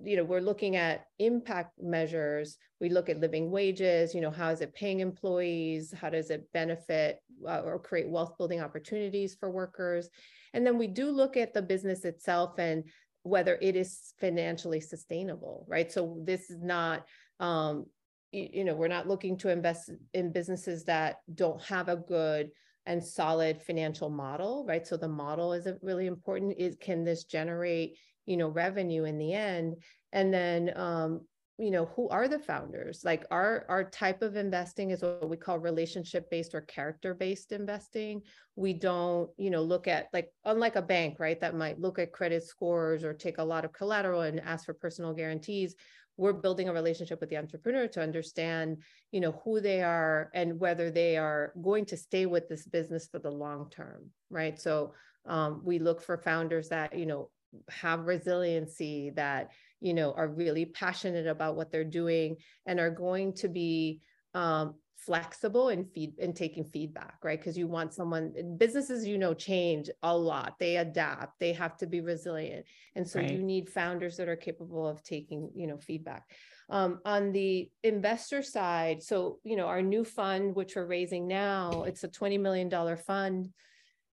you 0.05 0.16
know 0.16 0.24
we're 0.24 0.40
looking 0.40 0.76
at 0.76 1.07
impact 1.18 1.72
measures. 1.80 2.59
We 2.80 2.90
look 2.90 3.09
at 3.09 3.20
living 3.20 3.51
wages 3.51 4.14
you 4.14 4.20
know 4.20 4.30
how 4.30 4.51
is 4.51 4.61
it 4.61 4.74
paying 4.74 5.01
employees? 5.01 5.92
How 5.92 6.11
does 6.11 6.30
it 6.30 6.51
benefit 6.53 7.20
uh, 7.46 7.61
or 7.61 7.78
create 7.78 8.09
wealth 8.09 8.36
building 8.36 8.61
opportunities 8.61 9.34
for 9.34 9.51
workers? 9.51 10.09
And 10.55 10.66
then 10.66 10.78
we 10.78 10.86
do 10.86 11.11
look 11.11 11.36
at 11.36 11.55
the 11.55 11.62
business 11.62 12.05
itself 12.05 12.59
and 12.59 12.84
whether 13.22 13.59
it 13.61 13.76
is 13.76 14.14
financially 14.20 14.80
sustainable 14.80 15.66
right? 15.68 15.90
So 15.90 16.18
this 16.24 16.51
is 16.51 16.62
not 16.62 17.07
um, 17.40 17.86
you 18.32 18.64
know 18.64 18.74
we're 18.74 18.88
not 18.88 19.09
looking 19.09 19.38
to 19.38 19.51
invest 19.51 19.90
in 20.12 20.32
businesses 20.32 20.84
that 20.84 21.16
don't 21.34 21.62
have 21.62 21.88
a 21.88 21.96
good 21.96 22.51
and 22.84 23.03
solid 23.05 23.62
financial 23.62 24.11
model 24.11 24.64
right? 24.68 24.86
So 24.86 24.96
the 24.96 25.09
model 25.09 25.55
is 25.55 25.66
really 25.82 26.07
important 26.07 26.55
is 26.59 26.76
can 26.80 27.05
this 27.05 27.24
generate 27.24 27.96
you 28.29 28.37
know 28.37 28.49
revenue 28.49 29.05
in 29.05 29.18
the 29.18 29.33
end. 29.33 29.76
And 30.12 30.33
then 30.33 30.72
um 30.76 31.22
you 31.61 31.72
know 31.72 31.87
who 31.97 32.09
are 32.11 32.29
the 32.29 32.39
founders? 32.39 33.03
Like 33.05 33.24
our 33.31 33.64
our 33.68 33.83
type 33.83 34.22
of 34.22 34.37
investing 34.37 34.91
is 34.91 35.03
what 35.03 35.29
we 35.29 35.37
call 35.37 35.59
relationship 35.59 36.31
based 36.31 36.55
or 36.55 36.61
character 36.61 37.14
based 37.14 37.53
investing. 37.53 38.22
We 38.55 38.74
don't 38.74 39.31
you 39.39 39.51
know 39.51 39.62
look 39.62 39.89
at 39.89 40.09
like 40.12 40.31
unlike 40.45 40.76
a 40.76 40.83
bank 40.83 41.18
right 41.18 41.41
that 41.41 41.57
might 41.57 41.81
look 41.81 41.99
at 41.99 42.12
credit 42.12 42.45
scores 42.45 43.03
or 43.03 43.14
take 43.14 43.39
a 43.39 43.45
lot 43.45 43.64
of 43.64 43.72
collateral 43.72 44.20
and 44.20 44.41
ask 44.41 44.66
for 44.66 44.74
personal 44.74 45.14
guarantees 45.14 45.74
we're 46.16 46.33
building 46.33 46.68
a 46.68 46.72
relationship 46.72 47.20
with 47.20 47.31
the 47.31 47.37
entrepreneur 47.37 47.87
to 47.87 48.03
understand 48.03 48.76
you 49.12 49.20
know 49.20 49.41
who 49.45 49.61
they 49.61 49.83
are 49.83 50.31
and 50.35 50.59
whether 50.59 50.91
they 50.91 51.16
are 51.16 51.53
going 51.62 51.85
to 51.85 51.97
stay 51.97 52.26
with 52.26 52.49
this 52.49 52.66
business 52.66 53.07
for 53.07 53.20
the 53.20 53.31
long 53.31 53.70
term 53.70 54.11
right? 54.31 54.61
So 54.61 54.95
um, 55.26 55.61
we 55.64 55.79
look 55.79 56.01
for 56.03 56.16
founders 56.16 56.68
that 56.68 56.97
you 56.99 57.07
know 57.07 57.31
have 57.70 58.07
resiliency 58.07 59.11
that 59.11 59.51
you 59.80 59.94
know 59.94 60.12
are 60.12 60.28
really 60.28 60.64
passionate 60.64 61.26
about 61.26 61.57
what 61.57 61.70
they're 61.70 61.84
doing 61.84 62.36
and 62.66 62.80
are 62.80 62.90
going 62.90 63.32
to 63.32 63.49
be 63.49 64.01
um, 64.34 64.74
flexible 64.96 65.68
and 65.68 65.90
feed 65.92 66.12
and 66.18 66.34
taking 66.34 66.64
feedback 66.64 67.14
right? 67.22 67.38
Because 67.38 67.57
you 67.57 67.66
want 67.66 67.94
someone 67.94 68.57
businesses 68.59 69.07
you 69.07 69.18
know 69.18 69.34
change 69.34 69.88
a 70.03 70.16
lot. 70.16 70.55
They 70.59 70.76
adapt. 70.76 71.38
They 71.38 71.53
have 71.53 71.76
to 71.78 71.86
be 71.86 72.01
resilient. 72.01 72.66
And 72.94 73.09
so 73.09 73.20
right. 73.20 73.30
you 73.30 73.42
need 73.42 73.70
founders 73.70 74.16
that 74.16 74.28
are 74.28 74.36
capable 74.36 74.86
of 74.86 75.03
taking 75.03 75.51
you 75.55 75.66
know 75.66 75.78
feedback. 75.78 76.24
Um, 76.70 77.01
on 77.07 77.32
the 77.32 77.70
investor 77.82 78.42
side 78.42 79.03
so 79.03 79.38
you 79.42 79.57
know 79.57 79.68
our 79.68 79.80
new 79.80 80.05
fund 80.05 80.55
which 80.55 80.76
we're 80.76 80.84
raising 80.84 81.26
now 81.26 81.84
it's 81.84 82.05
a 82.05 82.09
20 82.09 82.36
million 82.36 82.68
dollar 82.68 82.99
fund 82.99 83.49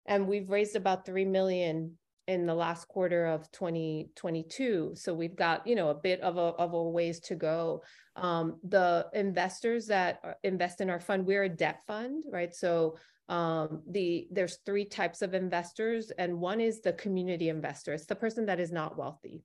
and 0.05 0.29
we've 0.29 0.51
raised 0.51 0.77
about 0.77 1.07
3 1.07 1.25
million 1.25 1.97
in 2.29 2.47
the 2.47 2.55
last 2.55 2.87
quarter 2.89 3.27
of 3.27 3.51
2022 3.53 4.93
so 4.95 5.13
we've 5.13 5.37
got 5.37 5.67
you 5.67 5.75
know 5.75 5.89
a 5.89 5.95
bit 5.95 6.21
of 6.21 6.37
a, 6.37 6.41
of 6.41 6.73
a 6.73 6.83
ways 6.83 7.21
to 7.21 7.35
go. 7.35 7.83
Um, 8.15 8.59
the 8.69 9.07
investors 9.15 9.87
that 9.87 10.39
invest 10.43 10.81
in 10.81 10.91
our 10.91 11.01
fund 11.01 11.27
we're 11.27 11.45
a 11.45 11.49
debt 11.49 11.81
fund 11.87 12.25
right? 12.31 12.55
So 12.55 12.97
um, 13.29 13.83
the 13.89 14.27
there's 14.31 14.59
three 14.67 14.85
types 14.85 15.23
of 15.23 15.35
investors 15.35 16.13
and 16.19 16.39
one 16.39 16.61
is 16.61 16.81
the 16.81 16.93
community 16.93 17.49
investor. 17.49 17.93
It's 17.93 18.07
the 18.07 18.15
person 18.15 18.47
that 18.47 18.61
is 18.61 18.73
not 18.73 18.99
wealthy. 18.99 19.43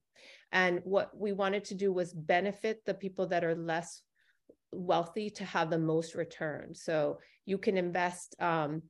And 0.52 0.80
what 0.84 1.16
we 1.16 1.32
wanted 1.32 1.64
to 1.66 1.74
do 1.74 1.92
was 1.92 2.12
benefit 2.12 2.82
the 2.84 2.94
people 2.94 3.26
that 3.28 3.44
are 3.44 3.54
less 3.54 4.02
wealthy 4.72 5.30
to 5.30 5.44
have 5.44 5.70
the 5.70 5.78
most 5.78 6.14
return. 6.14 6.74
So 6.74 7.18
you 7.46 7.58
can 7.58 7.76
invest 7.76 8.34
um, 8.40 8.82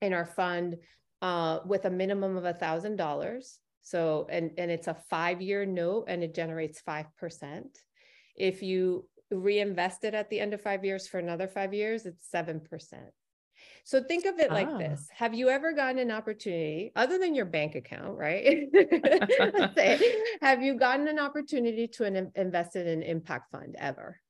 in 0.00 0.12
our 0.12 0.26
fund 0.26 0.76
uh, 1.22 1.60
with 1.66 1.84
a 1.84 1.90
minimum 1.90 2.36
of 2.36 2.44
a 2.44 2.52
thousand 2.52 2.96
dollars. 2.96 3.58
So, 3.82 4.26
and, 4.30 4.52
and 4.58 4.70
it's 4.70 4.86
a 4.86 4.96
five-year 5.08 5.64
note 5.64 6.04
and 6.08 6.22
it 6.22 6.34
generates 6.34 6.82
5%. 6.86 7.06
If 8.36 8.62
you 8.62 9.08
reinvest 9.30 10.04
it 10.04 10.14
at 10.14 10.30
the 10.30 10.40
end 10.40 10.54
of 10.54 10.60
five 10.60 10.84
years 10.84 11.08
for 11.08 11.18
another 11.18 11.48
five 11.48 11.72
years, 11.72 12.06
it's 12.06 12.28
7%. 12.32 12.60
So 13.84 14.02
think 14.02 14.26
of 14.26 14.38
it 14.38 14.50
like 14.50 14.68
ah. 14.68 14.78
this. 14.78 15.08
Have 15.14 15.34
you 15.34 15.48
ever 15.48 15.72
gotten 15.72 15.98
an 15.98 16.10
opportunity 16.10 16.92
other 16.94 17.18
than 17.18 17.34
your 17.34 17.46
bank 17.46 17.74
account, 17.74 18.18
right? 18.18 18.68
have 20.42 20.62
you 20.62 20.74
gotten 20.74 21.08
an 21.08 21.18
opportunity 21.18 21.88
to 21.88 22.04
an, 22.04 22.30
invest 22.34 22.76
in 22.76 22.86
an 22.86 23.02
impact 23.02 23.50
fund 23.50 23.76
ever? 23.78 24.20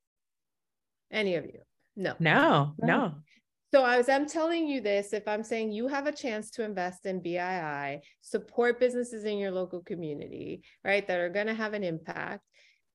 Any 1.11 1.35
of 1.35 1.45
you? 1.45 1.61
No. 1.97 2.15
No, 2.21 2.75
no. 2.79 3.15
So 3.73 3.85
as 3.85 4.09
I'm 4.09 4.27
telling 4.27 4.67
you 4.67 4.81
this, 4.81 5.13
if 5.13 5.29
I'm 5.29 5.45
saying 5.45 5.73
you 5.73 5.89
have 5.89 6.07
a 6.07 6.13
chance 6.13 6.51
to 6.53 6.65
invest 6.65 7.05
in 7.05 7.21
BII, 7.21 8.01
support 8.23 8.81
businesses 8.81 9.25
in 9.25 9.37
your 9.37 9.51
local 9.51 9.83
community, 9.83 10.63
right, 10.85 11.07
that 11.07 11.21
are 11.21 11.29
going 11.29 11.49
to 11.49 11.55
have 11.55 11.75
an 11.75 11.85
impact, 11.85 12.45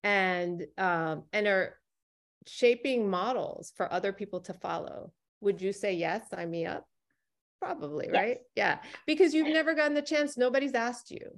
and 0.03 0.65
um, 0.77 1.23
and 1.31 1.47
are 1.47 1.77
shaping 2.47 3.09
models 3.09 3.71
for 3.77 3.91
other 3.91 4.11
people 4.11 4.41
to 4.41 4.53
follow. 4.53 5.13
Would 5.41 5.61
you 5.61 5.73
say 5.73 5.93
yes, 5.93 6.29
sign 6.29 6.49
me 6.49 6.65
up? 6.65 6.85
Probably, 7.61 8.07
yes. 8.07 8.13
right? 8.13 8.37
Yeah, 8.55 8.79
because 9.05 9.33
you've 9.33 9.47
never 9.47 9.75
gotten 9.75 9.93
the 9.93 10.01
chance, 10.01 10.37
nobody's 10.37 10.73
asked 10.73 11.11
you. 11.11 11.29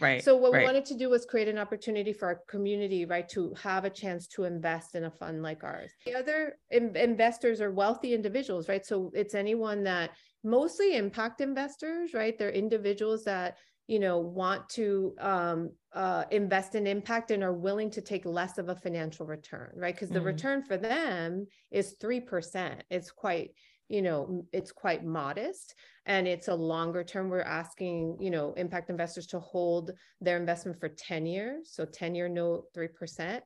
Right. 0.00 0.22
So 0.22 0.36
what 0.36 0.52
right. 0.52 0.60
we 0.60 0.64
wanted 0.64 0.84
to 0.86 0.94
do 0.94 1.08
was 1.08 1.24
create 1.24 1.48
an 1.48 1.58
opportunity 1.58 2.12
for 2.12 2.26
our 2.26 2.40
community, 2.48 3.04
right, 3.04 3.28
to 3.30 3.54
have 3.62 3.84
a 3.84 3.90
chance 3.90 4.26
to 4.28 4.44
invest 4.44 4.94
in 4.94 5.04
a 5.04 5.10
fund 5.10 5.42
like 5.42 5.64
ours. 5.64 5.90
The 6.04 6.14
other 6.14 6.58
in- 6.70 6.96
investors 6.96 7.60
are 7.60 7.70
wealthy 7.70 8.12
individuals, 8.14 8.68
right? 8.68 8.84
So 8.84 9.10
it's 9.14 9.34
anyone 9.34 9.84
that 9.84 10.10
mostly 10.44 10.96
impact 10.96 11.40
investors, 11.40 12.14
right? 12.14 12.38
They're 12.38 12.50
individuals 12.50 13.24
that 13.24 13.56
you 13.86 14.00
know 14.00 14.18
want 14.18 14.68
to 14.70 15.14
um, 15.20 15.70
uh, 15.92 16.24
invest 16.30 16.74
in 16.74 16.86
impact 16.86 17.30
and 17.30 17.42
are 17.42 17.54
willing 17.54 17.90
to 17.92 18.00
take 18.00 18.24
less 18.26 18.58
of 18.58 18.68
a 18.68 18.74
financial 18.74 19.26
return, 19.26 19.72
right? 19.76 19.94
Because 19.94 20.08
the 20.08 20.16
mm-hmm. 20.16 20.26
return 20.26 20.62
for 20.62 20.76
them 20.76 21.46
is 21.70 21.96
three 22.00 22.20
percent. 22.20 22.82
It's 22.90 23.10
quite 23.10 23.52
you 23.88 24.02
know 24.02 24.44
it's 24.52 24.72
quite 24.72 25.04
modest 25.04 25.74
and 26.06 26.26
it's 26.26 26.48
a 26.48 26.54
longer 26.54 27.04
term 27.04 27.28
we're 27.28 27.40
asking 27.40 28.16
you 28.20 28.30
know 28.30 28.52
impact 28.54 28.90
investors 28.90 29.26
to 29.26 29.40
hold 29.40 29.92
their 30.20 30.36
investment 30.36 30.78
for 30.78 30.88
10 30.88 31.26
years 31.26 31.70
so 31.72 31.84
10 31.84 32.14
year 32.14 32.28
note 32.28 32.64
3% 32.76 33.40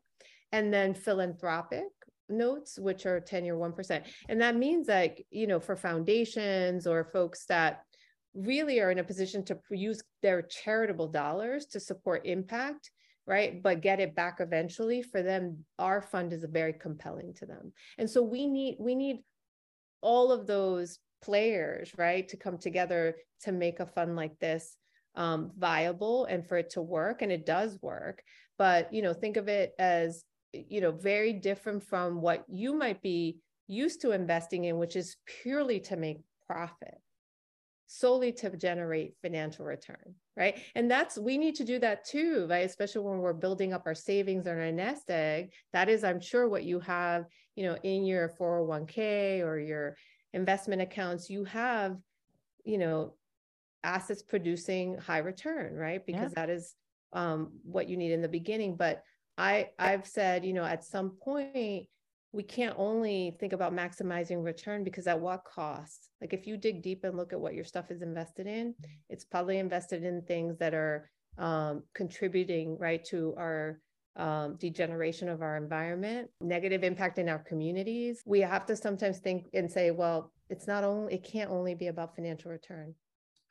and 0.52 0.72
then 0.72 0.94
philanthropic 0.94 1.88
notes 2.28 2.78
which 2.78 3.06
are 3.06 3.20
10 3.20 3.44
year 3.44 3.56
1% 3.56 4.02
and 4.28 4.40
that 4.40 4.56
means 4.56 4.88
like 4.88 5.26
you 5.30 5.46
know 5.46 5.60
for 5.60 5.76
foundations 5.76 6.86
or 6.86 7.10
folks 7.12 7.44
that 7.46 7.82
really 8.34 8.80
are 8.80 8.92
in 8.92 9.00
a 9.00 9.04
position 9.04 9.44
to 9.44 9.58
use 9.70 10.02
their 10.22 10.42
charitable 10.42 11.08
dollars 11.08 11.66
to 11.66 11.80
support 11.80 12.24
impact 12.24 12.90
right 13.26 13.62
but 13.62 13.80
get 13.80 14.00
it 14.00 14.14
back 14.14 14.38
eventually 14.40 15.02
for 15.02 15.22
them 15.22 15.64
our 15.78 16.00
fund 16.00 16.32
is 16.32 16.44
very 16.50 16.72
compelling 16.72 17.34
to 17.34 17.46
them. 17.46 17.72
And 17.98 18.08
so 18.08 18.22
we 18.22 18.46
need 18.46 18.76
we 18.78 18.94
need 18.94 19.22
all 20.00 20.32
of 20.32 20.46
those 20.46 20.98
players, 21.22 21.92
right, 21.96 22.28
to 22.28 22.36
come 22.36 22.58
together 22.58 23.16
to 23.42 23.52
make 23.52 23.80
a 23.80 23.86
fund 23.86 24.16
like 24.16 24.38
this 24.38 24.76
um, 25.14 25.50
viable 25.58 26.24
and 26.26 26.46
for 26.46 26.56
it 26.58 26.70
to 26.70 26.82
work. 26.82 27.22
And 27.22 27.32
it 27.32 27.46
does 27.46 27.78
work. 27.82 28.22
But, 28.58 28.92
you 28.92 29.02
know, 29.02 29.12
think 29.12 29.36
of 29.36 29.48
it 29.48 29.72
as, 29.78 30.24
you 30.52 30.80
know, 30.80 30.92
very 30.92 31.32
different 31.32 31.82
from 31.82 32.20
what 32.20 32.44
you 32.48 32.74
might 32.74 33.02
be 33.02 33.38
used 33.66 34.02
to 34.02 34.12
investing 34.12 34.64
in, 34.64 34.78
which 34.78 34.96
is 34.96 35.16
purely 35.42 35.80
to 35.80 35.96
make 35.96 36.20
profit 36.46 36.98
solely 37.92 38.30
to 38.30 38.56
generate 38.56 39.16
financial 39.20 39.64
return 39.64 40.14
right 40.36 40.60
and 40.76 40.88
that's 40.88 41.18
we 41.18 41.36
need 41.36 41.56
to 41.56 41.64
do 41.64 41.76
that 41.80 42.04
too 42.04 42.46
right 42.48 42.64
especially 42.64 43.02
when 43.02 43.18
we're 43.18 43.32
building 43.32 43.72
up 43.72 43.82
our 43.84 43.96
savings 43.96 44.46
or 44.46 44.60
our 44.60 44.70
nest 44.70 45.10
egg 45.10 45.50
that 45.72 45.88
is 45.88 46.04
i'm 46.04 46.20
sure 46.20 46.48
what 46.48 46.62
you 46.62 46.78
have 46.78 47.24
you 47.60 47.66
know 47.66 47.76
in 47.82 48.06
your 48.06 48.30
401k 48.40 49.44
or 49.44 49.58
your 49.58 49.94
investment 50.32 50.80
accounts 50.80 51.28
you 51.28 51.44
have 51.44 51.94
you 52.64 52.78
know 52.78 53.12
assets 53.84 54.22
producing 54.22 54.96
high 54.96 55.18
return 55.18 55.74
right 55.74 56.06
because 56.06 56.32
yeah. 56.34 56.46
that 56.46 56.48
is 56.48 56.74
um, 57.12 57.52
what 57.62 57.86
you 57.86 57.98
need 57.98 58.12
in 58.12 58.22
the 58.22 58.28
beginning 58.28 58.76
but 58.76 59.02
i 59.36 59.68
i've 59.78 60.06
said 60.06 60.42
you 60.42 60.54
know 60.54 60.64
at 60.64 60.84
some 60.84 61.10
point 61.22 61.86
we 62.32 62.42
can't 62.42 62.76
only 62.78 63.36
think 63.38 63.52
about 63.52 63.74
maximizing 63.74 64.42
return 64.42 64.84
because 64.84 65.08
at 65.08 65.18
what 65.18 65.42
cost? 65.44 66.10
Like 66.20 66.32
if 66.32 66.46
you 66.46 66.56
dig 66.56 66.80
deep 66.80 67.02
and 67.02 67.16
look 67.16 67.32
at 67.32 67.40
what 67.40 67.54
your 67.54 67.64
stuff 67.64 67.90
is 67.90 68.02
invested 68.02 68.46
in, 68.46 68.72
it's 69.08 69.24
probably 69.24 69.58
invested 69.58 70.04
in 70.04 70.22
things 70.22 70.56
that 70.58 70.72
are 70.72 71.10
um, 71.38 71.82
contributing 71.92 72.78
right 72.78 73.04
to 73.06 73.34
our 73.36 73.80
um, 74.16 74.56
degeneration 74.56 75.28
of 75.28 75.42
our 75.42 75.56
environment, 75.56 76.30
negative 76.40 76.84
impact 76.84 77.18
in 77.18 77.28
our 77.28 77.38
communities. 77.38 78.22
We 78.26 78.40
have 78.40 78.66
to 78.66 78.76
sometimes 78.76 79.18
think 79.18 79.48
and 79.54 79.70
say, 79.70 79.90
well, 79.90 80.32
it's 80.48 80.66
not 80.66 80.84
only, 80.84 81.14
it 81.14 81.24
can't 81.24 81.50
only 81.50 81.74
be 81.74 81.88
about 81.88 82.14
financial 82.14 82.50
return. 82.50 82.94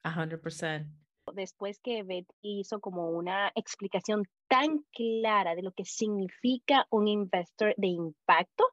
A 0.05 0.09
hundred 0.09 0.41
percent. 0.41 0.85
después 1.33 1.79
que 1.79 2.03
Beth 2.03 2.27
hizo 2.41 2.79
como 2.79 3.11
una 3.11 3.51
explicación 3.55 4.23
tan 4.47 4.83
clara 4.93 5.55
de 5.55 5.61
lo 5.61 5.71
que 5.71 5.85
significa 5.85 6.87
un 6.89 7.07
investor 7.07 7.73
de 7.77 7.87
impacto 7.87 8.65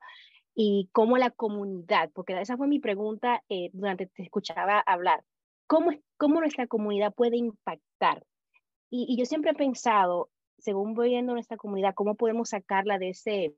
y 0.55 0.89
cómo 0.93 1.19
la 1.19 1.31
comunidad, 1.31 2.11
porque 2.15 2.41
esa 2.41 2.57
fue 2.57 2.67
mi 2.67 2.79
pregunta 2.79 3.43
eh, 3.49 3.71
durante 3.73 4.07
te 4.07 4.23
escuchaba 4.23 4.81
hablar, 4.81 5.23
¿cómo, 5.67 5.91
cómo 6.17 6.41
nuestra 6.41 6.67
comunidad 6.67 7.13
puede 7.15 7.37
impactar? 7.37 8.25
Y, 8.89 9.17
yo 9.19 9.27
siempre 9.27 9.51
he 9.51 9.55
pensado, 9.55 10.31
según 10.59 10.95
voy 10.95 11.11
viendo 11.11 11.33
nuestra 11.33 11.57
comunidad, 11.57 11.95
cómo 11.95 12.15
podemos 12.15 12.51
sacarla 12.51 12.99
de 12.99 13.11
ese, 13.11 13.55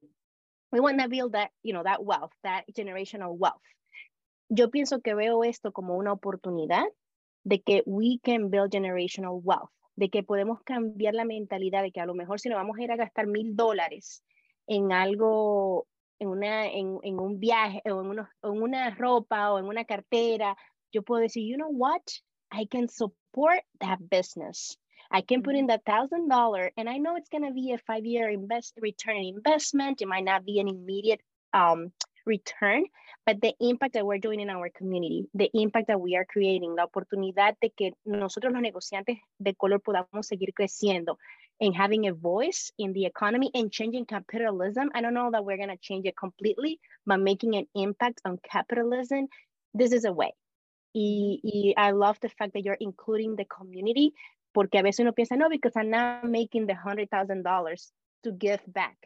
we 0.70 0.80
want 0.80 1.00
to 1.00 1.08
build 1.08 1.32
that, 1.32 1.50
you 1.62 1.72
know, 1.72 1.82
that 1.82 2.02
wealth, 2.02 2.32
that 2.42 2.64
generational 2.74 3.36
wealth. 3.36 3.62
Yo 4.48 4.70
pienso 4.70 5.00
que 5.00 5.14
veo 5.14 5.44
esto 5.44 5.72
como 5.72 5.96
una 5.96 6.12
oportunidad 6.12 6.84
de 7.44 7.60
que 7.60 7.82
we 7.86 8.18
can 8.22 8.50
build 8.50 8.70
generational 8.70 9.40
wealth, 9.42 9.70
de 9.96 10.08
que 10.10 10.22
podemos 10.22 10.62
cambiar 10.62 11.14
la 11.14 11.24
mentalidad 11.24 11.82
de 11.82 11.92
que 11.92 12.00
a 12.00 12.06
lo 12.06 12.14
mejor 12.14 12.40
si 12.40 12.48
nos 12.48 12.56
vamos 12.56 12.78
a 12.78 12.82
ir 12.82 12.92
a 12.92 12.96
gastar 12.96 13.26
mil 13.26 13.56
dólares 13.56 14.22
en 14.66 14.92
algo, 14.92 15.86
en, 16.18 16.28
una, 16.28 16.66
en, 16.66 16.98
en 17.02 17.18
un 17.18 17.38
viaje 17.38 17.82
o 17.90 18.02
en, 18.02 18.18
en 18.18 18.62
una 18.62 18.90
ropa 18.90 19.52
o 19.52 19.58
en 19.58 19.66
una 19.66 19.84
cartera, 19.84 20.56
yo 20.92 21.02
puedo 21.02 21.22
decir, 21.22 21.46
you 21.46 21.56
know 21.56 21.70
what, 21.70 22.02
I 22.50 22.66
can 22.66 22.88
support 22.88 23.62
that 23.80 23.98
business. 24.00 24.78
I 25.10 25.22
can 25.22 25.42
put 25.42 25.54
in 25.54 25.62
mm-hmm. 25.62 25.68
that 25.68 25.84
thousand 25.84 26.28
dollar, 26.28 26.70
and 26.76 26.88
I 26.88 26.98
know 26.98 27.16
it's 27.16 27.28
gonna 27.28 27.52
be 27.52 27.72
a 27.72 27.78
five 27.78 28.04
year 28.04 28.28
invest 28.28 28.74
return 28.80 29.16
investment. 29.16 30.02
It 30.02 30.08
might 30.08 30.24
not 30.24 30.44
be 30.44 30.60
an 30.60 30.68
immediate 30.68 31.20
um, 31.52 31.92
return, 32.26 32.84
but 33.26 33.40
the 33.40 33.54
impact 33.58 33.94
that 33.94 34.06
we're 34.06 34.18
doing 34.18 34.40
in 34.40 34.50
our 34.50 34.68
community, 34.68 35.28
the 35.34 35.50
impact 35.54 35.88
that 35.88 36.00
we 36.00 36.14
are 36.16 36.26
creating, 36.26 36.74
la 36.76 36.86
oportunidad 36.86 37.56
de 37.60 37.70
que 37.70 37.92
nosotros 38.04 38.52
los 38.52 38.62
negociantes 38.62 39.18
de 39.38 39.54
color 39.54 39.80
podamos 39.80 40.26
seguir 40.26 40.52
creciendo 40.52 41.16
and 41.60 41.74
having 41.74 42.06
a 42.06 42.12
voice 42.12 42.70
in 42.78 42.92
the 42.92 43.06
economy 43.06 43.50
and 43.54 43.72
changing 43.72 44.04
capitalism. 44.04 44.90
I 44.94 45.00
don't 45.00 45.14
know 45.14 45.30
that 45.32 45.44
we're 45.44 45.56
going 45.56 45.70
to 45.70 45.76
change 45.76 46.06
it 46.06 46.16
completely, 46.16 46.78
but 47.06 47.18
making 47.18 47.56
an 47.56 47.66
impact 47.74 48.20
on 48.24 48.38
capitalism, 48.48 49.26
this 49.74 49.92
is 49.92 50.04
a 50.04 50.12
way. 50.12 50.32
I 50.96 51.90
love 51.92 52.18
the 52.20 52.28
fact 52.28 52.54
that 52.54 52.64
you're 52.64 52.76
including 52.80 53.36
the 53.36 53.44
community, 53.44 54.14
porque 54.52 54.78
a 54.78 54.82
veces 54.82 55.00
uno 55.00 55.12
piensa, 55.12 55.36
no, 55.36 55.48
because 55.48 55.72
I'm 55.76 55.90
not 55.90 56.24
making 56.24 56.66
the 56.66 56.74
$100,000 56.74 57.90
to 58.24 58.32
give 58.32 58.60
back. 58.66 58.96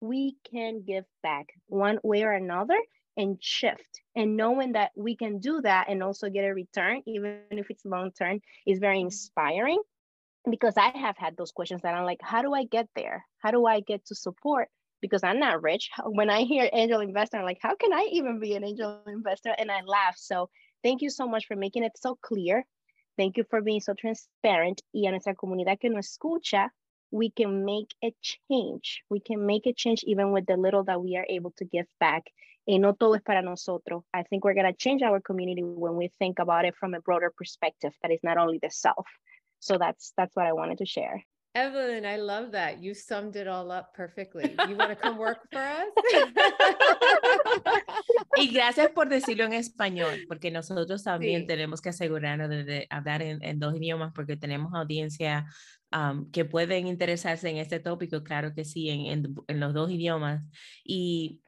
We 0.00 0.36
can 0.50 0.82
give 0.82 1.04
back 1.22 1.46
one 1.68 1.98
way 2.02 2.24
or 2.24 2.32
another 2.32 2.78
and 3.16 3.36
shift 3.40 4.00
and 4.16 4.36
knowing 4.36 4.72
that 4.72 4.90
we 4.96 5.16
can 5.16 5.38
do 5.38 5.60
that 5.60 5.88
and 5.88 6.02
also 6.02 6.30
get 6.30 6.44
a 6.44 6.54
return 6.54 7.02
even 7.06 7.40
if 7.50 7.70
it's 7.70 7.84
long 7.84 8.10
term 8.12 8.40
is 8.66 8.78
very 8.78 8.98
mm-hmm. 8.98 9.06
inspiring 9.06 9.78
because 10.50 10.74
i 10.76 10.88
have 10.96 11.16
had 11.18 11.36
those 11.36 11.52
questions 11.52 11.82
that 11.82 11.94
i'm 11.94 12.04
like 12.04 12.20
how 12.22 12.42
do 12.42 12.54
i 12.54 12.64
get 12.64 12.88
there? 12.96 13.24
How 13.38 13.50
do 13.50 13.66
i 13.66 13.80
get 13.80 14.04
to 14.06 14.14
support? 14.14 14.68
Because 15.00 15.22
i'm 15.22 15.38
not 15.38 15.62
rich. 15.62 15.90
When 16.04 16.30
i 16.30 16.42
hear 16.42 16.68
angel 16.72 17.00
investor 17.00 17.36
i'm 17.36 17.44
like 17.44 17.58
how 17.60 17.74
can 17.76 17.92
i 17.92 18.08
even 18.12 18.40
be 18.40 18.54
an 18.54 18.64
angel 18.64 19.02
investor? 19.06 19.54
And 19.56 19.70
i 19.70 19.82
laugh. 19.82 20.16
So 20.16 20.48
thank 20.82 21.02
you 21.02 21.10
so 21.10 21.28
much 21.28 21.46
for 21.46 21.56
making 21.56 21.84
it 21.84 21.92
so 21.96 22.18
clear 22.22 22.64
thank 23.16 23.36
you 23.36 23.44
for 23.44 23.60
being 23.60 23.80
so 23.80 23.94
transparent 23.94 24.82
y 24.92 25.06
a 25.06 25.10
nuestra 25.10 25.34
comunidad 25.34 25.78
que 25.78 25.90
nos 25.90 26.06
escucha 26.06 26.70
we 27.12 27.30
can 27.30 27.64
make 27.64 27.94
a 28.02 28.12
change. 28.22 29.02
We 29.10 29.20
can 29.20 29.46
make 29.46 29.66
a 29.66 29.72
change 29.72 30.02
even 30.04 30.32
with 30.32 30.46
the 30.46 30.56
little 30.56 30.82
that 30.84 31.00
we 31.00 31.16
are 31.16 31.26
able 31.28 31.52
to 31.58 31.64
give 31.64 31.86
back. 32.00 32.24
Y 32.66 32.78
no 32.78 32.94
todo 32.94 33.14
es 33.14 33.22
para 33.22 33.42
nosotros. 33.42 34.02
I 34.14 34.22
think 34.22 34.44
we're 34.44 34.54
going 34.54 34.66
to 34.66 34.72
change 34.72 35.02
our 35.02 35.20
community 35.20 35.62
when 35.62 35.96
we 35.96 36.08
think 36.18 36.38
about 36.38 36.64
it 36.64 36.74
from 36.74 36.94
a 36.94 37.00
broader 37.00 37.30
perspective 37.36 37.92
that 38.02 38.10
is 38.10 38.20
not 38.22 38.38
only 38.38 38.58
the 38.62 38.70
self. 38.70 39.06
So 39.60 39.78
that's 39.78 40.12
that's 40.16 40.34
what 40.34 40.46
I 40.46 40.52
wanted 40.54 40.78
to 40.78 40.86
share. 40.86 41.22
Evelyn, 41.54 42.06
I 42.06 42.16
love 42.16 42.52
that. 42.52 42.82
You 42.82 42.94
summed 42.94 43.36
it 43.36 43.46
all 43.46 43.70
up 43.70 43.94
perfectly. 43.94 44.56
You 44.68 44.74
want 44.74 44.90
to 44.90 44.96
come 44.96 45.18
work 45.18 45.38
for 45.52 45.60
us? 45.60 45.92
y 48.36 48.48
gracias 48.52 48.90
por 48.90 49.08
decirlo 49.10 49.44
en 49.44 49.52
español, 49.52 50.24
porque 50.28 50.50
nosotros 50.50 51.02
también 51.02 51.42
sí. 51.42 51.46
tenemos 51.46 51.82
que 51.82 51.90
asegurarnos 51.90 52.48
de, 52.48 52.64
de 52.64 52.86
hablar 52.88 53.20
en, 53.20 53.42
en, 53.44 53.58
dos 53.58 53.76
idiomas, 53.76 54.12
porque 54.14 54.36
tenemos 54.38 54.72
audiencia 54.74 55.44
um, 55.92 56.30
que 56.30 56.46
pueden 56.46 56.86
interesarse 56.86 57.50
en 57.50 57.58
este 57.58 57.80
tópico, 57.80 58.22
claro 58.22 58.54
que 58.54 58.64
sí, 58.64 58.88
en, 58.88 59.06
en, 59.06 59.34
en 59.46 59.60
los 59.60 59.74
dos 59.74 59.90
idiomas. 59.90 60.42
Y, 60.84 61.42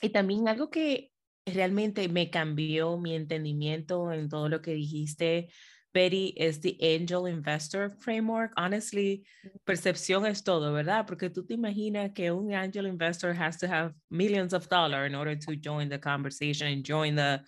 y 0.00 0.08
también 0.08 0.48
algo 0.48 0.70
que 0.70 1.12
realmente 1.44 2.08
me 2.08 2.30
cambió 2.30 2.96
mi 2.96 3.14
entendimiento 3.14 4.10
en 4.10 4.30
todo 4.30 4.48
lo 4.48 4.62
que 4.62 4.72
dijiste 4.72 5.48
Betty 5.94 6.26
is 6.36 6.60
the 6.60 6.76
angel 6.82 7.26
investor 7.26 7.90
framework. 8.00 8.52
Honestly, 8.56 9.24
percepción 9.66 10.26
es 10.26 10.42
todo, 10.42 10.72
¿verdad? 10.72 11.06
Porque 11.06 11.30
tú 11.30 11.46
te 11.46 11.54
imaginas 11.54 12.14
que 12.14 12.30
un 12.30 12.52
angel 12.52 12.86
investor 12.86 13.32
has 13.32 13.56
to 13.58 13.66
have 13.66 13.92
millions 14.10 14.52
of 14.52 14.68
dollars 14.68 15.08
in 15.08 15.14
order 15.14 15.34
to 15.34 15.56
join 15.56 15.88
the 15.88 15.98
conversation 15.98 16.68
and 16.68 16.84
join 16.84 17.14
the 17.14 17.40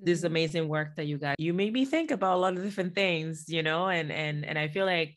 this 0.00 0.22
amazing 0.22 0.68
work 0.68 0.94
that 0.96 1.06
you 1.06 1.18
got. 1.18 1.40
You 1.40 1.52
made 1.52 1.72
me 1.72 1.84
think 1.84 2.10
about 2.10 2.36
a 2.36 2.40
lot 2.40 2.56
of 2.56 2.62
different 2.62 2.94
things, 2.94 3.46
you 3.48 3.62
know, 3.62 3.88
and 3.88 4.12
and 4.12 4.44
and 4.44 4.58
I 4.58 4.68
feel 4.68 4.86
like 4.86 5.16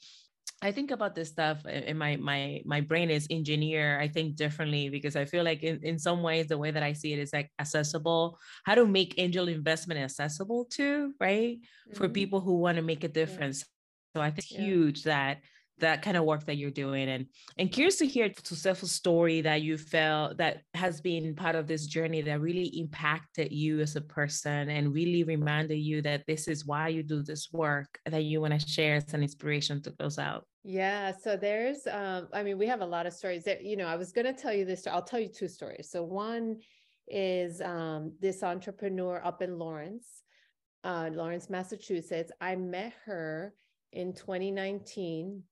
I 0.61 0.71
think 0.71 0.91
about 0.91 1.15
this 1.15 1.29
stuff 1.29 1.65
and 1.65 1.97
my 1.97 2.17
my 2.17 2.61
my 2.65 2.81
brain 2.81 3.09
is 3.09 3.25
engineer 3.29 3.99
I 3.99 4.07
think 4.07 4.35
differently 4.35 4.89
because 4.89 5.15
I 5.15 5.25
feel 5.25 5.43
like 5.43 5.63
in, 5.63 5.79
in 5.81 5.97
some 5.97 6.21
ways 6.21 6.47
the 6.47 6.57
way 6.57 6.69
that 6.69 6.83
I 6.83 6.93
see 6.93 7.13
it 7.13 7.19
is 7.19 7.33
like 7.33 7.49
accessible 7.59 8.37
how 8.63 8.75
to 8.75 8.85
make 8.85 9.15
angel 9.17 9.47
investment 9.47 9.99
accessible 9.99 10.65
to 10.77 11.13
right 11.19 11.57
mm-hmm. 11.57 11.97
for 11.97 12.09
people 12.09 12.41
who 12.41 12.59
want 12.59 12.77
to 12.77 12.83
make 12.83 13.03
a 13.03 13.07
difference 13.07 13.65
yeah. 13.65 14.19
so 14.19 14.23
I 14.23 14.29
think 14.29 14.51
yeah. 14.51 14.61
huge 14.61 15.03
that 15.03 15.39
that 15.81 16.01
kind 16.01 16.15
of 16.15 16.23
work 16.23 16.45
that 16.45 16.57
you're 16.57 16.71
doing. 16.71 17.09
And 17.09 17.25
and 17.57 17.71
curious 17.71 17.97
to 17.97 18.07
hear 18.07 18.31
successful 18.43 18.87
story 18.87 19.41
that 19.41 19.61
you 19.61 19.77
felt 19.77 20.37
that 20.37 20.61
has 20.73 21.01
been 21.01 21.35
part 21.35 21.55
of 21.55 21.67
this 21.67 21.85
journey 21.85 22.21
that 22.21 22.39
really 22.39 22.67
impacted 22.79 23.51
you 23.51 23.81
as 23.81 23.95
a 23.95 24.01
person 24.01 24.69
and 24.69 24.93
really 24.93 25.23
reminded 25.23 25.77
you 25.77 26.01
that 26.03 26.23
this 26.27 26.47
is 26.47 26.65
why 26.65 26.87
you 26.87 27.03
do 27.03 27.21
this 27.21 27.49
work 27.51 27.99
that 28.05 28.23
you 28.23 28.41
want 28.41 28.59
to 28.59 28.67
share 28.67 28.95
as 28.95 29.13
an 29.13 29.21
inspiration 29.21 29.81
to 29.83 29.91
close 29.91 30.17
out. 30.17 30.45
Yeah 30.63 31.11
so 31.11 31.35
there's 31.35 31.87
um 31.87 32.27
i 32.33 32.43
mean 32.43 32.57
we 32.57 32.67
have 32.67 32.81
a 32.81 32.85
lot 32.85 33.07
of 33.07 33.13
stories 33.13 33.43
that 33.45 33.63
you 33.63 33.75
know 33.75 33.87
i 33.87 33.95
was 33.95 34.11
going 34.11 34.27
to 34.27 34.33
tell 34.33 34.53
you 34.53 34.63
this 34.63 34.85
i'll 34.85 35.01
tell 35.01 35.19
you 35.19 35.27
two 35.27 35.47
stories. 35.47 35.89
So 35.89 36.03
one 36.03 36.57
is 37.07 37.61
um 37.61 38.13
this 38.21 38.43
entrepreneur 38.43 39.19
up 39.25 39.41
in 39.41 39.57
lawrence 39.57 40.23
uh 40.83 41.09
lawrence 41.11 41.49
massachusetts. 41.49 42.31
I 42.39 42.55
met 42.55 42.93
her 43.05 43.55
in 43.91 44.13
2019 44.13 45.43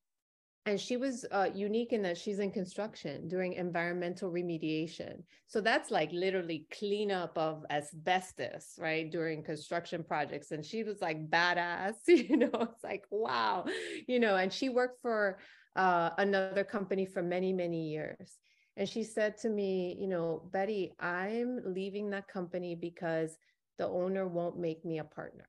and 0.69 0.79
she 0.79 0.97
was 0.97 1.25
uh, 1.31 1.49
unique 1.53 1.93
in 1.93 2.03
that 2.03 2.15
she's 2.15 2.37
in 2.37 2.51
construction 2.51 3.27
doing 3.27 3.53
environmental 3.53 4.31
remediation. 4.31 5.23
So 5.47 5.61
that's 5.61 5.89
like 5.89 6.11
literally 6.11 6.67
cleanup 6.71 7.35
of 7.35 7.65
asbestos 7.71 8.75
right 8.77 9.09
during 9.11 9.43
construction 9.43 10.03
projects. 10.03 10.51
And 10.51 10.63
she 10.63 10.83
was 10.83 11.01
like 11.01 11.27
badass 11.29 11.95
you 12.07 12.37
know 12.37 12.51
it's 12.53 12.83
like 12.83 13.05
wow 13.09 13.65
you 14.07 14.19
know 14.19 14.35
and 14.35 14.53
she 14.53 14.69
worked 14.69 15.01
for 15.01 15.39
uh, 15.75 16.11
another 16.19 16.63
company 16.63 17.05
for 17.05 17.23
many 17.23 17.51
many 17.51 17.89
years. 17.89 18.37
And 18.77 18.87
she 18.87 19.03
said 19.03 19.37
to 19.37 19.49
me 19.49 19.97
you 19.99 20.07
know 20.07 20.47
betty 20.53 20.93
i'm 20.99 21.59
leaving 21.65 22.11
that 22.11 22.27
company 22.27 22.75
because 22.75 23.37
the 23.79 23.87
owner 23.87 24.27
won't 24.27 24.57
make 24.57 24.85
me 24.85 24.99
a 24.99 25.03
partner 25.03 25.47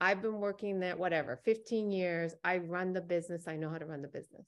I've 0.00 0.22
been 0.22 0.40
working 0.40 0.80
there, 0.80 0.96
whatever, 0.96 1.40
15 1.44 1.90
years. 1.90 2.34
I 2.44 2.58
run 2.58 2.92
the 2.92 3.00
business. 3.00 3.48
I 3.48 3.56
know 3.56 3.70
how 3.70 3.78
to 3.78 3.86
run 3.86 4.02
the 4.02 4.08
business 4.08 4.46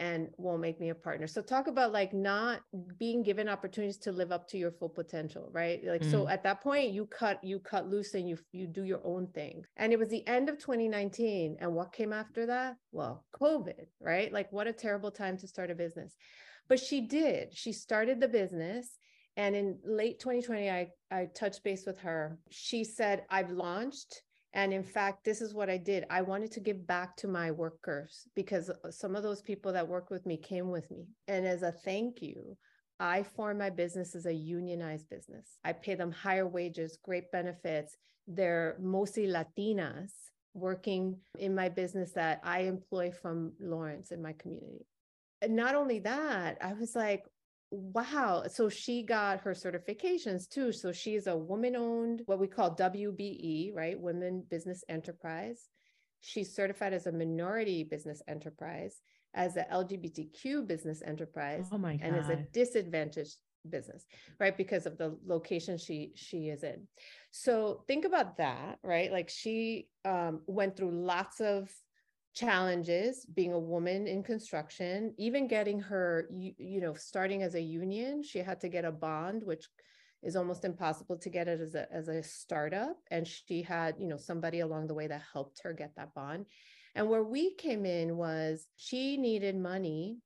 and 0.00 0.30
will 0.38 0.56
make 0.56 0.80
me 0.80 0.88
a 0.88 0.94
partner. 0.94 1.26
So 1.26 1.42
talk 1.42 1.66
about 1.66 1.92
like 1.92 2.14
not 2.14 2.62
being 2.98 3.22
given 3.22 3.50
opportunities 3.50 3.98
to 3.98 4.12
live 4.12 4.32
up 4.32 4.48
to 4.48 4.58
your 4.58 4.72
full 4.72 4.88
potential, 4.88 5.50
right? 5.52 5.78
Like 5.84 6.00
mm. 6.00 6.10
so 6.10 6.26
at 6.26 6.42
that 6.44 6.62
point 6.62 6.90
you 6.90 7.04
cut 7.04 7.44
you 7.44 7.60
cut 7.60 7.86
loose 7.86 8.14
and 8.14 8.26
you 8.26 8.38
you 8.50 8.66
do 8.66 8.84
your 8.84 9.02
own 9.04 9.26
thing. 9.28 9.62
And 9.76 9.92
it 9.92 9.98
was 9.98 10.08
the 10.08 10.26
end 10.26 10.48
of 10.48 10.58
2019 10.58 11.58
and 11.60 11.74
what 11.74 11.92
came 11.92 12.14
after 12.14 12.46
that? 12.46 12.76
Well, 12.92 13.26
COVID, 13.38 13.86
right? 14.00 14.32
Like 14.32 14.50
what 14.50 14.66
a 14.66 14.72
terrible 14.72 15.10
time 15.10 15.36
to 15.36 15.46
start 15.46 15.70
a 15.70 15.74
business. 15.74 16.16
But 16.66 16.80
she 16.80 17.02
did. 17.02 17.54
She 17.54 17.72
started 17.72 18.20
the 18.20 18.28
business 18.28 18.96
and 19.36 19.54
in 19.54 19.78
late 19.84 20.18
2020 20.18 20.70
I 20.70 20.88
I 21.10 21.26
touched 21.26 21.62
base 21.62 21.84
with 21.86 21.98
her. 21.98 22.38
She 22.48 22.84
said, 22.84 23.24
"I've 23.28 23.50
launched 23.50 24.22
and 24.52 24.72
in 24.72 24.82
fact, 24.82 25.24
this 25.24 25.40
is 25.40 25.54
what 25.54 25.70
I 25.70 25.76
did. 25.76 26.04
I 26.10 26.22
wanted 26.22 26.50
to 26.52 26.60
give 26.60 26.86
back 26.86 27.16
to 27.18 27.28
my 27.28 27.50
workers 27.50 28.26
because 28.34 28.68
uh, 28.70 28.90
some 28.90 29.14
of 29.14 29.22
those 29.22 29.42
people 29.42 29.72
that 29.72 29.86
worked 29.86 30.10
with 30.10 30.26
me 30.26 30.36
came 30.36 30.70
with 30.70 30.90
me. 30.90 31.06
And 31.28 31.46
as 31.46 31.62
a 31.62 31.70
thank 31.70 32.20
you, 32.20 32.56
I 32.98 33.22
form 33.22 33.58
my 33.58 33.70
business 33.70 34.14
as 34.14 34.26
a 34.26 34.34
unionized 34.34 35.08
business. 35.08 35.58
I 35.64 35.72
pay 35.72 35.94
them 35.94 36.10
higher 36.10 36.48
wages, 36.48 36.98
great 37.02 37.30
benefits. 37.30 37.96
They're 38.26 38.76
mostly 38.80 39.26
Latinas 39.26 40.10
working 40.52 41.16
in 41.38 41.54
my 41.54 41.68
business 41.68 42.12
that 42.12 42.40
I 42.42 42.60
employ 42.62 43.12
from 43.12 43.52
Lawrence 43.60 44.10
in 44.10 44.20
my 44.20 44.32
community. 44.32 44.84
And 45.40 45.54
not 45.54 45.74
only 45.74 46.00
that, 46.00 46.58
I 46.60 46.74
was 46.74 46.94
like, 46.94 47.24
wow 47.70 48.42
so 48.48 48.68
she 48.68 49.02
got 49.02 49.40
her 49.40 49.52
certifications 49.52 50.48
too 50.48 50.72
so 50.72 50.90
she's 50.90 51.26
a 51.28 51.36
woman 51.36 51.76
owned 51.76 52.22
what 52.26 52.40
we 52.40 52.48
call 52.48 52.74
wbe 52.74 53.74
right 53.74 53.98
women 54.00 54.44
business 54.50 54.82
enterprise 54.88 55.68
she's 56.20 56.54
certified 56.54 56.92
as 56.92 57.06
a 57.06 57.12
minority 57.12 57.84
business 57.84 58.22
enterprise 58.26 59.00
as 59.34 59.56
a 59.56 59.64
lgbtq 59.72 60.66
business 60.66 61.00
enterprise 61.06 61.68
oh 61.70 61.78
my 61.78 61.96
God. 61.96 62.06
and 62.06 62.16
as 62.16 62.28
a 62.28 62.36
disadvantaged 62.52 63.36
business 63.68 64.06
right 64.40 64.56
because 64.56 64.86
of 64.86 64.96
the 64.98 65.16
location 65.26 65.76
she 65.76 66.12
she 66.16 66.48
is 66.48 66.64
in 66.64 66.86
so 67.30 67.84
think 67.86 68.04
about 68.04 68.36
that 68.38 68.78
right 68.82 69.12
like 69.12 69.28
she 69.28 69.86
um, 70.04 70.40
went 70.46 70.76
through 70.76 70.90
lots 70.90 71.40
of 71.40 71.70
challenges 72.34 73.26
being 73.34 73.52
a 73.52 73.58
woman 73.58 74.06
in 74.06 74.22
construction 74.22 75.12
even 75.18 75.48
getting 75.48 75.80
her 75.80 76.28
you, 76.30 76.52
you 76.58 76.80
know 76.80 76.94
starting 76.94 77.42
as 77.42 77.54
a 77.54 77.60
union 77.60 78.22
she 78.22 78.38
had 78.38 78.60
to 78.60 78.68
get 78.68 78.84
a 78.84 78.92
bond 78.92 79.42
which 79.44 79.66
is 80.22 80.36
almost 80.36 80.64
impossible 80.64 81.16
to 81.16 81.30
get 81.30 81.48
it 81.48 81.60
as 81.60 81.74
a 81.74 81.90
as 81.92 82.08
a 82.08 82.22
startup 82.22 82.96
and 83.10 83.26
she 83.26 83.62
had 83.62 83.94
you 83.98 84.06
know 84.06 84.16
somebody 84.16 84.60
along 84.60 84.86
the 84.86 84.94
way 84.94 85.06
that 85.06 85.22
helped 85.32 85.60
her 85.62 85.72
get 85.72 85.94
that 85.96 86.14
bond. 86.14 86.46
And 86.94 87.08
where 87.08 87.22
we 87.22 87.54
came 87.54 87.86
in 87.86 88.16
was 88.16 88.66
she 88.76 89.16
needed 89.16 89.56
money 89.56 90.18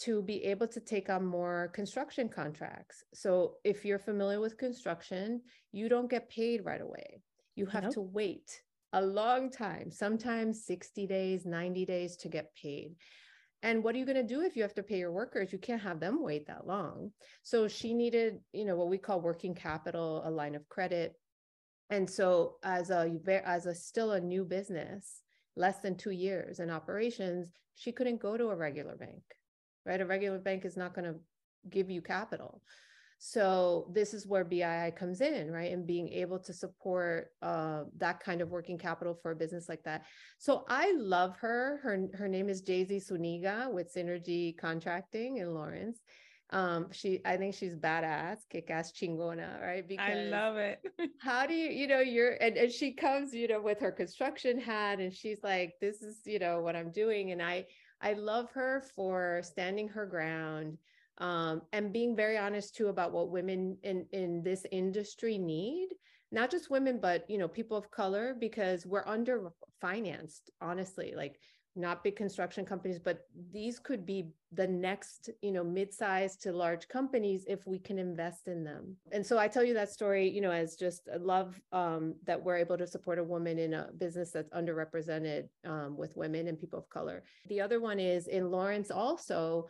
to 0.00 0.22
be 0.22 0.44
able 0.44 0.68
to 0.68 0.80
take 0.80 1.08
on 1.10 1.24
more 1.24 1.70
construction 1.74 2.28
contracts. 2.28 3.02
So 3.14 3.56
if 3.64 3.84
you're 3.84 3.98
familiar 3.98 4.40
with 4.40 4.58
construction 4.58 5.40
you 5.72 5.88
don't 5.88 6.10
get 6.10 6.30
paid 6.30 6.64
right 6.64 6.80
away. 6.80 7.22
You 7.56 7.66
have 7.66 7.84
nope. 7.84 7.94
to 7.94 8.00
wait 8.00 8.62
a 8.92 9.00
long 9.00 9.50
time, 9.50 9.90
sometimes 9.90 10.64
60 10.66 11.06
days, 11.06 11.46
90 11.46 11.84
days 11.86 12.16
to 12.16 12.28
get 12.28 12.54
paid. 12.54 12.96
And 13.62 13.84
what 13.84 13.94
are 13.94 13.98
you 13.98 14.06
going 14.06 14.16
to 14.16 14.22
do 14.22 14.40
if 14.40 14.56
you 14.56 14.62
have 14.62 14.74
to 14.74 14.82
pay 14.82 14.98
your 14.98 15.12
workers? 15.12 15.52
You 15.52 15.58
can't 15.58 15.82
have 15.82 16.00
them 16.00 16.22
wait 16.22 16.46
that 16.46 16.66
long. 16.66 17.12
So 17.42 17.68
she 17.68 17.92
needed, 17.92 18.40
you 18.52 18.64
know, 18.64 18.74
what 18.74 18.88
we 18.88 18.98
call 18.98 19.20
working 19.20 19.54
capital, 19.54 20.22
a 20.24 20.30
line 20.30 20.54
of 20.54 20.68
credit. 20.68 21.14
And 21.90 22.08
so 22.08 22.56
as 22.64 22.90
a 22.90 23.10
as 23.44 23.66
a 23.66 23.74
still 23.74 24.12
a 24.12 24.20
new 24.20 24.44
business, 24.44 25.22
less 25.56 25.80
than 25.80 25.96
2 25.96 26.10
years 26.10 26.58
in 26.58 26.70
operations, 26.70 27.52
she 27.74 27.92
couldn't 27.92 28.22
go 28.22 28.36
to 28.36 28.48
a 28.48 28.56
regular 28.56 28.96
bank. 28.96 29.22
Right? 29.84 30.00
A 30.00 30.06
regular 30.06 30.38
bank 30.38 30.64
is 30.64 30.76
not 30.76 30.94
going 30.94 31.12
to 31.12 31.20
give 31.68 31.90
you 31.90 32.00
capital. 32.00 32.62
So 33.22 33.86
this 33.92 34.14
is 34.14 34.26
where 34.26 34.46
BII 34.46 34.96
comes 34.96 35.20
in, 35.20 35.50
right? 35.50 35.70
And 35.70 35.86
being 35.86 36.08
able 36.08 36.38
to 36.38 36.54
support 36.54 37.32
uh, 37.42 37.84
that 37.98 38.18
kind 38.18 38.40
of 38.40 38.48
working 38.48 38.78
capital 38.78 39.14
for 39.14 39.32
a 39.32 39.36
business 39.36 39.68
like 39.68 39.82
that. 39.84 40.06
So 40.38 40.64
I 40.70 40.94
love 40.96 41.36
her. 41.36 41.80
Her 41.82 42.08
her 42.14 42.28
name 42.28 42.48
is 42.48 42.62
Jay-Z 42.62 42.96
Suniga 42.96 43.70
with 43.70 43.94
Synergy 43.94 44.56
Contracting 44.56 45.36
in 45.36 45.52
Lawrence. 45.52 46.00
Um, 46.48 46.90
she 46.92 47.20
I 47.26 47.36
think 47.36 47.54
she's 47.54 47.76
badass, 47.76 48.38
kick-ass 48.48 48.92
chingona, 48.92 49.60
right? 49.60 49.86
Because 49.86 50.16
I 50.16 50.22
love 50.30 50.56
it. 50.56 50.80
how 51.20 51.46
do 51.46 51.52
you, 51.52 51.68
you 51.68 51.86
know, 51.88 52.00
you're 52.00 52.38
and, 52.40 52.56
and 52.56 52.72
she 52.72 52.94
comes, 52.94 53.34
you 53.34 53.48
know, 53.48 53.60
with 53.60 53.80
her 53.80 53.92
construction 53.92 54.58
hat 54.58 54.98
and 54.98 55.12
she's 55.12 55.42
like, 55.42 55.74
this 55.78 56.00
is, 56.00 56.20
you 56.24 56.38
know, 56.38 56.62
what 56.62 56.74
I'm 56.74 56.90
doing. 56.90 57.32
And 57.32 57.42
I 57.42 57.66
I 58.00 58.14
love 58.14 58.50
her 58.52 58.82
for 58.96 59.42
standing 59.44 59.88
her 59.88 60.06
ground 60.06 60.78
um, 61.20 61.62
and 61.72 61.92
being 61.92 62.16
very 62.16 62.36
honest 62.36 62.74
too 62.74 62.88
about 62.88 63.12
what 63.12 63.30
women 63.30 63.76
in 63.82 64.06
in 64.12 64.42
this 64.42 64.66
industry 64.72 65.38
need 65.38 65.88
not 66.32 66.50
just 66.50 66.70
women 66.70 66.98
but 67.00 67.28
you 67.28 67.38
know 67.38 67.48
people 67.48 67.76
of 67.76 67.90
color 67.90 68.34
because 68.38 68.86
we're 68.86 69.06
under 69.06 69.52
financed 69.80 70.50
honestly 70.60 71.12
like 71.16 71.38
not 71.76 72.02
big 72.02 72.16
construction 72.16 72.64
companies 72.64 72.98
but 72.98 73.26
these 73.52 73.78
could 73.78 74.04
be 74.04 74.28
the 74.52 74.66
next 74.66 75.30
you 75.40 75.52
know 75.52 75.62
mid-sized 75.62 76.42
to 76.42 76.52
large 76.52 76.88
companies 76.88 77.44
if 77.46 77.64
we 77.64 77.78
can 77.78 77.98
invest 77.98 78.48
in 78.48 78.64
them. 78.64 78.96
And 79.12 79.24
so 79.24 79.38
i 79.38 79.46
tell 79.46 79.62
you 79.62 79.74
that 79.74 79.90
story 79.90 80.28
you 80.28 80.40
know 80.40 80.50
as 80.50 80.74
just 80.74 81.08
love 81.20 81.60
um, 81.72 82.14
that 82.26 82.42
we're 82.42 82.56
able 82.56 82.76
to 82.76 82.86
support 82.86 83.18
a 83.18 83.24
woman 83.24 83.58
in 83.58 83.74
a 83.74 83.88
business 83.98 84.32
that's 84.32 84.50
underrepresented 84.50 85.48
um, 85.64 85.96
with 85.96 86.16
women 86.16 86.48
and 86.48 86.58
people 86.58 86.80
of 86.80 86.90
color. 86.90 87.22
The 87.46 87.60
other 87.60 87.80
one 87.80 88.00
is 88.00 88.26
in 88.26 88.50
lawrence 88.50 88.90
also 88.90 89.68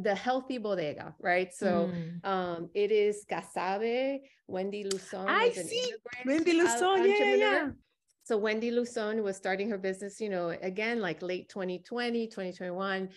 the 0.00 0.14
healthy 0.14 0.58
bodega, 0.58 1.14
right? 1.20 1.52
So 1.52 1.90
mm. 1.92 2.24
um, 2.24 2.70
it 2.74 2.90
is 2.90 3.24
Casabe, 3.30 4.20
Wendy 4.46 4.84
Luzon. 4.84 5.28
I 5.28 5.50
see 5.50 5.92
Wendy 6.24 6.54
Luzon, 6.54 7.08
yeah, 7.08 7.34
yeah. 7.34 7.70
So 8.24 8.38
Wendy 8.38 8.70
Luzon 8.70 9.22
was 9.22 9.36
starting 9.36 9.68
her 9.70 9.78
business, 9.78 10.20
you 10.20 10.28
know, 10.28 10.50
again, 10.50 11.00
like 11.00 11.22
late 11.22 11.48
2020, 11.48 12.28
2021, 12.28 13.08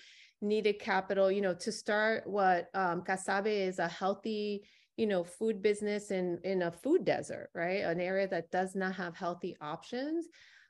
needed 0.42 0.80
capital, 0.80 1.32
you 1.32 1.42
know, 1.42 1.54
to 1.54 1.72
start 1.72 2.26
what 2.26 2.70
um, 2.74 3.02
Casabe 3.02 3.68
is 3.68 3.80
a 3.80 3.88
healthy, 3.88 4.64
you 4.98 5.06
know, 5.06 5.24
food 5.24 5.62
business 5.62 6.12
in, 6.12 6.40
in 6.44 6.64
a 6.64 6.72
food 6.72 7.06
desert, 7.06 7.50
right? 7.54 7.84
An 7.84 8.02
area 8.02 8.28
that 8.28 8.52
does 8.52 8.76
not 8.76 8.96
have 8.96 9.16
healthy 9.16 9.56
options 9.62 10.26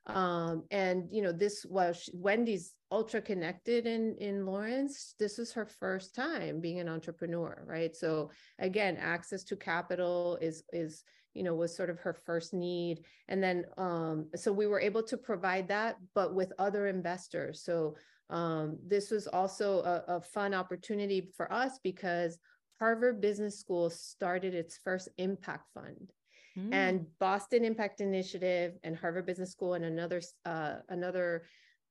um, 0.07 0.63
and 0.71 1.07
you 1.11 1.21
know 1.21 1.31
this 1.31 1.65
was 1.65 2.09
wendy's 2.13 2.73
ultra 2.91 3.21
connected 3.21 3.87
in 3.87 4.15
in 4.19 4.45
lawrence 4.45 5.15
this 5.17 5.37
was 5.37 5.51
her 5.51 5.65
first 5.65 6.13
time 6.15 6.61
being 6.61 6.79
an 6.79 6.87
entrepreneur 6.87 7.63
right? 7.67 7.95
So 7.95 8.29
again 8.59 8.97
access 8.97 9.43
to 9.45 9.55
capital 9.55 10.37
is 10.41 10.63
is 10.71 11.03
you 11.33 11.43
know 11.43 11.55
was 11.55 11.75
sort 11.75 11.89
of 11.89 11.99
her 11.99 12.13
first 12.13 12.53
need. 12.53 13.03
And 13.27 13.41
then 13.43 13.65
um 13.77 14.29
so 14.35 14.51
we 14.53 14.67
were 14.67 14.79
able 14.79 15.03
to 15.03 15.17
provide 15.17 15.67
that 15.69 15.97
but 16.13 16.33
with 16.35 16.53
other 16.59 16.87
investors. 16.87 17.63
So 17.63 17.95
Um, 18.29 18.79
this 18.81 19.11
was 19.11 19.27
also 19.27 19.67
a, 19.93 20.17
a 20.17 20.21
fun 20.21 20.53
opportunity 20.55 21.29
for 21.37 21.45
us 21.53 21.79
because 21.83 22.39
Harvard 22.79 23.21
Business 23.21 23.59
School 23.59 23.89
started 23.91 24.53
its 24.55 24.79
first 24.83 25.09
impact 25.17 25.69
fund. 25.73 26.11
Mm. 26.57 26.73
And 26.73 27.05
Boston 27.19 27.65
Impact 27.65 28.01
Initiative 28.01 28.73
and 28.83 28.95
Harvard 28.95 29.25
Business 29.25 29.51
School 29.51 29.73
and 29.73 29.85
another 29.85 30.21
uh, 30.45 30.75
another 30.89 31.45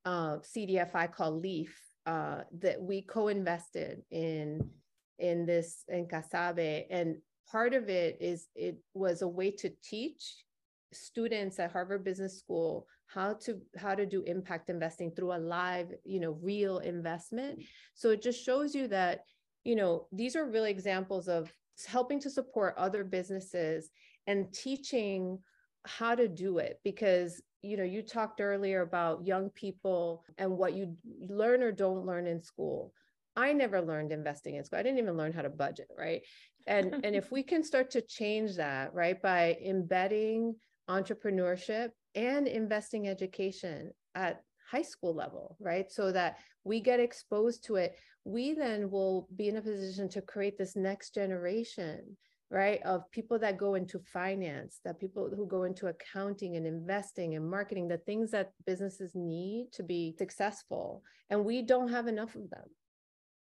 uh, 0.05 0.39
CDFI 0.39 1.13
called 1.13 1.43
LEAF 1.43 1.69
uh, 2.07 2.43
that 2.61 2.81
we 2.81 3.03
co-invested 3.03 4.03
in 4.11 4.71
in 5.19 5.47
this 5.47 5.85
in 5.89 6.07
Casabe. 6.07 6.87
And 6.91 7.17
part 7.51 7.75
of 7.75 7.89
it 7.89 8.17
is 8.21 8.49
it 8.55 8.79
was 8.95 9.23
a 9.23 9.29
way 9.29 9.51
to 9.51 9.71
teach 9.83 10.45
students 10.93 11.59
at 11.59 11.73
Harvard 11.73 12.05
Business 12.05 12.39
School 12.39 12.87
how 13.07 13.35
to 13.35 13.61
how 13.77 13.95
to 13.95 14.07
do 14.07 14.23
impact 14.23 14.71
investing 14.71 15.11
through 15.11 15.35
a 15.35 15.39
live, 15.39 15.93
you 16.05 16.21
know, 16.21 16.39
real 16.43 16.79
investment. 16.79 17.63
So 17.95 18.11
it 18.11 18.23
just 18.23 18.45
shows 18.45 18.75
you 18.75 18.89
that, 18.89 19.21
you 19.63 19.77
know, 19.77 20.07
these 20.11 20.37
are 20.37 20.51
really 20.51 20.71
examples 20.71 21.29
of 21.29 21.53
helping 21.87 22.21
to 22.21 22.31
support 22.31 22.75
other 22.77 23.05
businesses 23.05 23.91
and 24.27 24.53
teaching 24.53 25.39
how 25.87 26.15
to 26.15 26.29
do 26.29 26.59
it 26.59 26.81
because 26.85 27.43
you 27.63 27.77
know 27.77 27.85
you 27.85 28.03
talked 28.03 28.41
earlier 28.41 28.83
about 28.83 29.27
young 29.27 29.51
people 29.51 30.25
and 30.39 30.51
what 30.51 30.75
you 30.75 30.97
learn 31.29 31.63
or 31.63 31.73
don't 31.73 32.07
learn 32.07 32.27
in 32.27 32.43
school. 32.43 32.93
I 33.37 33.53
never 33.53 33.81
learned 33.81 34.13
investing 34.13 34.55
in 34.55 34.65
school. 34.65 34.79
I 34.79 34.83
didn't 34.83 34.99
even 34.99 35.17
learn 35.17 35.33
how 35.33 35.43
to 35.43 35.51
budget 35.51 35.89
right? 35.99 36.23
And 36.67 36.95
and 37.05 37.15
if 37.15 37.31
we 37.31 37.43
can 37.43 37.63
start 37.63 37.91
to 37.93 38.01
change 38.01 38.57
that 38.57 38.95
right 38.95 39.21
by 39.21 39.59
embedding 39.65 40.55
entrepreneurship 40.89 41.91
and 42.15 42.47
investing 42.47 43.09
education 43.09 43.91
at 44.15 44.43
high 44.71 44.83
school 44.83 45.15
level 45.15 45.57
right 45.61 45.91
so 45.91 46.13
that 46.13 46.39
we 46.65 46.81
get 46.81 47.01
exposed 47.01 47.65
to 47.65 47.77
it 47.77 47.97
we 48.25 48.55
then 48.55 48.91
will 48.91 49.29
be 49.37 49.49
in 49.49 49.57
a 49.57 49.63
position 49.63 50.09
to 50.09 50.23
create 50.23 50.57
this 50.57 50.77
next 50.77 51.15
generation 51.15 52.17
right 52.51 52.81
of 52.83 53.11
people 53.11 53.39
that 53.39 53.59
go 53.59 53.75
into 53.75 53.99
finance 53.99 54.81
that 54.85 55.01
people 55.01 55.31
who 55.35 55.47
go 55.47 55.65
into 55.65 55.87
accounting 55.87 56.57
and 56.57 56.67
investing 56.67 57.35
and 57.35 57.51
marketing 57.51 57.89
the 57.89 57.99
things 57.99 58.31
that 58.31 58.53
businesses 58.67 59.13
need 59.15 59.69
to 59.73 59.83
be 59.83 60.15
successful. 60.19 61.03
And 61.31 61.45
we 61.45 61.63
don't 61.63 61.89
have 61.89 62.07
enough 62.07 62.35
of 62.35 62.51
them 62.51 62.69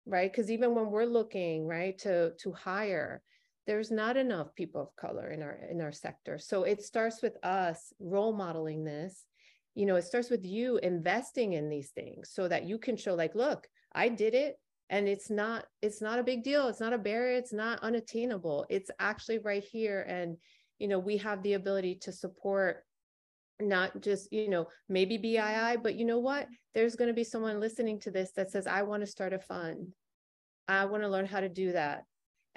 right? 0.07 0.31
Because 0.33 0.51
even 0.51 0.75
when 0.75 0.91
we're 0.91 1.05
looking 1.05 1.67
right 1.67 1.97
to 1.99 2.33
to 2.43 2.53
hire 2.53 3.23
there's 3.67 3.91
not 3.91 4.17
enough 4.17 4.55
people 4.55 4.81
of 4.81 4.97
color 4.97 5.31
in 5.31 5.43
our 5.43 5.59
in 5.71 5.81
our 5.81 5.93
sector. 5.93 6.39
So 6.39 6.65
it 6.65 6.83
starts 6.83 7.23
with 7.23 7.37
us 7.45 7.93
role 8.01 8.33
modeling 8.33 8.85
this. 8.85 9.27
You 9.75 9.87
know 9.87 9.97
it 9.97 10.05
starts 10.05 10.31
with 10.31 10.45
you 10.45 10.79
investing 10.79 11.53
in 11.53 11.69
these 11.69 11.91
things 11.91 12.31
so 12.33 12.49
that 12.49 12.65
you 12.65 12.79
can 12.79 12.97
show 12.97 13.15
like 13.15 13.35
look 13.35 13.69
i 13.93 14.09
did 14.09 14.35
it 14.35 14.59
and 14.91 15.09
it's 15.09 15.31
not 15.31 15.65
it's 15.81 16.03
not 16.03 16.19
a 16.19 16.25
big 16.25 16.43
deal. 16.43 16.69
It's 16.69 16.81
not 16.81 16.93
a 16.93 16.99
barrier. 16.99 17.39
It's 17.39 17.53
not 17.53 17.83
unattainable. 17.83 18.67
It's 18.69 18.91
actually 18.99 19.39
right 19.39 19.65
here. 19.65 20.05
And 20.09 20.37
you 20.79 20.89
know 20.89 20.99
we 20.99 21.17
have 21.19 21.43
the 21.43 21.55
ability 21.55 21.95
to 22.03 22.13
support 22.13 22.85
not 23.61 24.01
just 24.01 24.33
you 24.33 24.49
know 24.49 24.67
maybe 24.89 25.19
bii 25.19 25.83
but 25.83 25.95
you 25.95 26.05
know 26.05 26.19
what? 26.19 26.49
There's 26.75 26.97
going 26.97 27.09
to 27.09 27.15
be 27.15 27.25
someone 27.25 27.61
listening 27.61 28.01
to 28.01 28.11
this 28.11 28.33
that 28.37 28.51
says 28.51 28.67
i 28.67 28.83
want 28.83 29.03
to 29.03 29.07
start 29.07 29.33
a 29.33 29.39
fund. 29.39 29.89
I 30.69 30.85
want 30.85 31.03
to 31.05 31.09
learn 31.09 31.27
how 31.27 31.41
to 31.41 31.49
do 31.49 31.73
that. 31.73 32.05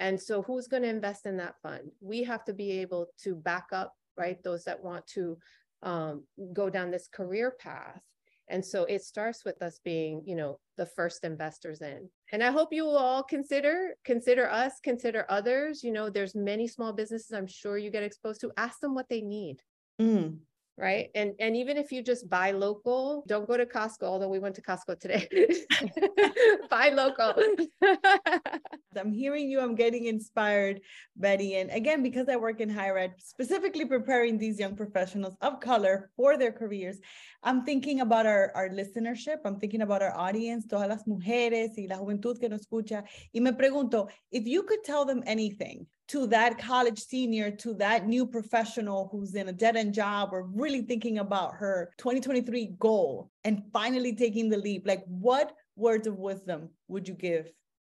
And 0.00 0.20
so 0.20 0.42
who's 0.42 0.66
going 0.66 0.82
to 0.82 0.88
invest 0.88 1.26
in 1.26 1.36
that 1.38 1.54
fund? 1.62 1.90
We 2.00 2.24
have 2.24 2.44
to 2.44 2.52
be 2.52 2.80
able 2.80 3.06
to 3.22 3.34
back 3.36 3.66
up 3.72 3.94
right 4.16 4.42
those 4.42 4.64
that 4.64 4.82
want 4.82 5.06
to 5.08 5.38
um, 5.82 6.24
go 6.52 6.68
down 6.68 6.90
this 6.90 7.08
career 7.08 7.54
path 7.58 8.00
and 8.48 8.64
so 8.64 8.84
it 8.84 9.02
starts 9.02 9.44
with 9.44 9.62
us 9.62 9.80
being, 9.84 10.22
you 10.26 10.36
know, 10.36 10.58
the 10.76 10.86
first 10.86 11.24
investors 11.24 11.80
in. 11.80 12.08
And 12.32 12.42
I 12.42 12.50
hope 12.50 12.72
you 12.72 12.84
will 12.84 12.96
all 12.96 13.22
consider 13.22 13.94
consider 14.04 14.50
us, 14.50 14.80
consider 14.82 15.24
others. 15.28 15.82
You 15.82 15.92
know, 15.92 16.10
there's 16.10 16.34
many 16.34 16.68
small 16.68 16.92
businesses 16.92 17.32
I'm 17.32 17.46
sure 17.46 17.78
you 17.78 17.90
get 17.90 18.02
exposed 18.02 18.40
to. 18.42 18.52
Ask 18.56 18.80
them 18.80 18.94
what 18.94 19.08
they 19.08 19.20
need. 19.20 19.62
Mm 20.00 20.38
right? 20.76 21.10
And 21.14 21.34
and 21.38 21.56
even 21.56 21.76
if 21.76 21.92
you 21.92 22.02
just 22.02 22.28
buy 22.28 22.50
local 22.50 23.24
don't 23.26 23.46
go 23.46 23.56
to 23.56 23.66
costco 23.66 24.02
although 24.02 24.28
we 24.28 24.38
went 24.38 24.54
to 24.56 24.62
costco 24.62 24.98
today. 24.98 25.28
Buy 26.70 26.88
local. 26.88 27.34
I'm 28.96 29.12
hearing 29.12 29.50
you 29.50 29.60
i'm 29.60 29.74
getting 29.74 30.06
inspired 30.06 30.80
betty 31.16 31.56
and 31.56 31.70
again 31.70 32.02
because 32.02 32.28
i 32.28 32.36
work 32.36 32.60
in 32.60 32.68
higher 32.68 32.96
ed 32.96 33.14
specifically 33.18 33.84
preparing 33.84 34.38
these 34.38 34.58
young 34.58 34.76
professionals 34.76 35.36
of 35.40 35.60
color 35.60 36.10
for 36.16 36.36
their 36.36 36.52
careers 36.52 36.98
i'm 37.42 37.64
thinking 37.64 38.00
about 38.00 38.26
our, 38.26 38.52
our 38.54 38.68
listenership 38.68 39.38
i'm 39.44 39.58
thinking 39.58 39.82
about 39.82 40.02
our 40.02 40.16
audience 40.16 40.66
todas 40.66 40.88
las 40.88 41.04
mujeres 41.06 41.70
y 41.76 41.86
la 41.88 41.96
juventud 41.96 42.38
que 42.38 42.48
nos 42.48 42.60
escucha 42.66 43.04
y 43.32 43.40
me 43.40 43.52
pregunto 43.52 44.08
if 44.30 44.46
you 44.46 44.62
could 44.62 44.82
tell 44.84 45.04
them 45.04 45.22
anything 45.26 45.86
to 46.08 46.26
that 46.28 46.58
college 46.58 46.98
senior, 46.98 47.50
to 47.50 47.74
that 47.74 48.06
new 48.06 48.26
professional 48.26 49.08
who's 49.10 49.34
in 49.34 49.48
a 49.48 49.52
dead 49.52 49.76
end 49.76 49.94
job 49.94 50.30
or 50.32 50.42
really 50.42 50.82
thinking 50.82 51.18
about 51.18 51.54
her 51.54 51.92
2023 51.98 52.74
goal 52.78 53.30
and 53.44 53.62
finally 53.72 54.14
taking 54.14 54.48
the 54.48 54.58
leap? 54.58 54.86
Like, 54.86 55.04
what 55.06 55.52
words 55.76 56.06
of 56.06 56.18
wisdom 56.18 56.70
would 56.88 57.08
you 57.08 57.14
give 57.14 57.50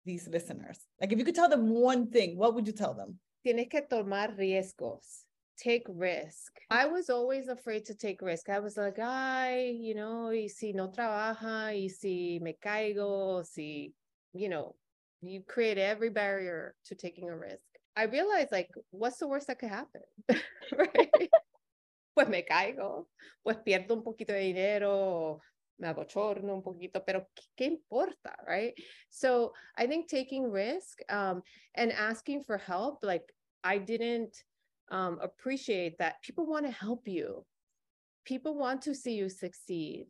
these 0.05 0.27
listeners? 0.27 0.79
Like, 1.01 1.11
if 1.11 1.19
you 1.19 1.25
could 1.25 1.35
tell 1.35 1.49
them 1.49 1.69
one 1.69 2.07
thing, 2.07 2.37
what 2.37 2.53
would 2.55 2.67
you 2.67 2.73
tell 2.73 2.93
them? 2.93 3.19
Tienes 3.45 3.69
que 3.69 3.81
tomar 3.81 4.29
riesgos. 4.37 5.23
Take 5.57 5.85
risk. 5.87 6.51
I 6.69 6.87
was 6.87 7.09
always 7.09 7.47
afraid 7.47 7.85
to 7.85 7.93
take 7.95 8.21
risk. 8.21 8.49
I 8.49 8.59
was 8.59 8.75
like, 8.75 8.97
ay, 8.99 9.73
you 9.79 9.95
know, 9.95 10.29
y 10.31 10.47
si 10.47 10.73
no 10.73 10.89
trabaja, 10.89 11.71
y 11.71 11.87
si 11.87 12.39
me 12.41 12.57
caigo, 12.61 13.45
si, 13.45 13.93
you 14.33 14.49
know, 14.49 14.75
you 15.21 15.41
create 15.41 15.77
every 15.77 16.09
barrier 16.09 16.75
to 16.85 16.95
taking 16.95 17.29
a 17.29 17.37
risk. 17.37 17.61
I 17.95 18.03
realized 18.03 18.51
like, 18.51 18.69
what's 18.91 19.17
the 19.17 19.27
worst 19.27 19.47
that 19.47 19.59
could 19.59 19.69
happen? 19.69 20.01
right? 20.77 21.29
pues 22.15 22.29
me 22.29 22.43
caigo, 22.43 23.07
pues 23.43 23.57
pierdo 23.57 23.91
un 23.91 24.03
poquito 24.03 24.33
de 24.33 24.39
dinero, 24.39 25.41
me 25.77 25.87
abochorno 25.87 26.53
un 26.53 26.63
poquito, 26.63 27.03
pero 27.05 27.27
¿qué 27.57 27.65
importa, 27.65 28.35
right? 28.47 28.73
So 29.09 29.51
I 29.77 29.85
think 29.87 30.07
taking 30.07 30.49
risk 30.49 30.99
um, 31.09 31.41
and 31.75 31.91
asking 31.91 32.43
for 32.43 32.57
help, 32.57 32.99
like 33.03 33.33
I 33.63 33.77
didn't 33.77 34.35
um, 34.89 35.19
appreciate 35.21 35.97
that 35.99 36.21
people 36.21 36.45
want 36.45 36.65
to 36.65 36.71
help 36.71 37.07
you. 37.07 37.45
People 38.23 38.55
want 38.57 38.81
to 38.83 38.95
see 38.95 39.13
you 39.13 39.29
succeed 39.29 40.07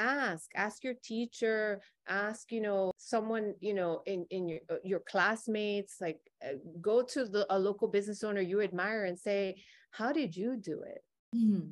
ask 0.00 0.50
ask 0.54 0.82
your 0.82 0.94
teacher 1.04 1.80
ask 2.08 2.50
you 2.50 2.60
know 2.60 2.92
someone 2.96 3.54
you 3.60 3.74
know 3.74 4.00
in 4.06 4.26
in 4.30 4.48
your 4.48 4.60
uh, 4.70 4.82
your 4.82 5.00
classmates 5.00 5.96
like 6.00 6.18
uh, 6.44 6.56
go 6.80 7.02
to 7.02 7.24
the 7.26 7.46
a 7.50 7.58
local 7.58 7.88
business 7.88 8.24
owner 8.24 8.40
you 8.40 8.60
admire 8.62 9.04
and 9.04 9.18
say 9.18 9.54
how 9.90 10.12
did 10.12 10.36
you 10.36 10.56
do 10.56 10.82
it? 10.82 11.02
Mm-hmm. 11.36 11.68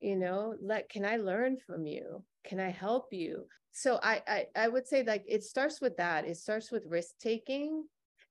you 0.00 0.16
know 0.16 0.54
let 0.60 0.88
can 0.88 1.04
i 1.04 1.16
learn 1.16 1.56
from 1.66 1.86
you? 1.86 2.24
Can 2.44 2.60
i 2.60 2.70
help 2.70 3.06
you? 3.12 3.46
So 3.72 4.00
I, 4.02 4.22
I 4.26 4.46
i 4.64 4.68
would 4.68 4.86
say 4.86 5.02
like 5.04 5.24
it 5.26 5.44
starts 5.44 5.80
with 5.80 5.96
that. 5.98 6.26
It 6.26 6.36
starts 6.36 6.70
with 6.72 6.84
risk 6.88 7.14
taking 7.20 7.84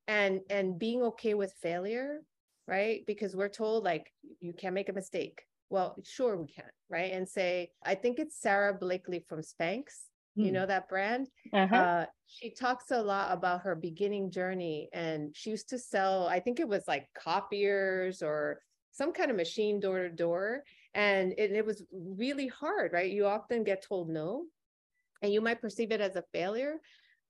and 0.08 0.42
and 0.50 0.78
being 0.78 1.02
okay 1.04 1.34
with 1.34 1.54
failure 1.62 2.22
right? 2.68 3.04
Because 3.06 3.36
we're 3.36 3.50
told 3.50 3.84
like 3.84 4.12
you 4.40 4.54
can't 4.54 4.74
make 4.74 4.90
a 4.90 4.94
mistake 4.94 5.44
well, 5.70 5.96
sure 6.04 6.38
we 6.38 6.48
can, 6.48 6.66
right? 6.90 7.12
And 7.12 7.28
say, 7.28 7.72
I 7.84 7.96
think 7.96 8.20
it's 8.20 8.40
Sara 8.40 8.74
Blakely 8.74 9.24
from 9.28 9.42
Spanx. 9.42 9.84
You 10.36 10.48
hmm. 10.48 10.54
know 10.54 10.66
that 10.66 10.90
brand? 10.90 11.28
Uh-huh. 11.54 11.76
Uh, 11.76 12.06
she 12.28 12.50
talks 12.50 12.92
a 12.92 13.02
lot 13.02 13.32
about 13.32 13.62
her 13.62 13.74
beginning 13.74 14.32
journey, 14.32 14.90
and 14.92 15.34
she 15.36 15.50
used 15.50 15.70
to 15.70 15.80
sell. 15.80 16.28
I 16.28 16.40
think 16.40 16.60
it 16.60 16.68
was 16.68 16.84
like 16.88 17.08
copiers 17.18 18.22
or 18.22 18.60
some 18.92 19.14
kind 19.14 19.32
of 19.32 19.38
machine 19.38 19.80
door 19.80 20.00
to 20.00 20.10
door, 20.10 20.64
and 20.94 21.34
it, 21.38 21.52
it 21.52 21.66
was 21.66 21.84
really 21.94 22.48
hard, 22.48 22.92
right? 22.92 23.12
You 23.12 23.28
often 23.28 23.64
get 23.64 23.86
told 23.88 24.10
no, 24.10 24.44
and 25.22 25.32
you 25.32 25.40
might 25.40 25.62
perceive 25.62 25.92
it 25.92 26.02
as 26.02 26.18
a 26.18 26.24
failure, 26.34 26.76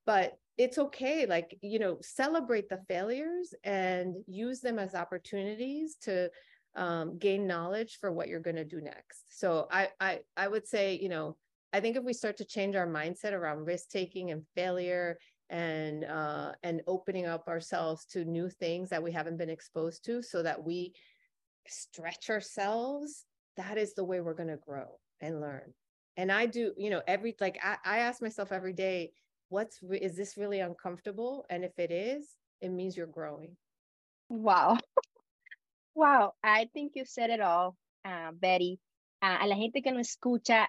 but 0.05 0.37
it's 0.57 0.77
okay 0.77 1.25
like 1.25 1.57
you 1.61 1.79
know 1.79 1.97
celebrate 2.01 2.69
the 2.69 2.79
failures 2.87 3.53
and 3.63 4.15
use 4.25 4.61
them 4.61 4.79
as 4.79 4.95
opportunities 4.95 5.97
to 6.01 6.29
um, 6.75 7.17
gain 7.17 7.47
knowledge 7.47 7.97
for 7.99 8.11
what 8.11 8.27
you're 8.27 8.39
going 8.39 8.55
to 8.55 8.65
do 8.65 8.81
next. 8.81 9.25
So 9.39 9.67
I, 9.71 9.89
I, 9.99 10.19
I 10.35 10.47
would 10.47 10.67
say, 10.67 10.99
you 11.01 11.09
know, 11.09 11.37
I 11.73 11.79
think 11.79 11.97
if 11.97 12.03
we 12.03 12.13
start 12.13 12.37
to 12.37 12.45
change 12.45 12.75
our 12.75 12.87
mindset 12.87 13.33
around 13.33 13.65
risk 13.65 13.89
taking 13.89 14.31
and 14.31 14.43
failure 14.55 15.17
and 15.49 16.05
uh, 16.05 16.53
and 16.63 16.81
opening 16.87 17.25
up 17.25 17.47
ourselves 17.47 18.05
to 18.05 18.25
new 18.25 18.49
things 18.49 18.89
that 18.89 19.03
we 19.03 19.11
haven't 19.11 19.37
been 19.37 19.49
exposed 19.49 20.05
to, 20.05 20.21
so 20.21 20.41
that 20.41 20.63
we 20.63 20.93
stretch 21.67 22.29
ourselves, 22.29 23.25
that 23.57 23.77
is 23.77 23.93
the 23.93 24.03
way 24.03 24.21
we're 24.21 24.33
going 24.33 24.49
to 24.49 24.57
grow 24.57 24.99
and 25.21 25.41
learn. 25.41 25.73
And 26.17 26.31
I 26.31 26.45
do, 26.45 26.73
you 26.77 26.89
know, 26.89 27.01
every 27.07 27.35
like 27.41 27.59
I, 27.63 27.77
I 27.85 27.97
ask 27.99 28.21
myself 28.21 28.51
every 28.51 28.73
day, 28.73 29.11
what's 29.49 29.79
is 29.83 30.15
this 30.15 30.37
really 30.37 30.61
uncomfortable? 30.61 31.45
And 31.49 31.63
if 31.63 31.77
it 31.77 31.91
is, 31.91 32.27
it 32.61 32.69
means 32.69 32.95
you're 32.95 33.05
growing. 33.05 33.57
Wow. 34.29 34.77
Wow, 36.05 36.35
I 36.43 36.69
think 36.71 36.91
you 36.93 37.03
said 37.03 37.31
it 37.31 37.41
all, 37.41 37.75
uh, 38.05 38.31
Betty. 38.31 38.79
Uh, 39.23 39.37
a 39.41 39.47
la 39.47 39.55
gente 39.55 39.81
que 39.81 39.91
no 39.91 39.99
escucha, 39.99 40.67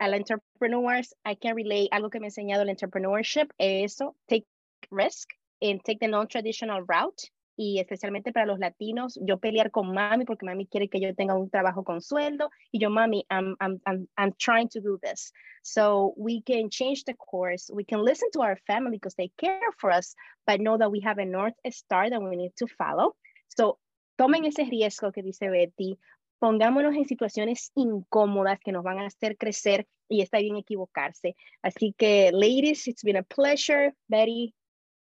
al 0.00 0.14
entrepreneurs, 0.14 1.12
I 1.22 1.34
can 1.34 1.54
relate 1.54 1.90
algo 1.92 2.10
que 2.10 2.18
me 2.18 2.28
ha 2.28 2.30
enseñado 2.30 2.62
el 2.62 2.70
entrepreneurship, 2.70 3.50
es 3.58 3.92
eso, 3.92 4.16
take 4.26 4.46
risk 4.90 5.28
and 5.60 5.84
take 5.84 6.00
the 6.00 6.08
non-traditional 6.08 6.80
route. 6.88 7.28
Y 7.58 7.78
especialmente 7.78 8.32
para 8.32 8.46
los 8.46 8.58
latinos, 8.58 9.18
yo 9.20 9.36
pelear 9.36 9.70
con 9.70 9.92
mami 9.92 10.24
porque 10.24 10.46
mami 10.46 10.66
quiere 10.66 10.88
que 10.88 10.98
yo 10.98 11.14
tenga 11.14 11.34
un 11.34 11.50
trabajo 11.50 11.84
con 11.84 12.00
sueldo 12.00 12.48
y 12.72 12.78
yo, 12.78 12.88
mami, 12.88 13.26
I'm, 13.28 13.56
I'm, 13.60 13.82
I'm, 13.84 14.08
I'm 14.16 14.32
trying 14.38 14.70
to 14.70 14.80
do 14.80 14.98
this. 15.02 15.30
So 15.62 16.14
we 16.16 16.40
can 16.40 16.70
change 16.70 17.04
the 17.04 17.12
course. 17.12 17.70
We 17.70 17.84
can 17.84 18.02
listen 18.02 18.30
to 18.32 18.40
our 18.40 18.56
family 18.66 18.96
because 18.96 19.14
they 19.14 19.30
care 19.36 19.60
for 19.76 19.90
us, 19.90 20.14
but 20.46 20.58
know 20.58 20.78
that 20.78 20.90
we 20.90 21.00
have 21.00 21.18
a 21.18 21.26
North 21.26 21.52
Star 21.68 22.08
that 22.08 22.22
we 22.22 22.34
need 22.34 22.52
to 22.56 22.66
follow. 22.78 23.14
So 23.58 23.76
tomen 24.20 24.44
ese 24.44 24.64
riesgo 24.64 25.12
que 25.12 25.22
dice 25.22 25.48
Betty, 25.48 25.98
pongámonos 26.38 26.94
en 26.94 27.06
situaciones 27.06 27.72
incómodas 27.74 28.60
que 28.60 28.70
nos 28.70 28.84
van 28.84 28.98
a 28.98 29.06
hacer 29.06 29.38
crecer 29.38 29.86
y 30.10 30.20
está 30.20 30.36
bien 30.40 30.56
equivocarse. 30.56 31.36
Así 31.62 31.94
que, 31.96 32.30
ladies, 32.30 32.86
it's 32.86 33.02
been 33.02 33.16
a 33.16 33.22
pleasure. 33.22 33.94
Betty, 34.08 34.54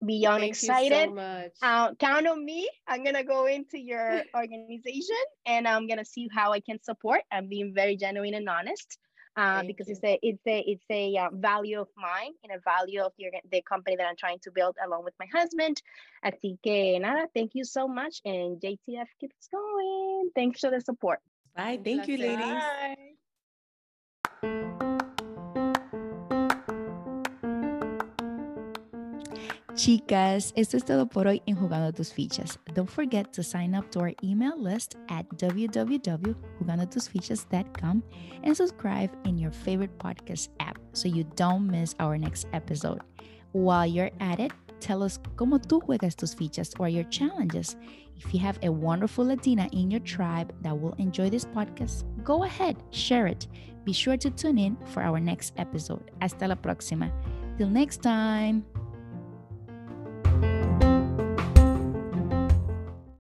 beyond 0.01 0.41
Thank 0.41 0.53
excited. 0.53 1.11
So. 1.11 1.67
Uh, 1.67 1.95
count 1.97 2.27
on 2.27 2.47
me. 2.47 2.67
I'm 2.87 3.03
going 3.03 3.15
to 3.15 3.25
go 3.25 3.45
into 3.45 3.79
your 3.79 4.23
organization 4.35 5.23
and 5.45 5.69
I'm 5.69 5.87
going 5.87 5.99
to 5.99 6.07
see 6.07 6.27
how 6.35 6.55
I 6.55 6.61
can 6.61 6.83
support. 6.83 7.21
I'm 7.31 7.51
being 7.51 7.75
very 7.75 7.97
genuine 7.97 8.33
and 8.33 8.49
honest. 8.49 8.99
Uh, 9.37 9.65
because 9.65 9.89
you. 9.89 9.95
it's 9.95 10.05
a 10.05 10.19
it's 10.23 10.47
a 10.47 10.59
it's 10.61 10.85
a 10.91 11.17
uh, 11.17 11.29
value 11.33 11.81
of 11.81 11.89
mine 11.97 12.33
and 12.45 12.53
a 12.53 12.61
value 12.61 13.01
of 13.01 13.13
your, 13.17 13.33
the 13.51 13.63
company 13.63 13.97
that 13.97 14.07
I'm 14.07 14.15
trying 14.17 14.39
to 14.45 14.53
build 14.53 14.77
along 14.85 15.03
with 15.03 15.15
my 15.19 15.27
husband. 15.33 15.83
Así 16.25 16.57
que 16.63 17.01
nada, 17.01 17.27
thank 17.35 17.51
you 17.55 17.65
so 17.65 17.89
much, 17.89 18.21
and 18.25 18.61
JTF 18.61 19.09
keeps 19.21 19.49
going. 19.51 20.31
Thanks 20.37 20.61
for 20.61 20.71
the 20.71 20.81
support. 20.81 21.19
Bye. 21.57 21.81
Thank 21.83 22.07
you, 22.07 22.17
ladies. 22.17 22.63
Bye. 24.43 24.91
Chicas, 29.75 30.53
esto 30.55 30.77
es 30.77 30.85
todo 30.85 31.07
por 31.07 31.27
hoy 31.27 31.43
en 31.47 31.57
Jugando 31.57 31.93
tus 31.93 32.13
Fichas. 32.13 32.61
Don't 32.75 32.89
forget 32.89 33.33
to 33.33 33.43
sign 33.43 33.75
up 33.75 33.91
to 33.91 33.99
our 33.99 34.13
email 34.23 34.57
list 34.57 34.95
at 35.09 35.29
www.jugandotusfichas.com 35.31 38.03
and 38.45 38.57
subscribe 38.57 39.11
in 39.25 39.37
your 39.37 39.51
favorite 39.51 39.91
podcast 39.99 40.51
app 40.61 40.79
so 40.93 41.09
you 41.09 41.25
don't 41.35 41.67
miss 41.67 41.97
our 41.99 42.17
next 42.17 42.47
episode. 42.53 43.01
While 43.51 43.87
you're 43.87 44.13
at 44.21 44.39
it, 44.39 44.53
tell 44.79 45.03
us 45.03 45.19
cómo 45.35 45.59
tú 45.59 45.83
juegas 45.83 46.15
tus 46.15 46.37
fichas 46.37 46.79
or 46.79 46.89
your 46.89 47.03
challenges. 47.11 47.75
If 48.17 48.33
you 48.33 48.39
have 48.41 48.61
a 48.63 48.71
wonderful 48.71 49.25
Latina 49.25 49.69
in 49.73 49.91
your 49.91 50.03
tribe 50.03 50.55
that 50.63 50.79
will 50.79 50.95
enjoy 50.99 51.31
this 51.31 51.47
podcast, 51.47 52.05
go 52.23 52.45
ahead, 52.45 52.77
share 52.91 53.27
it. 53.27 53.49
Be 53.85 53.93
sure 53.93 54.17
to 54.19 54.31
tune 54.31 54.59
in 54.59 54.77
for 54.87 55.03
our 55.03 55.19
next 55.19 55.53
episode. 55.57 56.13
Hasta 56.21 56.47
la 56.47 56.55
próxima. 56.55 57.11
Till 57.59 57.69
next 57.69 58.03
time. 58.03 58.65